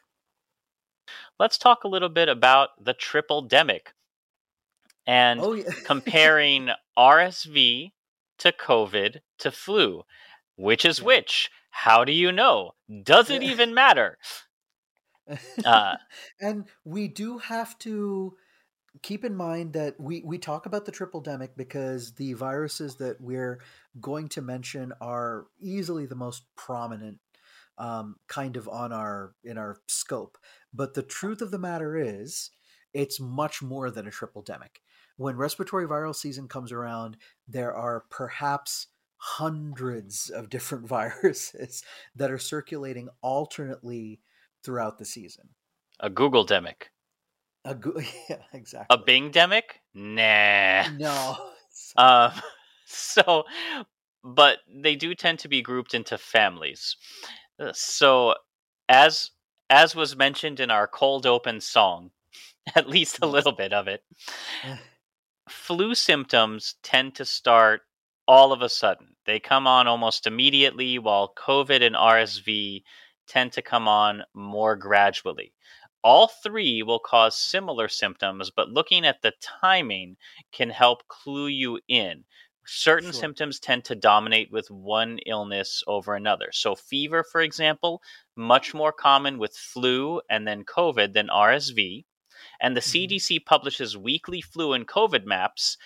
Let's 1.39 1.57
talk 1.57 1.83
a 1.83 1.87
little 1.89 2.09
bit 2.09 2.29
about 2.29 2.83
the 2.83 2.93
triple 2.93 3.47
demic 3.47 3.89
and 5.05 5.45
Oh 5.45 5.53
yeah, 5.53 5.71
comparing 5.83 6.69
RSV 6.97 7.93
to 8.39 8.51
COVID 8.51 9.21
to 9.39 9.51
flu. 9.51 10.03
Which 10.55 10.85
is 10.85 11.01
Yeah. 11.01 11.03
which? 11.03 11.49
How 11.71 12.03
do 12.03 12.11
you 12.11 12.31
know? 12.31 12.73
Does 13.03 13.29
it 13.29 13.41
Yeah. 13.41 13.43
even 13.43 13.73
matter? 13.73 14.17
Uh, 15.63 15.95
and 16.39 16.67
we 16.83 17.07
do 17.07 17.37
have 17.37 17.77
to 17.79 18.35
keep 19.03 19.25
in 19.25 19.35
mind 19.35 19.73
that 19.73 19.99
we, 19.99 20.23
we 20.25 20.37
talk 20.37 20.65
about 20.65 20.85
the 20.85 20.93
triple 20.93 21.23
demic 21.23 21.51
because 21.57 22.15
the 22.15 22.33
viruses 22.33 22.97
that 22.97 23.21
we're 23.21 23.61
going 24.01 24.29
to 24.29 24.41
mention 24.41 24.93
are 25.01 25.47
easily 25.59 26.05
the 26.05 26.15
most 26.15 26.45
prominent 26.57 27.19
um, 27.77 28.17
kind 28.27 28.57
of 28.57 28.69
on 28.69 28.91
our 28.93 29.35
in 29.43 29.57
our 29.57 29.77
scope 29.87 30.37
but 30.73 30.93
the 30.93 31.03
truth 31.03 31.41
of 31.41 31.51
the 31.51 31.59
matter 31.59 31.97
is 31.97 32.51
it's 32.93 33.19
much 33.19 33.61
more 33.61 33.91
than 33.91 34.07
a 34.07 34.11
triple 34.11 34.43
demic. 34.43 34.81
When 35.17 35.35
respiratory 35.35 35.87
viral 35.87 36.15
season 36.15 36.47
comes 36.47 36.71
around, 36.71 37.17
there 37.47 37.73
are 37.73 38.05
perhaps 38.09 38.87
hundreds 39.17 40.29
of 40.29 40.49
different 40.49 40.87
viruses 40.87 41.83
that 42.15 42.31
are 42.31 42.37
circulating 42.37 43.09
alternately 43.21 44.21
throughout 44.63 44.97
the 44.97 45.05
season. 45.05 45.49
A 45.99 46.09
Google 46.09 46.45
demic. 46.45 46.89
A 47.65 47.75
go- 47.75 47.99
yeah, 48.29 48.37
exactly. 48.53 48.95
A 48.95 48.97
Bing 48.97 49.31
demic? 49.31 49.63
Nah. 49.93 50.89
No. 50.97 51.37
Um, 51.95 52.31
so, 52.85 53.45
but 54.23 54.59
they 54.67 54.95
do 54.95 55.15
tend 55.15 55.39
to 55.39 55.47
be 55.47 55.61
grouped 55.61 55.93
into 55.93 56.17
families. 56.17 56.97
Uh, 57.59 57.71
So, 57.73 58.35
as 58.89 59.31
as 59.69 59.95
was 59.95 60.15
mentioned 60.15 60.59
in 60.59 60.71
our 60.71 60.87
cold 60.87 61.25
open 61.25 61.61
song, 61.61 62.11
at 62.75 62.89
least 62.89 63.19
a 63.21 63.27
little 63.27 63.51
bit 63.51 63.73
of 63.73 63.87
it, 63.87 64.03
flu 65.47 65.95
symptoms 65.95 66.75
tend 66.83 67.15
to 67.15 67.25
start 67.25 67.81
all 68.27 68.51
of 68.51 68.61
a 68.61 68.69
sudden. 68.69 69.15
They 69.25 69.39
come 69.39 69.67
on 69.67 69.87
almost 69.87 70.27
immediately, 70.27 70.99
while 70.99 71.33
COVID 71.35 71.83
and 71.83 71.95
RSV 71.95 72.83
tend 73.27 73.51
to 73.53 73.61
come 73.61 73.87
on 73.87 74.23
more 74.33 74.75
gradually. 74.75 75.53
All 76.03 76.27
three 76.27 76.81
will 76.81 76.99
cause 76.99 77.35
similar 77.35 77.87
symptoms, 77.87 78.51
but 78.55 78.69
looking 78.69 79.05
at 79.05 79.21
the 79.21 79.33
timing 79.61 80.17
can 80.51 80.69
help 80.69 81.07
clue 81.07 81.47
you 81.47 81.79
in. 81.87 82.23
Certain 82.71 83.11
Sure. 83.11 83.13
symptoms 83.13 83.59
tend 83.59 83.83
to 83.85 83.95
dominate 83.95 84.51
with 84.51 84.69
one 84.71 85.19
illness 85.25 85.83
over 85.87 86.15
another. 86.15 86.51
So, 86.53 86.75
fever, 86.75 87.23
for 87.23 87.41
example, 87.41 88.01
much 88.35 88.73
more 88.73 88.91
common 88.93 89.39
with 89.39 89.55
flu 89.57 90.21
and 90.29 90.47
then 90.47 90.63
COVID 90.65 91.13
than 91.13 91.29
RSV. 91.29 92.05
And 92.61 92.77
the 92.77 92.81
Mhm. 92.85 93.19
CDC 93.19 93.39
publishes 93.39 93.97
weekly 93.97 94.41
flu 94.41 94.73
and 94.73 94.87
COVID 94.87 95.25
maps, 95.25 95.77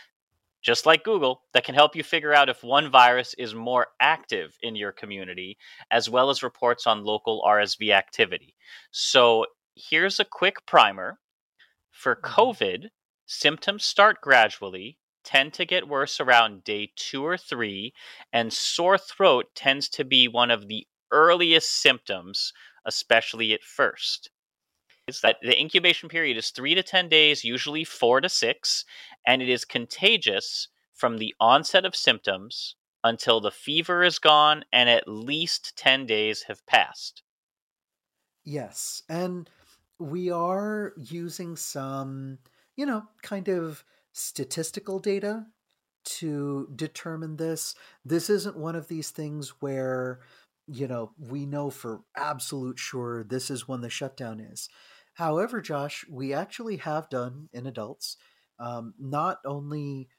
just 0.61 0.85
like 0.85 1.03
Google, 1.03 1.43
that 1.53 1.63
can 1.65 1.75
help 1.75 1.95
you 1.95 2.03
figure 2.03 2.33
out 2.33 2.49
if 2.49 2.63
one 2.63 2.89
virus 2.91 3.33
is 3.35 3.55
more 3.55 3.87
active 3.99 4.57
in 4.61 4.75
your 4.75 4.91
community, 4.91 5.57
as 5.91 6.09
well 6.09 6.29
as 6.29 6.43
reports 6.43 6.87
on 6.87 7.03
local 7.03 7.41
RSV 7.43 7.91
activity. 7.93 8.55
So, 8.91 9.45
here's 9.75 10.19
a 10.19 10.25
quick 10.25 10.65
primer. 10.65 11.19
For 11.91 12.15
Mhm. 12.21 12.53
COVID, 12.55 12.89
symptoms 13.25 13.85
start 13.85 14.21
gradually, 14.21 14.99
tend 15.23 15.53
to 15.53 15.65
get 15.65 15.87
worse 15.87 16.19
around 16.19 16.63
day 16.63 16.91
two 16.95 17.25
or 17.25 17.37
three, 17.37 17.93
and 18.31 18.51
sore 18.51 18.97
throat 18.97 19.47
tends 19.55 19.89
to 19.89 20.03
be 20.03 20.27
one 20.27 20.51
of 20.51 20.67
the 20.67 20.87
earliest 21.11 21.71
symptoms, 21.71 22.53
especially 22.85 23.53
at 23.53 23.63
first. 23.63 24.29
Is 25.07 25.21
that 25.21 25.37
the 25.41 25.59
incubation 25.59 26.09
period 26.09 26.37
is 26.37 26.49
three 26.49 26.75
to 26.75 26.83
10 26.83 27.09
days, 27.09 27.43
usually 27.43 27.83
four 27.83 28.21
to 28.21 28.29
six, 28.29 28.85
and 29.27 29.41
it 29.41 29.49
is 29.49 29.65
contagious 29.65 30.69
from 30.93 31.17
the 31.17 31.35
onset 31.39 31.85
of 31.85 31.95
symptoms 31.95 32.75
until 33.03 33.41
the 33.41 33.51
fever 33.51 34.03
is 34.03 34.17
gone 34.19 34.63
and 34.71 34.89
at 34.89 35.07
least 35.07 35.75
10 35.75 36.05
days 36.05 36.43
have 36.43 36.65
passed. 36.65 37.21
Yes. 38.45 39.03
And 39.09 39.49
we 39.99 40.31
are 40.31 40.93
using 40.97 41.55
some, 41.55 42.39
you 42.75 42.85
know, 42.85 43.03
kind 43.21 43.47
of 43.49 43.83
statistical 44.13 44.99
data 44.99 45.47
to 46.05 46.69
determine 46.75 47.37
this. 47.37 47.75
This 48.05 48.29
isn't 48.29 48.57
one 48.57 48.75
of 48.75 48.87
these 48.87 49.09
things 49.11 49.53
where, 49.59 50.21
you 50.67 50.87
know, 50.87 51.11
we 51.17 51.45
know 51.45 51.69
for 51.69 52.01
absolute 52.15 52.79
sure 52.79 53.23
this 53.23 53.49
is 53.49 53.67
when 53.67 53.81
the 53.81 53.89
shutdown 53.89 54.39
is. 54.39 54.69
However, 55.15 55.61
Josh, 55.61 56.05
we 56.09 56.33
actually 56.33 56.77
have 56.77 57.09
done 57.09 57.49
in 57.53 57.67
adults 57.67 58.17
um, 58.59 58.93
not 58.99 59.39
only 59.45 60.09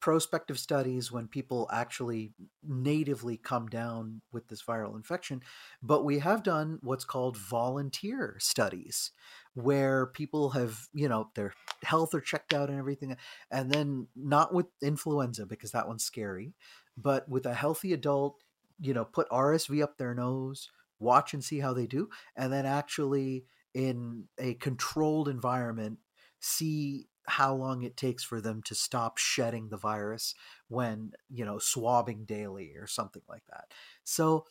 prospective 0.00 0.58
studies 0.58 1.10
when 1.10 1.26
people 1.26 1.68
actually 1.72 2.32
natively 2.66 3.36
come 3.36 3.66
down 3.66 4.20
with 4.32 4.48
this 4.48 4.62
viral 4.62 4.96
infection, 4.96 5.42
but 5.82 6.04
we 6.04 6.20
have 6.20 6.42
done 6.42 6.78
what's 6.82 7.04
called 7.04 7.36
volunteer 7.36 8.36
studies 8.38 9.10
where 9.54 10.06
people 10.06 10.50
have, 10.50 10.88
you 10.94 11.08
know, 11.08 11.30
their 11.34 11.52
health 11.82 12.14
are 12.14 12.20
checked 12.20 12.54
out 12.54 12.70
and 12.70 12.78
everything, 12.78 13.16
and 13.50 13.70
then 13.70 14.06
not 14.16 14.54
with 14.54 14.66
influenza 14.80 15.46
because 15.46 15.72
that 15.72 15.88
one's 15.88 16.04
scary, 16.04 16.54
but 16.96 17.28
with 17.28 17.44
a 17.44 17.54
healthy 17.54 17.92
adult, 17.92 18.42
you 18.80 18.94
know, 18.94 19.04
put 19.04 19.28
RSV 19.30 19.82
up 19.82 19.98
their 19.98 20.14
nose, 20.14 20.70
watch 20.98 21.34
and 21.34 21.44
see 21.44 21.60
how 21.60 21.74
they 21.74 21.86
do, 21.86 22.08
and 22.36 22.52
then 22.52 22.66
actually 22.66 23.44
in 23.74 24.24
a 24.38 24.54
controlled 24.54 25.28
environment 25.28 25.98
see 26.40 27.06
how 27.26 27.54
long 27.54 27.82
it 27.82 27.96
takes 27.96 28.24
for 28.24 28.40
them 28.40 28.62
to 28.62 28.74
stop 28.74 29.18
shedding 29.18 29.68
the 29.68 29.76
virus 29.76 30.34
when 30.68 31.12
you 31.28 31.44
know 31.44 31.58
swabbing 31.58 32.24
daily 32.24 32.74
or 32.76 32.86
something 32.86 33.22
like 33.28 33.44
that 33.48 33.64
so 34.04 34.46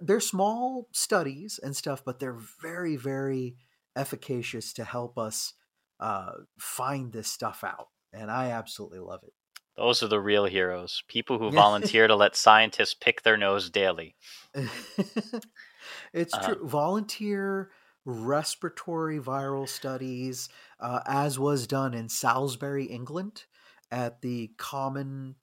they're, 0.00 0.20
small 0.20 0.88
studies 0.92 1.60
and 1.62 1.76
stuff 1.76 2.02
but 2.04 2.18
they're 2.18 2.38
very 2.60 2.96
very 2.96 3.56
efficacious 3.94 4.72
to 4.72 4.84
help 4.84 5.16
us 5.18 5.54
uh, 6.00 6.32
find 6.58 7.12
this 7.12 7.28
stuff 7.32 7.64
out 7.64 7.88
and 8.12 8.30
i 8.30 8.50
absolutely 8.50 8.98
love 8.98 9.22
it 9.22 9.32
Those 9.76 10.02
are 10.02 10.08
the 10.08 10.20
real 10.20 10.44
heroes. 10.46 11.02
People 11.08 11.38
who 11.38 11.50
volunteer 11.52 12.06
to 12.08 12.14
let 12.16 12.36
scientists 12.36 12.94
pick 12.94 13.22
their 13.22 13.36
nose 13.36 13.70
daily. 13.70 14.16
it's 16.12 16.32
Uh, 16.32 16.38
true. 16.38 16.66
Volunteer 16.66 17.70
respiratory 18.06 19.18
viral 19.20 19.68
studies, 19.68 20.48
uh, 20.80 21.00
as 21.06 21.38
was 21.38 21.66
done 21.66 21.92
in 21.92 22.08
Salisbury, 22.08 22.84
England, 22.86 23.44
at 23.90 24.22
the 24.22 24.52
Common 24.56 25.36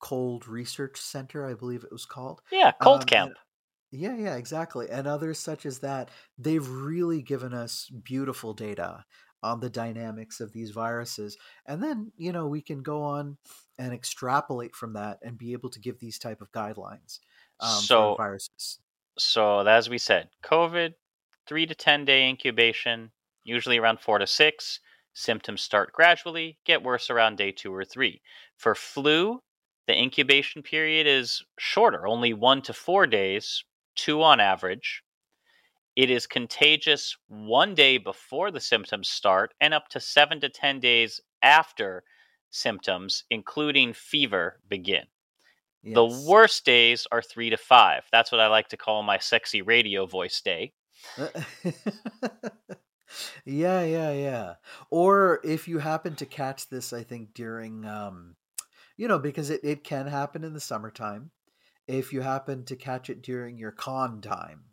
Cold 0.00 0.46
Research 0.46 1.00
Center, 1.00 1.46
I 1.46 1.54
believe 1.54 1.84
it 1.84 1.92
was 1.92 2.04
called. 2.06 2.42
Yeah, 2.52 2.72
cold 2.72 3.00
Um, 3.02 3.06
camp. 3.06 3.30
and- 3.30 3.38
yeah, 4.00 4.14
yeah, 4.16 4.36
exactly. 4.36 4.90
And 4.90 5.06
others 5.06 5.38
such 5.38 5.64
as 5.64 5.78
that. 5.80 6.10
They've 6.36 6.68
really 6.68 7.22
given 7.22 7.54
us 7.54 7.88
beautiful 7.88 8.52
data 8.52 9.04
on 9.42 9.60
the 9.60 9.70
dynamics 9.70 10.40
of 10.40 10.52
these 10.52 10.72
viruses. 10.72 11.38
And 11.64 11.82
then, 11.82 12.12
you 12.16 12.32
know, 12.32 12.46
we 12.48 12.60
can 12.60 12.82
go 12.82 13.02
on 13.02 13.38
and 13.78 13.92
extrapolate 13.94 14.74
from 14.76 14.92
that 14.94 15.20
and 15.22 15.38
be 15.38 15.52
able 15.52 15.70
to 15.70 15.80
give 15.80 15.98
these 16.00 16.18
type 16.18 16.40
of 16.42 16.50
guidelines 16.52 17.20
um, 17.60 17.80
So- 17.80 18.14
for 18.14 18.16
viruses. 18.22 18.80
So, 19.18 19.60
as 19.66 19.88
we 19.88 19.98
said, 19.98 20.30
COVID, 20.44 20.94
three 21.48 21.66
to 21.66 21.74
10 21.74 22.04
day 22.04 22.28
incubation, 22.28 23.10
usually 23.42 23.78
around 23.78 24.00
four 24.00 24.18
to 24.18 24.26
six. 24.26 24.80
Symptoms 25.14 25.62
start 25.62 25.92
gradually, 25.92 26.58
get 26.64 26.82
worse 26.82 27.10
around 27.10 27.38
day 27.38 27.50
two 27.50 27.74
or 27.74 27.84
three. 27.84 28.20
For 28.56 28.74
flu, 28.74 29.42
the 29.86 29.98
incubation 29.98 30.62
period 30.62 31.06
is 31.06 31.42
shorter, 31.58 32.06
only 32.06 32.34
one 32.34 32.62
to 32.62 32.72
four 32.72 33.06
days, 33.06 33.64
two 33.96 34.22
on 34.22 34.38
average. 34.38 35.02
It 35.96 36.10
is 36.10 36.26
contagious 36.26 37.16
one 37.26 37.74
day 37.74 37.98
before 37.98 38.52
the 38.52 38.60
symptoms 38.60 39.08
start 39.08 39.54
and 39.60 39.74
up 39.74 39.88
to 39.88 39.98
seven 39.98 40.40
to 40.42 40.48
10 40.48 40.78
days 40.78 41.20
after 41.42 42.04
symptoms, 42.50 43.24
including 43.30 43.92
fever, 43.94 44.60
begin. 44.68 45.06
The 45.94 46.04
worst 46.04 46.64
days 46.64 47.06
are 47.10 47.22
three 47.22 47.50
to 47.50 47.56
five. 47.56 48.04
That's 48.12 48.30
what 48.30 48.40
I 48.40 48.48
like 48.48 48.68
to 48.68 48.76
call 48.76 49.02
my 49.02 49.18
sexy 49.18 49.62
radio 49.62 50.06
voice 50.06 50.40
day. 50.40 50.72
yeah, 53.44 53.82
yeah, 53.82 54.12
yeah. 54.12 54.54
Or 54.90 55.40
if 55.44 55.68
you 55.68 55.78
happen 55.78 56.14
to 56.16 56.26
catch 56.26 56.68
this, 56.68 56.92
I 56.92 57.02
think 57.02 57.34
during, 57.34 57.84
um, 57.84 58.36
you 58.96 59.08
know, 59.08 59.18
because 59.18 59.50
it, 59.50 59.60
it 59.62 59.84
can 59.84 60.06
happen 60.06 60.44
in 60.44 60.54
the 60.54 60.60
summertime. 60.60 61.30
If 61.86 62.12
you 62.12 62.20
happen 62.20 62.64
to 62.66 62.76
catch 62.76 63.08
it 63.08 63.22
during 63.22 63.58
your 63.58 63.72
con 63.72 64.20
time, 64.20 64.64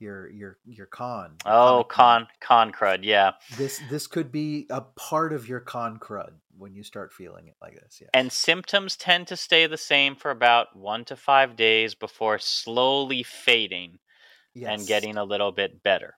your 0.00 0.30
your 0.30 0.58
your 0.64 0.86
con. 0.86 1.36
Oh, 1.46 1.84
con 1.88 2.26
con 2.40 2.72
crud, 2.72 3.04
yeah. 3.04 3.32
This 3.56 3.80
this 3.90 4.06
could 4.06 4.32
be 4.32 4.66
a 4.70 4.80
part 4.80 5.32
of 5.32 5.48
your 5.48 5.60
con 5.60 5.98
crud 5.98 6.32
when 6.56 6.74
you 6.74 6.82
start 6.82 7.12
feeling 7.12 7.48
it 7.48 7.54
like 7.62 7.74
this. 7.74 8.00
Yeah. 8.00 8.08
And 8.14 8.32
symptoms 8.32 8.96
tend 8.96 9.28
to 9.28 9.36
stay 9.36 9.66
the 9.66 9.76
same 9.76 10.16
for 10.16 10.30
about 10.30 10.76
one 10.76 11.04
to 11.06 11.16
five 11.16 11.56
days 11.56 11.94
before 11.94 12.38
slowly 12.38 13.22
fading 13.22 13.98
and 14.64 14.86
getting 14.86 15.16
a 15.16 15.24
little 15.24 15.52
bit 15.52 15.82
better. 15.82 16.16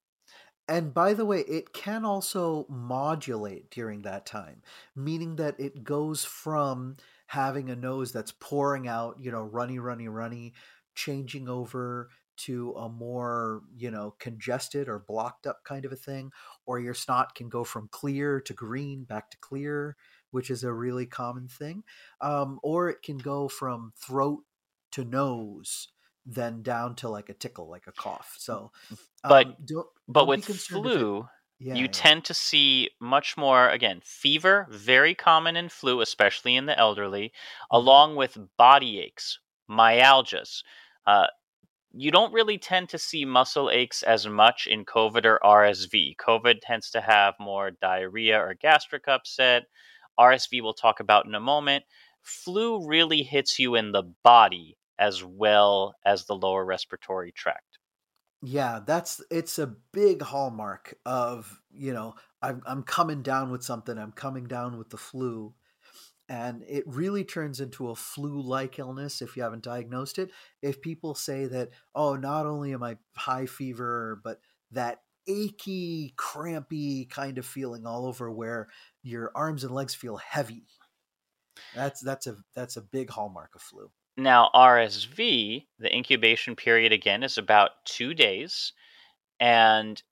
And 0.68 0.94
by 0.94 1.14
the 1.14 1.24
way, 1.24 1.40
it 1.40 1.72
can 1.72 2.04
also 2.04 2.64
modulate 2.68 3.70
during 3.70 4.02
that 4.02 4.24
time, 4.24 4.62
meaning 4.94 5.36
that 5.36 5.58
it 5.58 5.82
goes 5.82 6.24
from 6.24 6.96
having 7.26 7.70
a 7.70 7.76
nose 7.76 8.12
that's 8.12 8.32
pouring 8.32 8.86
out, 8.86 9.16
you 9.18 9.32
know, 9.32 9.42
runny, 9.42 9.78
runny, 9.80 10.06
runny, 10.08 10.54
changing 10.94 11.48
over 11.48 12.08
to 12.36 12.72
a 12.72 12.88
more, 12.88 13.62
you 13.76 13.90
know, 13.90 14.14
congested 14.18 14.88
or 14.88 14.98
blocked 15.00 15.46
up 15.46 15.64
kind 15.64 15.84
of 15.84 15.92
a 15.92 15.96
thing. 15.96 16.30
Or 16.66 16.78
your 16.78 16.94
snot 16.94 17.34
can 17.34 17.48
go 17.48 17.64
from 17.64 17.88
clear 17.88 18.40
to 18.40 18.54
green 18.54 19.04
back 19.04 19.30
to 19.30 19.38
clear, 19.38 19.96
which 20.30 20.50
is 20.50 20.62
a 20.62 20.72
really 20.72 21.06
common 21.06 21.48
thing. 21.48 21.82
Um, 22.20 22.60
or 22.62 22.88
it 22.88 23.02
can 23.02 23.18
go 23.18 23.48
from 23.48 23.92
throat 23.96 24.44
to 24.92 25.04
nose, 25.04 25.88
then 26.26 26.62
down 26.62 26.94
to 26.96 27.08
like 27.08 27.28
a 27.28 27.34
tickle, 27.34 27.68
like 27.68 27.86
a 27.86 27.92
cough. 27.92 28.34
So, 28.38 28.72
But- 29.22 29.46
um, 29.46 29.56
don't, 29.64 29.86
But 30.08 30.20
don't 30.20 30.28
with 30.28 30.44
flu, 30.44 31.28
Yeah, 31.58 31.74
you 31.74 31.84
yeah. 31.84 31.90
tend 31.92 32.24
to 32.26 32.34
see 32.34 32.90
much 33.00 33.36
more 33.36 33.68
again 33.68 34.00
fever 34.02 34.66
very 34.70 35.14
common 35.14 35.56
in 35.56 35.68
flu 35.68 36.00
especially 36.00 36.56
in 36.56 36.64
the 36.66 36.78
elderly 36.78 37.26
Mm-hmm. 37.28 37.76
along 37.76 38.16
with 38.16 38.38
body 38.56 38.98
aches 39.00 39.38
myalgias 39.68 40.62
uh, 41.06 41.26
you 41.92 42.10
don't 42.10 42.32
really 42.32 42.56
tend 42.56 42.88
to 42.88 42.98
see 42.98 43.24
muscle 43.26 43.68
aches 43.70 44.02
as 44.02 44.26
much 44.26 44.66
in 44.66 44.84
covid 44.86 45.24
or 45.26 45.38
rsv 45.44 46.14
covid 46.16 46.60
tends 46.62 46.90
to 46.90 47.00
have 47.00 47.34
more 47.38 47.70
diarrhea 47.70 48.38
or 48.40 48.54
gastric 48.54 49.06
upset 49.06 49.64
rsv 50.18 50.62
we'll 50.62 50.72
talk 50.72 50.98
about 51.00 51.26
in 51.26 51.34
a 51.34 51.40
moment 51.40 51.84
flu 52.22 52.86
really 52.86 53.22
hits 53.22 53.58
you 53.58 53.74
in 53.74 53.92
the 53.92 54.02
body 54.24 54.76
as 55.00 55.24
well 55.24 55.96
as 56.06 56.26
the 56.26 56.36
lower 56.36 56.64
respiratory 56.64 57.32
tract 57.32 57.80
Yeah, 58.42 58.80
that's 58.86 59.22
it's 59.30 59.58
a 59.58 59.66
big 59.66 60.22
hallmark 60.22 60.94
of, 61.04 61.60
you 61.70 61.92
know, 61.92 62.14
I'm 62.40 62.62
I'm 62.64 62.82
coming 62.82 63.22
down 63.22 63.50
with 63.50 63.62
something, 63.62 63.98
I'm 63.98 64.12
coming 64.12 64.46
down 64.46 64.78
with 64.78 64.90
the 64.90 64.96
flu. 64.96 65.54
And 66.28 66.64
it 66.68 66.84
really 66.86 67.24
turns 67.24 67.60
into 67.60 67.90
a 67.90 67.96
flu-like 67.96 68.78
illness 68.78 69.22
if 69.22 69.36
you 69.36 69.42
haven't 69.44 69.64
diagnosed 69.64 70.18
it. 70.18 70.32
If 70.62 70.80
people 70.82 71.14
say 71.16 71.46
that, 71.46 71.70
oh, 71.94 72.16
not 72.16 72.46
only 72.46 72.72
am 72.74 72.82
I 72.84 72.98
high 73.16 73.46
fever, 73.46 74.20
but 74.24 74.40
that 74.72 75.02
achy, 75.28 76.14
crampy 76.16 77.06
kind 77.06 77.38
of 77.38 77.46
feeling 77.46 77.86
all 77.86 78.06
over 78.06 78.30
where 78.30 78.68
your 79.02 79.32
arms 79.36 79.64
and 79.64 79.74
legs 79.74 79.94
feel 79.94 80.18
heavy. 80.18 80.68
That's 81.72 82.00
that's 82.00 82.26
a 82.28 82.36
that's 82.54 82.76
a 82.76 82.82
big 82.82 83.10
hallmark 83.10 83.54
of 83.56 83.62
flu. 83.62 83.92
Now, 84.20 84.50
RSV, 84.54 85.66
the 85.78 85.96
incubation 85.96 86.54
period 86.54 86.92
again 86.92 87.22
is 87.22 87.38
about 87.38 87.70
two 87.86 88.12
days, 88.12 88.74
and 89.40 90.02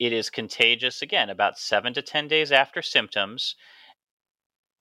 it 0.00 0.12
is 0.12 0.28
contagious 0.28 1.02
again 1.02 1.30
about 1.30 1.56
seven 1.56 1.94
to 1.94 2.02
10 2.02 2.26
days 2.26 2.50
after 2.50 2.82
symptoms, 2.82 3.54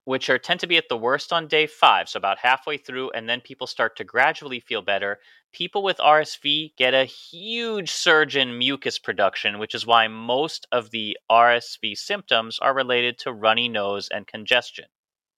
which 0.05 0.28
are 0.28 0.39
tend 0.39 0.59
to 0.61 0.65
be 0.65 0.78
at 0.78 0.89
the 0.89 0.97
worst 0.97 1.32
on 1.32 1.47
day 1.47 1.67
five, 1.67 2.09
so 2.09 2.17
about 2.17 2.39
halfway 2.39 2.78
through, 2.78 3.11
and 3.11 3.30
then 3.30 3.41
people 3.41 3.67
start 3.67 3.95
to 3.97 4.03
gradually 4.03 4.59
feel 4.59 4.82
better. 4.82 5.19
People 5.53 5.84
with 5.84 5.97
RSV 5.99 6.76
get 6.76 6.95
a 6.95 7.05
huge 7.05 7.91
surge 7.91 8.36
in 8.36 8.57
mucus 8.57 8.97
production, 8.97 9.59
which 9.59 9.76
is 9.76 9.86
why 9.86 10.07
most 10.07 10.65
of 10.71 10.89
the 10.89 11.15
RSV 11.30 11.95
symptoms 11.95 12.57
are 12.57 12.74
related 12.74 13.19
to 13.19 13.34
runny 13.34 13.69
nose 13.69 14.09
and 14.09 14.26
congestion. 14.26 14.86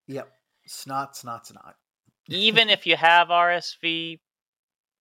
Yep. 0.08 0.32
Snot, 0.68 1.18
snot, 1.18 1.48
snot. 1.48 1.76
Even 2.28 2.70
if 2.70 2.86
you 2.86 2.96
have 2.96 3.28
RSV, 3.30 4.20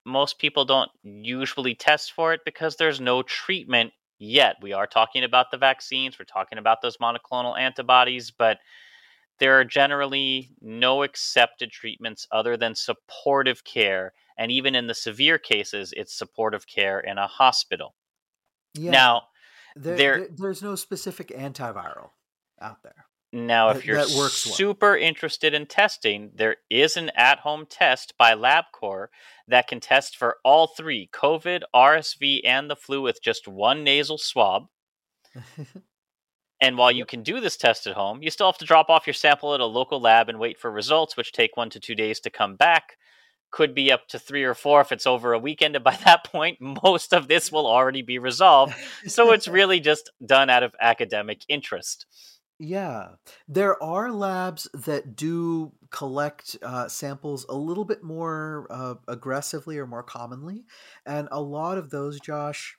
most 0.05 0.39
people 0.39 0.64
don't 0.64 0.91
usually 1.03 1.75
test 1.75 2.12
for 2.12 2.33
it 2.33 2.41
because 2.45 2.77
there's 2.77 3.01
no 3.01 3.22
treatment 3.22 3.93
yet. 4.18 4.57
We 4.61 4.72
are 4.72 4.87
talking 4.87 5.25
about 5.25 5.51
the 5.51 5.57
vaccines, 5.57 6.18
we're 6.18 6.25
talking 6.27 6.59
about 6.59 6.83
those 6.83 6.99
monoclonal 6.99 7.59
antibodies, 7.59 8.31
but 8.31 8.59
there 9.41 9.59
are 9.59 9.64
generally 9.64 10.51
no 10.61 11.03
accepted 11.03 11.70
treatments 11.72 12.27
other 12.31 12.57
than 12.57 12.75
supportive 12.75 13.64
care. 13.64 14.12
And 14.37 14.53
even 14.53 14.75
in 14.75 14.87
the 14.87 14.95
severe 14.95 15.39
cases, 15.39 15.93
it's 15.97 16.14
supportive 16.14 16.66
care 16.66 17.01
in 17.01 17.18
a 17.18 17.27
hospital. 17.27 17.95
Yeah. 18.75 18.91
Now, 18.93 19.22
there, 19.75 19.97
there- 19.97 20.18
there- 20.18 20.29
there's 20.37 20.62
no 20.62 20.77
specific 20.77 21.29
antiviral 21.29 22.11
out 22.61 22.83
there. 22.83 23.07
Now, 23.35 23.70
if 23.70 23.78
That- 23.78 23.85
you're 23.85 23.97
that 23.97 24.16
works 24.16 24.47
well. 24.47 24.55
super 24.55 24.97
interested 24.97 25.55
in 25.55 25.66
testing, 25.66 26.30
there 26.35 26.57
is 26.70 26.97
an 26.97 27.11
at 27.16 27.41
home 27.41 27.66
test 27.66 28.16
by 28.16 28.32
LabCorp 28.32 29.09
that 29.49 29.66
can 29.66 29.80
test 29.80 30.16
for 30.16 30.39
all 30.45 30.68
three 30.68 31.09
COVID, 31.12 31.62
RSV, 31.74 32.43
and 32.45 32.70
the 32.70 32.76
flu 32.76 33.03
with 33.03 33.20
just 33.22 33.49
one 33.49 33.82
nasal 33.82 34.18
swab. 34.18 34.68
And 36.61 36.78
while 36.78 36.93
you 36.93 37.05
can 37.05 37.22
do 37.22 37.41
this 37.41 37.57
test 37.59 37.87
at 37.87 37.95
home, 37.95 38.22
you 38.22 38.30
still 38.30 38.47
have 38.47 38.57
to 38.59 38.64
drop 38.64 38.89
off 38.89 39.07
your 39.07 39.12
sample 39.12 39.53
at 39.53 39.61
a 39.61 39.66
local 39.66 40.01
lab 40.01 40.30
and 40.30 40.39
wait 40.39 40.59
for 40.59 40.70
results, 40.70 41.14
which 41.16 41.32
take 41.32 41.57
one 41.59 41.68
to 41.70 41.80
two 41.80 41.95
days 41.95 42.20
to 42.20 42.30
come 42.30 42.57
back. 42.57 42.97
Could 43.51 43.74
be 43.74 43.93
up 43.93 44.09
to 44.09 44.18
three 44.18 44.45
or 44.45 44.55
four 44.55 44.80
if 44.80 44.91
it's 44.91 45.07
over 45.07 45.32
a 45.35 45.39
weekend. 45.39 45.74
And 45.74 45.85
by 45.85 45.97
that 46.07 46.24
point, 46.24 46.59
most 46.61 47.12
of 47.12 47.28
this 47.28 47.53
will 47.53 47.66
already 47.66 48.01
be 48.01 48.18
resolved. 48.18 48.74
So 49.07 49.32
it's 49.32 49.49
really 49.61 49.78
just 49.80 50.11
done 50.24 50.49
out 50.49 50.62
of 50.62 50.74
academic 50.80 51.43
interest. 51.49 52.07
Yeah, 52.59 53.17
there 53.49 53.83
are 53.83 54.13
labs 54.13 54.69
that 54.73 55.17
do 55.17 55.73
collect 55.91 56.57
uh, 56.63 56.89
samples 56.89 57.45
a 57.49 57.55
little 57.55 57.85
bit 57.85 58.03
more 58.05 58.67
uh, 58.71 58.95
aggressively 59.09 59.77
or 59.79 59.87
more 59.87 60.05
commonly. 60.05 60.65
And 61.05 61.29
a 61.33 61.41
lot 61.41 61.79
of 61.79 61.91
those, 61.91 62.21
Josh, 62.21 62.77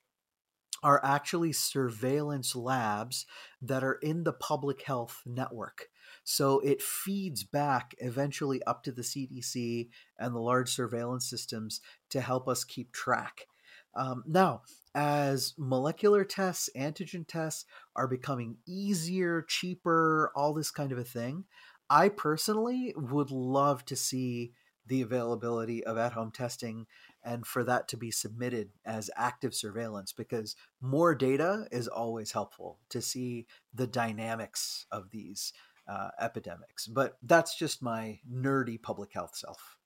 are 0.81 1.01
actually 1.03 1.51
surveillance 1.51 2.55
labs 2.55 3.25
that 3.61 3.83
are 3.83 3.95
in 3.95 4.23
the 4.23 4.33
public 4.33 4.83
health 4.83 5.21
network. 5.25 5.87
So 6.23 6.59
it 6.61 6.81
feeds 6.81 7.43
back 7.43 7.95
eventually 7.99 8.63
up 8.63 8.83
to 8.83 8.91
the 8.91 9.01
CDC 9.03 9.89
and 10.17 10.33
the 10.33 10.39
large 10.39 10.69
surveillance 10.69 11.29
systems 11.29 11.81
to 12.11 12.21
help 12.21 12.47
us 12.47 12.63
keep 12.63 12.93
track. 12.93 13.47
Um, 13.95 14.23
now, 14.27 14.61
as 14.95 15.53
molecular 15.57 16.23
tests, 16.23 16.69
antigen 16.75 17.27
tests 17.27 17.65
are 17.95 18.07
becoming 18.07 18.57
easier, 18.65 19.41
cheaper, 19.41 20.31
all 20.35 20.53
this 20.53 20.71
kind 20.71 20.93
of 20.93 20.97
a 20.97 21.03
thing, 21.03 21.43
I 21.89 22.09
personally 22.09 22.93
would 22.95 23.29
love 23.29 23.85
to 23.85 23.95
see 23.95 24.53
the 24.87 25.01
availability 25.01 25.83
of 25.83 25.97
at 25.97 26.13
home 26.13 26.31
testing 26.31 26.85
and 27.23 27.45
for 27.45 27.63
that 27.63 27.87
to 27.89 27.97
be 27.97 28.11
submitted 28.11 28.69
as 28.85 29.09
active 29.15 29.53
surveillance 29.53 30.13
because 30.13 30.55
more 30.79 31.13
data 31.13 31.67
is 31.71 31.87
always 31.87 32.31
helpful 32.31 32.79
to 32.89 33.01
see 33.01 33.47
the 33.73 33.87
dynamics 33.87 34.85
of 34.91 35.09
these 35.09 35.51
uh, 35.87 36.09
epidemics. 36.21 36.87
But 36.87 37.17
that's 37.21 37.57
just 37.57 37.81
my 37.81 38.19
nerdy 38.31 38.81
public 38.81 39.11
health 39.13 39.35
self. 39.35 39.77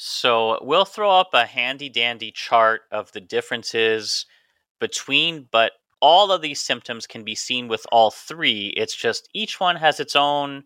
So 0.00 0.60
we'll 0.62 0.84
throw 0.84 1.10
up 1.10 1.30
a 1.34 1.44
handy 1.44 1.88
dandy 1.88 2.30
chart 2.30 2.82
of 2.92 3.10
the 3.10 3.20
differences 3.20 4.26
between, 4.78 5.48
but 5.50 5.72
all 6.00 6.30
of 6.30 6.40
these 6.40 6.60
symptoms 6.60 7.04
can 7.08 7.24
be 7.24 7.34
seen 7.34 7.66
with 7.66 7.84
all 7.90 8.12
three. 8.12 8.72
It's 8.76 8.94
just 8.94 9.28
each 9.34 9.58
one 9.58 9.74
has 9.74 9.98
its 9.98 10.14
own 10.14 10.62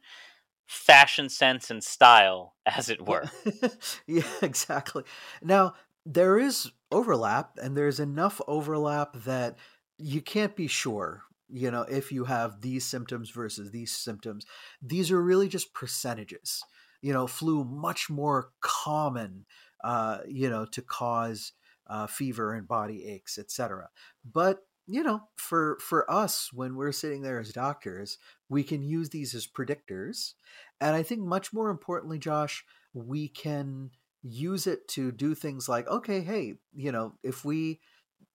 fashion 0.66 1.30
sense 1.30 1.70
and 1.70 1.82
style, 1.82 2.56
as 2.66 2.90
it 2.90 3.08
were. 3.08 3.24
yeah, 4.06 4.22
exactly. 4.42 5.04
Now, 5.40 5.76
there 6.04 6.38
is 6.38 6.70
overlap, 6.90 7.52
and 7.56 7.74
there's 7.74 8.00
enough 8.00 8.38
overlap 8.46 9.14
that 9.24 9.56
you 9.96 10.20
can't 10.20 10.54
be 10.54 10.66
sure, 10.66 11.22
you 11.48 11.70
know, 11.70 11.86
if 11.88 12.12
you 12.12 12.24
have 12.24 12.60
these 12.60 12.84
symptoms 12.84 13.30
versus 13.30 13.70
these 13.70 13.92
symptoms. 13.96 14.44
These 14.82 15.10
are 15.10 15.22
really 15.22 15.48
just 15.48 15.72
percentages. 15.72 16.62
You 17.02 17.12
know, 17.12 17.26
flu 17.26 17.64
much 17.64 18.08
more 18.08 18.50
common, 18.60 19.44
uh, 19.84 20.18
you 20.26 20.48
know, 20.48 20.64
to 20.66 20.80
cause 20.80 21.52
uh, 21.86 22.06
fever 22.06 22.54
and 22.54 22.66
body 22.66 23.06
aches, 23.06 23.38
etc. 23.38 23.88
But 24.24 24.60
you 24.86 25.02
know, 25.02 25.22
for 25.36 25.78
for 25.80 26.10
us, 26.10 26.50
when 26.52 26.76
we're 26.76 26.92
sitting 26.92 27.22
there 27.22 27.38
as 27.38 27.52
doctors, 27.52 28.18
we 28.48 28.64
can 28.64 28.82
use 28.82 29.10
these 29.10 29.34
as 29.34 29.46
predictors, 29.46 30.34
and 30.80 30.96
I 30.96 31.02
think 31.02 31.20
much 31.20 31.52
more 31.52 31.70
importantly, 31.70 32.18
Josh, 32.18 32.64
we 32.94 33.28
can 33.28 33.90
use 34.22 34.66
it 34.66 34.86
to 34.88 35.12
do 35.12 35.34
things 35.34 35.68
like, 35.68 35.88
okay, 35.88 36.20
hey, 36.20 36.54
you 36.74 36.92
know, 36.92 37.14
if 37.22 37.44
we 37.44 37.80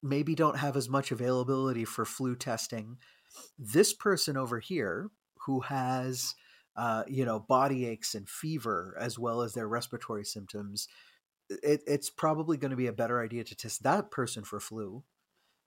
maybe 0.04 0.36
don't 0.36 0.58
have 0.58 0.78
as 0.78 0.90
much 0.90 1.12
availability 1.12 1.86
for 1.86 2.06
flu 2.06 2.36
testing, 2.36 2.98
this 3.58 3.94
person 3.94 4.38
over 4.38 4.60
here 4.60 5.10
who 5.46 5.62
has 5.62 6.36
uh, 6.78 7.04
you 7.08 7.26
know, 7.26 7.40
body 7.40 7.86
aches 7.88 8.16
and 8.16 8.30
fever, 8.30 8.96
as 9.00 9.18
well 9.18 9.42
as 9.42 9.54
their 9.54 9.68
respiratory 9.68 10.24
symptoms, 10.24 10.88
it, 11.50 11.82
it's 11.88 12.10
probably 12.10 12.58
going 12.58 12.72
to 12.72 12.78
be 12.78 12.88
a 12.88 12.94
better 12.94 13.22
idea 13.22 13.44
to 13.44 13.56
test 13.56 13.84
that 13.84 14.12
person 14.12 14.44
for 14.44 14.60
flu 14.60 15.04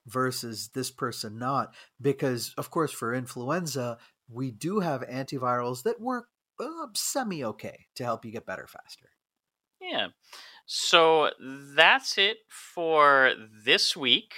versus 0.07 0.71
this 0.75 0.91
person 0.91 1.39
not. 1.39 1.75
Because, 2.01 2.55
of 2.57 2.71
course, 2.71 2.93
for 2.93 3.13
influenza, 3.13 3.99
we 4.29 4.51
do 4.51 4.81
have 4.81 5.03
antivirals 5.03 5.83
that 5.83 6.01
work 6.01 6.29
uh, 6.61 6.87
semi 6.95 7.43
okay 7.45 7.87
to 7.97 8.05
help 8.05 8.25
you 8.25 8.31
get 8.31 8.47
better 8.47 8.67
faster. 8.67 9.11
Yeah. 9.81 10.09
So 10.67 11.31
that's 11.41 12.19
it 12.19 12.39
for 12.49 13.33
this 13.65 13.97
week. 13.97 14.35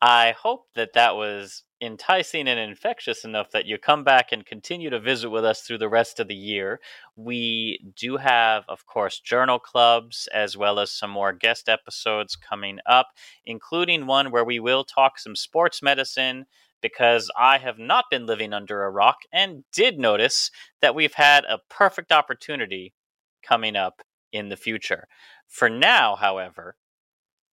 I 0.00 0.34
hope 0.38 0.66
that 0.74 0.92
that 0.92 1.16
was 1.16 1.64
enticing 1.80 2.48
and 2.48 2.58
infectious 2.58 3.24
enough 3.24 3.50
that 3.50 3.66
you 3.66 3.78
come 3.78 4.02
back 4.02 4.32
and 4.32 4.46
continue 4.46 4.90
to 4.90 5.00
visit 5.00 5.30
with 5.30 5.44
us 5.44 5.60
through 5.60 5.78
the 5.78 5.88
rest 5.88 6.18
of 6.18 6.28
the 6.28 6.34
year. 6.34 6.80
We 7.16 7.80
do 7.94 8.16
have, 8.16 8.64
of 8.68 8.86
course, 8.86 9.20
journal 9.20 9.58
clubs 9.58 10.28
as 10.32 10.56
well 10.56 10.78
as 10.78 10.90
some 10.90 11.10
more 11.10 11.32
guest 11.32 11.68
episodes 11.68 12.36
coming 12.36 12.78
up, 12.86 13.08
including 13.44 14.06
one 14.06 14.30
where 14.30 14.44
we 14.44 14.58
will 14.58 14.84
talk 14.84 15.18
some 15.18 15.36
sports 15.36 15.82
medicine 15.82 16.46
because 16.80 17.30
I 17.38 17.58
have 17.58 17.78
not 17.78 18.06
been 18.10 18.26
living 18.26 18.52
under 18.52 18.84
a 18.84 18.90
rock 18.90 19.18
and 19.32 19.64
did 19.72 19.98
notice 19.98 20.50
that 20.80 20.94
we've 20.94 21.14
had 21.14 21.44
a 21.44 21.60
perfect 21.68 22.12
opportunity 22.12 22.94
coming 23.42 23.76
up 23.76 24.02
in 24.32 24.48
the 24.48 24.56
future. 24.56 25.08
For 25.48 25.68
now, 25.68 26.16
however, 26.16 26.76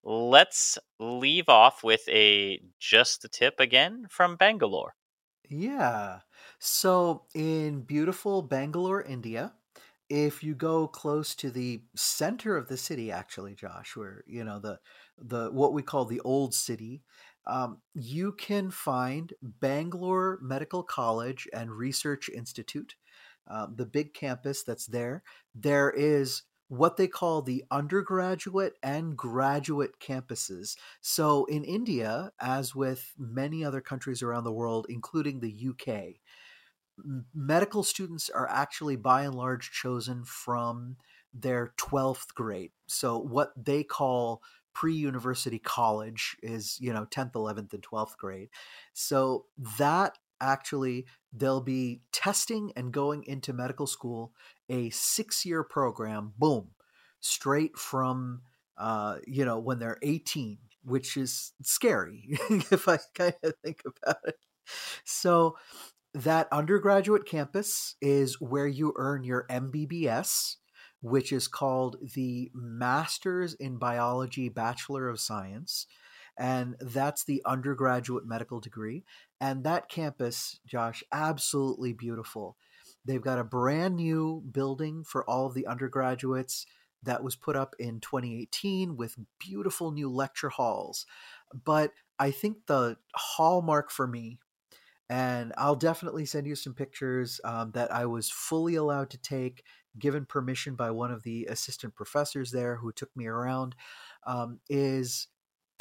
let's 0.03 0.77
leave 0.99 1.49
off 1.49 1.83
with 1.83 2.07
a 2.09 2.61
just 2.79 3.21
the 3.21 3.29
tip 3.29 3.59
again 3.59 4.07
from 4.09 4.35
Bangalore. 4.35 4.95
Yeah. 5.49 6.19
So 6.59 7.25
in 7.35 7.81
beautiful 7.81 8.41
Bangalore, 8.41 9.01
India, 9.01 9.53
if 10.09 10.43
you 10.43 10.55
go 10.55 10.87
close 10.87 11.35
to 11.35 11.49
the 11.51 11.83
center 11.95 12.57
of 12.57 12.67
the 12.67 12.77
city, 12.77 13.11
actually, 13.11 13.55
Josh, 13.55 13.95
where 13.95 14.23
you 14.27 14.43
know 14.43 14.59
the 14.59 14.79
the 15.17 15.49
what 15.51 15.73
we 15.73 15.81
call 15.83 16.05
the 16.05 16.21
old 16.21 16.53
city, 16.53 17.03
um, 17.45 17.81
you 17.93 18.33
can 18.33 18.71
find 18.71 19.33
Bangalore 19.41 20.39
Medical 20.41 20.83
College 20.83 21.47
and 21.53 21.71
Research 21.71 22.29
Institute, 22.29 22.95
um, 23.47 23.75
the 23.75 23.85
big 23.85 24.13
campus 24.13 24.63
that's 24.63 24.85
there. 24.87 25.23
There 25.55 25.89
is 25.91 26.43
what 26.67 26.97
they 26.97 27.07
call 27.07 27.41
the 27.41 27.63
undergraduate 27.69 28.73
and 28.81 29.15
graduate 29.17 29.99
campuses. 29.99 30.75
So 31.01 31.45
in 31.45 31.63
India, 31.63 32.31
as 32.39 32.73
with 32.73 33.13
many 33.17 33.63
other 33.63 33.81
countries 33.81 34.23
around 34.23 34.43
the 34.43 34.51
world, 34.51 34.87
including 34.89 35.39
the 35.39 35.69
UK, 35.69 36.15
medical 37.33 37.83
students 37.83 38.29
are 38.29 38.49
actually 38.49 38.95
by 38.95 39.23
and 39.23 39.35
large 39.35 39.71
chosen 39.71 40.23
from 40.23 40.97
their 41.33 41.73
12th 41.77 42.33
grade. 42.35 42.71
So 42.87 43.17
what 43.17 43.51
they 43.57 43.83
call 43.83 44.41
pre-university 44.73 45.59
college 45.59 46.35
is, 46.41 46.77
you 46.79 46.93
know, 46.93 47.05
10th, 47.05 47.33
11th 47.33 47.73
and 47.73 47.83
12th 47.83 48.17
grade. 48.17 48.49
So 48.93 49.45
that 49.77 50.17
actually 50.41 51.05
they'll 51.31 51.61
be 51.61 52.01
testing 52.11 52.71
and 52.75 52.91
going 52.91 53.23
into 53.23 53.53
medical 53.53 53.87
school 53.87 54.33
a 54.69 54.89
6-year 54.89 55.63
program, 55.63 56.33
boom, 56.37 56.69
straight 57.19 57.77
from 57.77 58.41
uh, 58.77 59.17
you 59.27 59.45
know, 59.45 59.59
when 59.59 59.79
they're 59.79 59.99
18, 60.01 60.57
which 60.83 61.17
is 61.17 61.53
scary 61.61 62.27
if 62.49 62.87
I 62.87 62.99
kind 63.15 63.35
of 63.43 63.53
think 63.63 63.81
about 63.85 64.17
it. 64.25 64.35
So 65.03 65.57
that 66.13 66.47
undergraduate 66.51 67.25
campus 67.25 67.95
is 68.01 68.39
where 68.39 68.67
you 68.67 68.93
earn 68.97 69.23
your 69.23 69.45
MBBS, 69.49 70.55
which 71.01 71.31
is 71.31 71.47
called 71.47 71.97
the 72.15 72.51
Masters 72.53 73.53
in 73.55 73.77
Biology 73.77 74.49
Bachelor 74.49 75.09
of 75.09 75.19
Science. 75.19 75.87
And 76.37 76.75
that's 76.79 77.23
the 77.23 77.43
undergraduate 77.45 78.25
medical 78.25 78.59
degree. 78.59 79.03
And 79.39 79.63
that 79.65 79.89
campus, 79.89 80.59
Josh, 80.65 81.03
absolutely 81.11 81.93
beautiful. 81.93 82.57
They've 83.05 83.21
got 83.21 83.39
a 83.39 83.43
brand 83.43 83.95
new 83.95 84.43
building 84.51 85.03
for 85.03 85.27
all 85.29 85.45
of 85.45 85.53
the 85.53 85.67
undergraduates 85.67 86.65
that 87.03 87.23
was 87.23 87.35
put 87.35 87.55
up 87.55 87.75
in 87.79 87.99
2018 87.99 88.95
with 88.95 89.17
beautiful 89.39 89.91
new 89.91 90.09
lecture 90.09 90.49
halls. 90.49 91.05
But 91.53 91.91
I 92.17 92.31
think 92.31 92.65
the 92.67 92.97
hallmark 93.13 93.91
for 93.91 94.07
me 94.07 94.39
and 95.09 95.53
I'll 95.57 95.75
definitely 95.75 96.25
send 96.25 96.47
you 96.47 96.55
some 96.55 96.73
pictures 96.73 97.41
um, 97.43 97.71
that 97.71 97.93
I 97.93 98.05
was 98.05 98.29
fully 98.29 98.75
allowed 98.75 99.09
to 99.11 99.17
take, 99.17 99.63
given 99.99 100.25
permission 100.25 100.75
by 100.75 100.91
one 100.91 101.11
of 101.11 101.23
the 101.23 101.45
assistant 101.45 101.93
professors 101.93 102.51
there 102.51 102.77
who 102.77 102.91
took 102.91 103.15
me 103.15 103.27
around. 103.27 103.75
Um, 104.25 104.59
is 104.69 105.27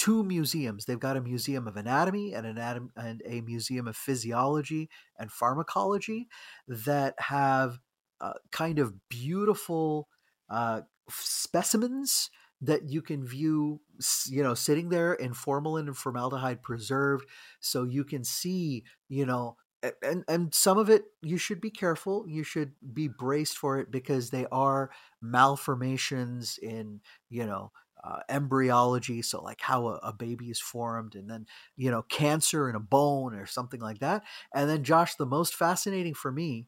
two 0.03 0.25
museums. 0.25 0.85
They've 0.85 0.99
got 0.99 1.17
a 1.17 1.21
museum 1.21 1.69
of 1.69 1.77
anatomy 1.77 2.35
and 2.35 2.45
an 2.45 2.91
and 2.97 3.23
a 3.25 3.41
museum 3.43 3.87
of 3.87 3.97
physiology 3.97 4.91
and 5.17 5.31
pharmacology 5.31 6.27
that 6.67 7.15
have 7.19 7.79
uh, 8.21 8.33
kind 8.51 8.81
of 8.81 8.95
beautiful 9.09 10.09
uh, 10.51 10.81
specimens 11.09 12.31
that 12.61 12.89
you 12.89 13.01
can 13.01 13.25
view 13.25 13.81
you 14.27 14.43
know 14.43 14.55
sitting 14.55 14.89
there 14.89 15.15
in 15.15 15.35
formalin 15.35 15.87
and 15.87 15.97
formaldehyde 15.97 16.63
preserved 16.63 17.29
so 17.61 17.85
you 17.85 18.03
can 18.03 18.25
see 18.25 18.83
you 19.09 19.25
know 19.25 19.57
and 20.03 20.25
and 20.27 20.53
some 20.53 20.79
of 20.79 20.91
it 20.91 21.05
you 21.23 21.37
should 21.37 21.61
be 21.61 21.71
careful 21.71 22.25
you 22.27 22.43
should 22.43 22.73
be 22.93 23.07
braced 23.07 23.57
for 23.57 23.79
it 23.79 23.91
because 23.93 24.31
they 24.31 24.47
are 24.51 24.91
malformations 25.21 26.59
in 26.59 27.01
you 27.31 27.47
know 27.47 27.71
uh, 28.05 28.21
embryology 28.29 29.23
so 29.23 29.43
like 29.43 29.61
how 29.61 29.87
a, 29.87 29.95
a 30.03 30.13
baby 30.13 30.47
is 30.47 30.61
formed 30.61 31.15
and 31.15 31.31
then 31.31 31.47
you 31.77 31.91
know 31.91 32.03
cancer 32.03 32.69
in 32.69 32.75
a 32.75 32.81
bone 32.81 33.35
or 33.35 33.47
something 33.47 33.81
like 33.81 34.01
that 34.01 34.23
and 34.55 34.69
then 34.69 34.83
josh 34.83 35.15
the 35.15 35.27
most 35.27 35.55
fascinating 35.55 36.15
for 36.15 36.33
me 36.33 36.67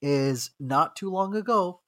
is 0.00 0.50
not 0.58 0.96
too 0.96 1.10
long 1.10 1.36
ago 1.36 1.80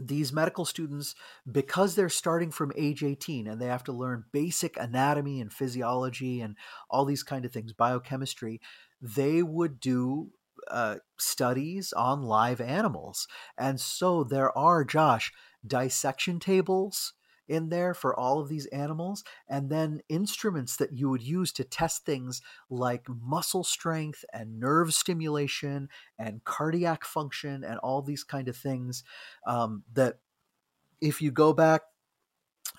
these 0.00 0.32
medical 0.32 0.64
students, 0.64 1.14
because 1.50 1.94
they're 1.94 2.08
starting 2.08 2.50
from 2.50 2.72
age 2.76 3.04
18 3.04 3.46
and 3.46 3.60
they 3.60 3.66
have 3.66 3.84
to 3.84 3.92
learn 3.92 4.24
basic 4.32 4.78
anatomy 4.78 5.40
and 5.40 5.52
physiology 5.52 6.40
and 6.40 6.56
all 6.88 7.04
these 7.04 7.22
kind 7.22 7.44
of 7.44 7.52
things, 7.52 7.72
biochemistry, 7.72 8.60
they 9.00 9.42
would 9.42 9.78
do 9.78 10.30
uh, 10.70 10.96
studies 11.18 11.92
on 11.92 12.22
live 12.22 12.60
animals. 12.60 13.28
And 13.58 13.80
so 13.80 14.24
there 14.24 14.56
are, 14.56 14.84
Josh, 14.84 15.32
dissection 15.66 16.40
tables 16.40 17.12
in 17.50 17.68
there 17.68 17.92
for 17.92 18.18
all 18.18 18.38
of 18.38 18.48
these 18.48 18.66
animals, 18.66 19.24
and 19.48 19.68
then 19.68 20.00
instruments 20.08 20.76
that 20.76 20.92
you 20.92 21.10
would 21.10 21.22
use 21.22 21.52
to 21.52 21.64
test 21.64 22.06
things 22.06 22.40
like 22.70 23.06
muscle 23.08 23.64
strength 23.64 24.24
and 24.32 24.60
nerve 24.60 24.94
stimulation 24.94 25.88
and 26.18 26.44
cardiac 26.44 27.04
function 27.04 27.64
and 27.64 27.78
all 27.78 28.00
these 28.00 28.22
kind 28.22 28.48
of 28.48 28.56
things 28.56 29.02
um, 29.46 29.82
that 29.92 30.20
if 31.00 31.20
you 31.20 31.30
go 31.30 31.52
back 31.52 31.82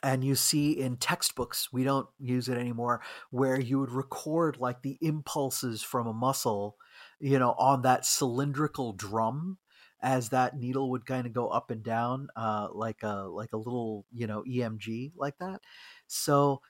and 0.03 0.23
you 0.23 0.35
see 0.35 0.71
in 0.71 0.95
textbooks 0.95 1.71
we 1.71 1.83
don't 1.83 2.07
use 2.17 2.47
it 2.47 2.57
anymore 2.57 3.01
where 3.29 3.59
you 3.59 3.79
would 3.79 3.91
record 3.91 4.57
like 4.57 4.81
the 4.81 4.97
impulses 5.01 5.83
from 5.83 6.07
a 6.07 6.13
muscle 6.13 6.77
you 7.19 7.37
know 7.37 7.53
on 7.57 7.81
that 7.81 8.05
cylindrical 8.05 8.93
drum 8.93 9.57
as 10.01 10.29
that 10.29 10.57
needle 10.57 10.89
would 10.91 11.05
kind 11.05 11.27
of 11.27 11.33
go 11.33 11.47
up 11.49 11.71
and 11.71 11.83
down 11.83 12.27
uh, 12.35 12.67
like 12.71 13.03
a 13.03 13.23
like 13.29 13.53
a 13.53 13.57
little 13.57 14.05
you 14.11 14.27
know 14.27 14.43
EMG 14.47 15.11
like 15.15 15.37
that. 15.39 15.61
So 16.07 16.61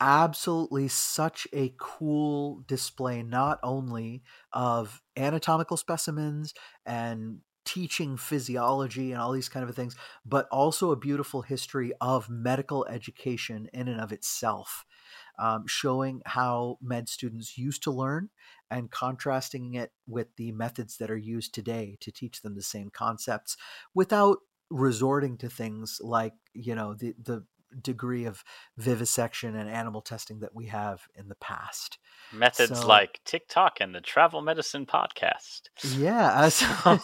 absolutely 0.00 0.88
such 0.88 1.46
a 1.52 1.74
cool 1.78 2.62
display 2.66 3.22
not 3.22 3.60
only 3.62 4.22
of 4.52 5.00
anatomical 5.16 5.76
specimens 5.76 6.52
and 6.84 7.40
teaching 7.64 8.16
physiology 8.16 9.12
and 9.12 9.20
all 9.20 9.30
these 9.30 9.48
kind 9.48 9.68
of 9.68 9.76
things 9.76 9.94
but 10.24 10.48
also 10.50 10.90
a 10.90 10.96
beautiful 10.96 11.42
history 11.42 11.92
of 12.00 12.28
medical 12.28 12.84
education 12.86 13.68
in 13.72 13.86
and 13.86 14.00
of 14.00 14.10
itself 14.10 14.84
um, 15.38 15.64
showing 15.66 16.22
how 16.26 16.78
med 16.80 17.08
students 17.08 17.56
used 17.58 17.82
to 17.82 17.90
learn 17.90 18.30
and 18.70 18.90
contrasting 18.90 19.74
it 19.74 19.92
with 20.06 20.28
the 20.36 20.52
methods 20.52 20.96
that 20.98 21.10
are 21.10 21.16
used 21.16 21.54
today 21.54 21.96
to 22.00 22.10
teach 22.10 22.42
them 22.42 22.54
the 22.54 22.62
same 22.62 22.90
concepts 22.90 23.56
without 23.94 24.38
resorting 24.70 25.36
to 25.36 25.48
things 25.48 26.00
like 26.02 26.32
you 26.54 26.74
know 26.74 26.94
the 26.94 27.14
the 27.22 27.44
degree 27.80 28.24
of 28.24 28.44
vivisection 28.76 29.56
and 29.56 29.68
animal 29.68 30.02
testing 30.02 30.40
that 30.40 30.54
we 30.54 30.66
have 30.66 31.06
in 31.14 31.28
the 31.28 31.34
past. 31.36 31.98
Methods 32.32 32.80
so, 32.80 32.86
like 32.86 33.20
TikTok 33.24 33.78
and 33.80 33.94
the 33.94 34.00
Travel 34.00 34.42
Medicine 34.42 34.86
podcast. 34.86 35.62
Yeah. 35.96 36.50
So, 36.62 36.98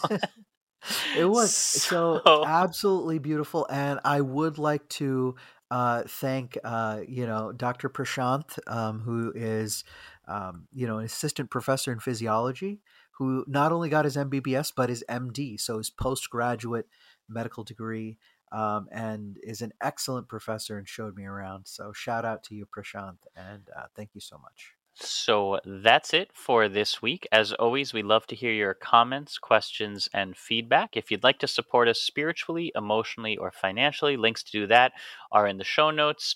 it 1.17 1.25
was 1.25 1.53
so, 1.53 2.21
so 2.23 2.45
absolutely 2.45 3.19
beautiful. 3.19 3.67
And 3.69 3.99
I 4.05 4.21
would 4.21 4.57
like 4.57 4.87
to 4.89 5.35
uh, 5.71 6.03
thank 6.07 6.57
uh, 6.63 7.01
you 7.07 7.25
know 7.25 7.51
Dr. 7.51 7.89
Prashanth, 7.89 8.57
um, 8.67 9.01
who 9.01 9.31
is 9.35 9.83
um, 10.27 10.67
you 10.73 10.87
know 10.87 10.97
an 10.99 11.05
assistant 11.05 11.49
professor 11.49 11.91
in 11.91 11.99
physiology, 11.99 12.81
who 13.17 13.45
not 13.47 13.71
only 13.71 13.89
got 13.89 14.05
his 14.05 14.17
MBBS 14.17 14.73
but 14.75 14.89
his 14.89 15.03
MD, 15.09 15.59
so 15.59 15.77
his 15.77 15.89
postgraduate 15.89 16.87
medical 17.27 17.63
degree, 17.63 18.17
um, 18.51 18.87
and 18.91 19.37
is 19.43 19.61
an 19.61 19.71
excellent 19.81 20.27
professor 20.27 20.77
and 20.77 20.87
showed 20.87 21.15
me 21.15 21.25
around. 21.25 21.67
So 21.67 21.93
shout 21.93 22.25
out 22.25 22.43
to 22.45 22.55
you, 22.55 22.65
Prashanth, 22.65 23.25
and 23.35 23.69
uh, 23.77 23.85
thank 23.95 24.11
you 24.13 24.21
so 24.21 24.37
much. 24.37 24.78
So 25.01 25.59
that's 25.65 26.13
it 26.13 26.31
for 26.33 26.67
this 26.67 27.01
week. 27.01 27.27
As 27.31 27.53
always, 27.53 27.93
we 27.93 28.03
love 28.03 28.27
to 28.27 28.35
hear 28.35 28.51
your 28.51 28.73
comments, 28.73 29.37
questions, 29.37 30.09
and 30.13 30.35
feedback. 30.35 30.97
If 30.97 31.09
you'd 31.09 31.23
like 31.23 31.39
to 31.39 31.47
support 31.47 31.87
us 31.87 32.01
spiritually, 32.01 32.71
emotionally, 32.75 33.37
or 33.37 33.49
financially, 33.49 34.17
links 34.17 34.43
to 34.43 34.51
do 34.51 34.67
that 34.67 34.91
are 35.31 35.47
in 35.47 35.57
the 35.57 35.63
show 35.63 35.89
notes, 35.89 36.35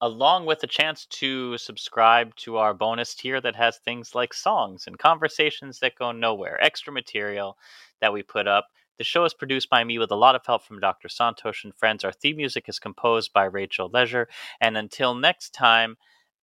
along 0.00 0.46
with 0.46 0.62
a 0.62 0.68
chance 0.68 1.06
to 1.06 1.58
subscribe 1.58 2.36
to 2.36 2.56
our 2.56 2.72
bonus 2.72 3.14
tier 3.14 3.40
that 3.40 3.56
has 3.56 3.78
things 3.78 4.14
like 4.14 4.32
songs 4.32 4.86
and 4.86 4.98
conversations 4.98 5.80
that 5.80 5.98
go 5.98 6.12
nowhere, 6.12 6.62
extra 6.62 6.92
material 6.92 7.58
that 8.00 8.12
we 8.12 8.22
put 8.22 8.46
up. 8.46 8.68
The 8.98 9.04
show 9.04 9.24
is 9.24 9.34
produced 9.34 9.68
by 9.68 9.82
me 9.84 9.98
with 9.98 10.10
a 10.10 10.16
lot 10.16 10.36
of 10.36 10.46
help 10.46 10.62
from 10.62 10.80
Dr. 10.80 11.08
Santosh 11.08 11.64
and 11.64 11.74
friends. 11.74 12.04
Our 12.04 12.12
theme 12.12 12.36
music 12.36 12.68
is 12.68 12.78
composed 12.78 13.32
by 13.32 13.44
Rachel 13.44 13.90
Leisure. 13.92 14.28
And 14.60 14.76
until 14.76 15.14
next 15.14 15.50
time, 15.50 15.96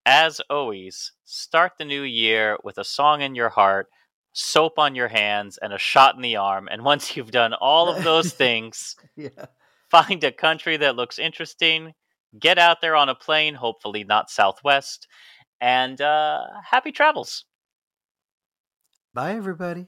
as 0.05 0.41
always, 0.49 1.11
start 1.23 1.73
the 1.77 1.85
new 1.85 2.03
year 2.03 2.57
with 2.63 2.77
a 2.77 2.83
song 2.83 3.21
in 3.21 3.35
your 3.35 3.49
heart, 3.49 3.87
soap 4.33 4.77
on 4.77 4.95
your 4.95 5.07
hands, 5.07 5.57
and 5.61 5.73
a 5.73 5.77
shot 5.77 6.15
in 6.15 6.21
the 6.21 6.35
arm. 6.35 6.67
And 6.71 6.83
once 6.83 7.15
you've 7.15 7.31
done 7.31 7.53
all 7.53 7.89
of 7.89 8.03
those 8.03 8.33
things, 8.33 8.95
yeah. 9.15 9.29
find 9.89 10.23
a 10.23 10.31
country 10.31 10.77
that 10.77 10.95
looks 10.95 11.19
interesting, 11.19 11.93
Get 12.39 12.57
out 12.57 12.81
there 12.81 12.95
on 12.95 13.09
a 13.09 13.15
plane, 13.15 13.53
hopefully 13.53 14.03
not 14.03 14.29
Southwest, 14.29 15.07
and 15.61 16.01
uh, 16.01 16.41
happy 16.63 16.91
travels. 16.91 17.45
Bye, 19.13 19.35
everybody. 19.35 19.87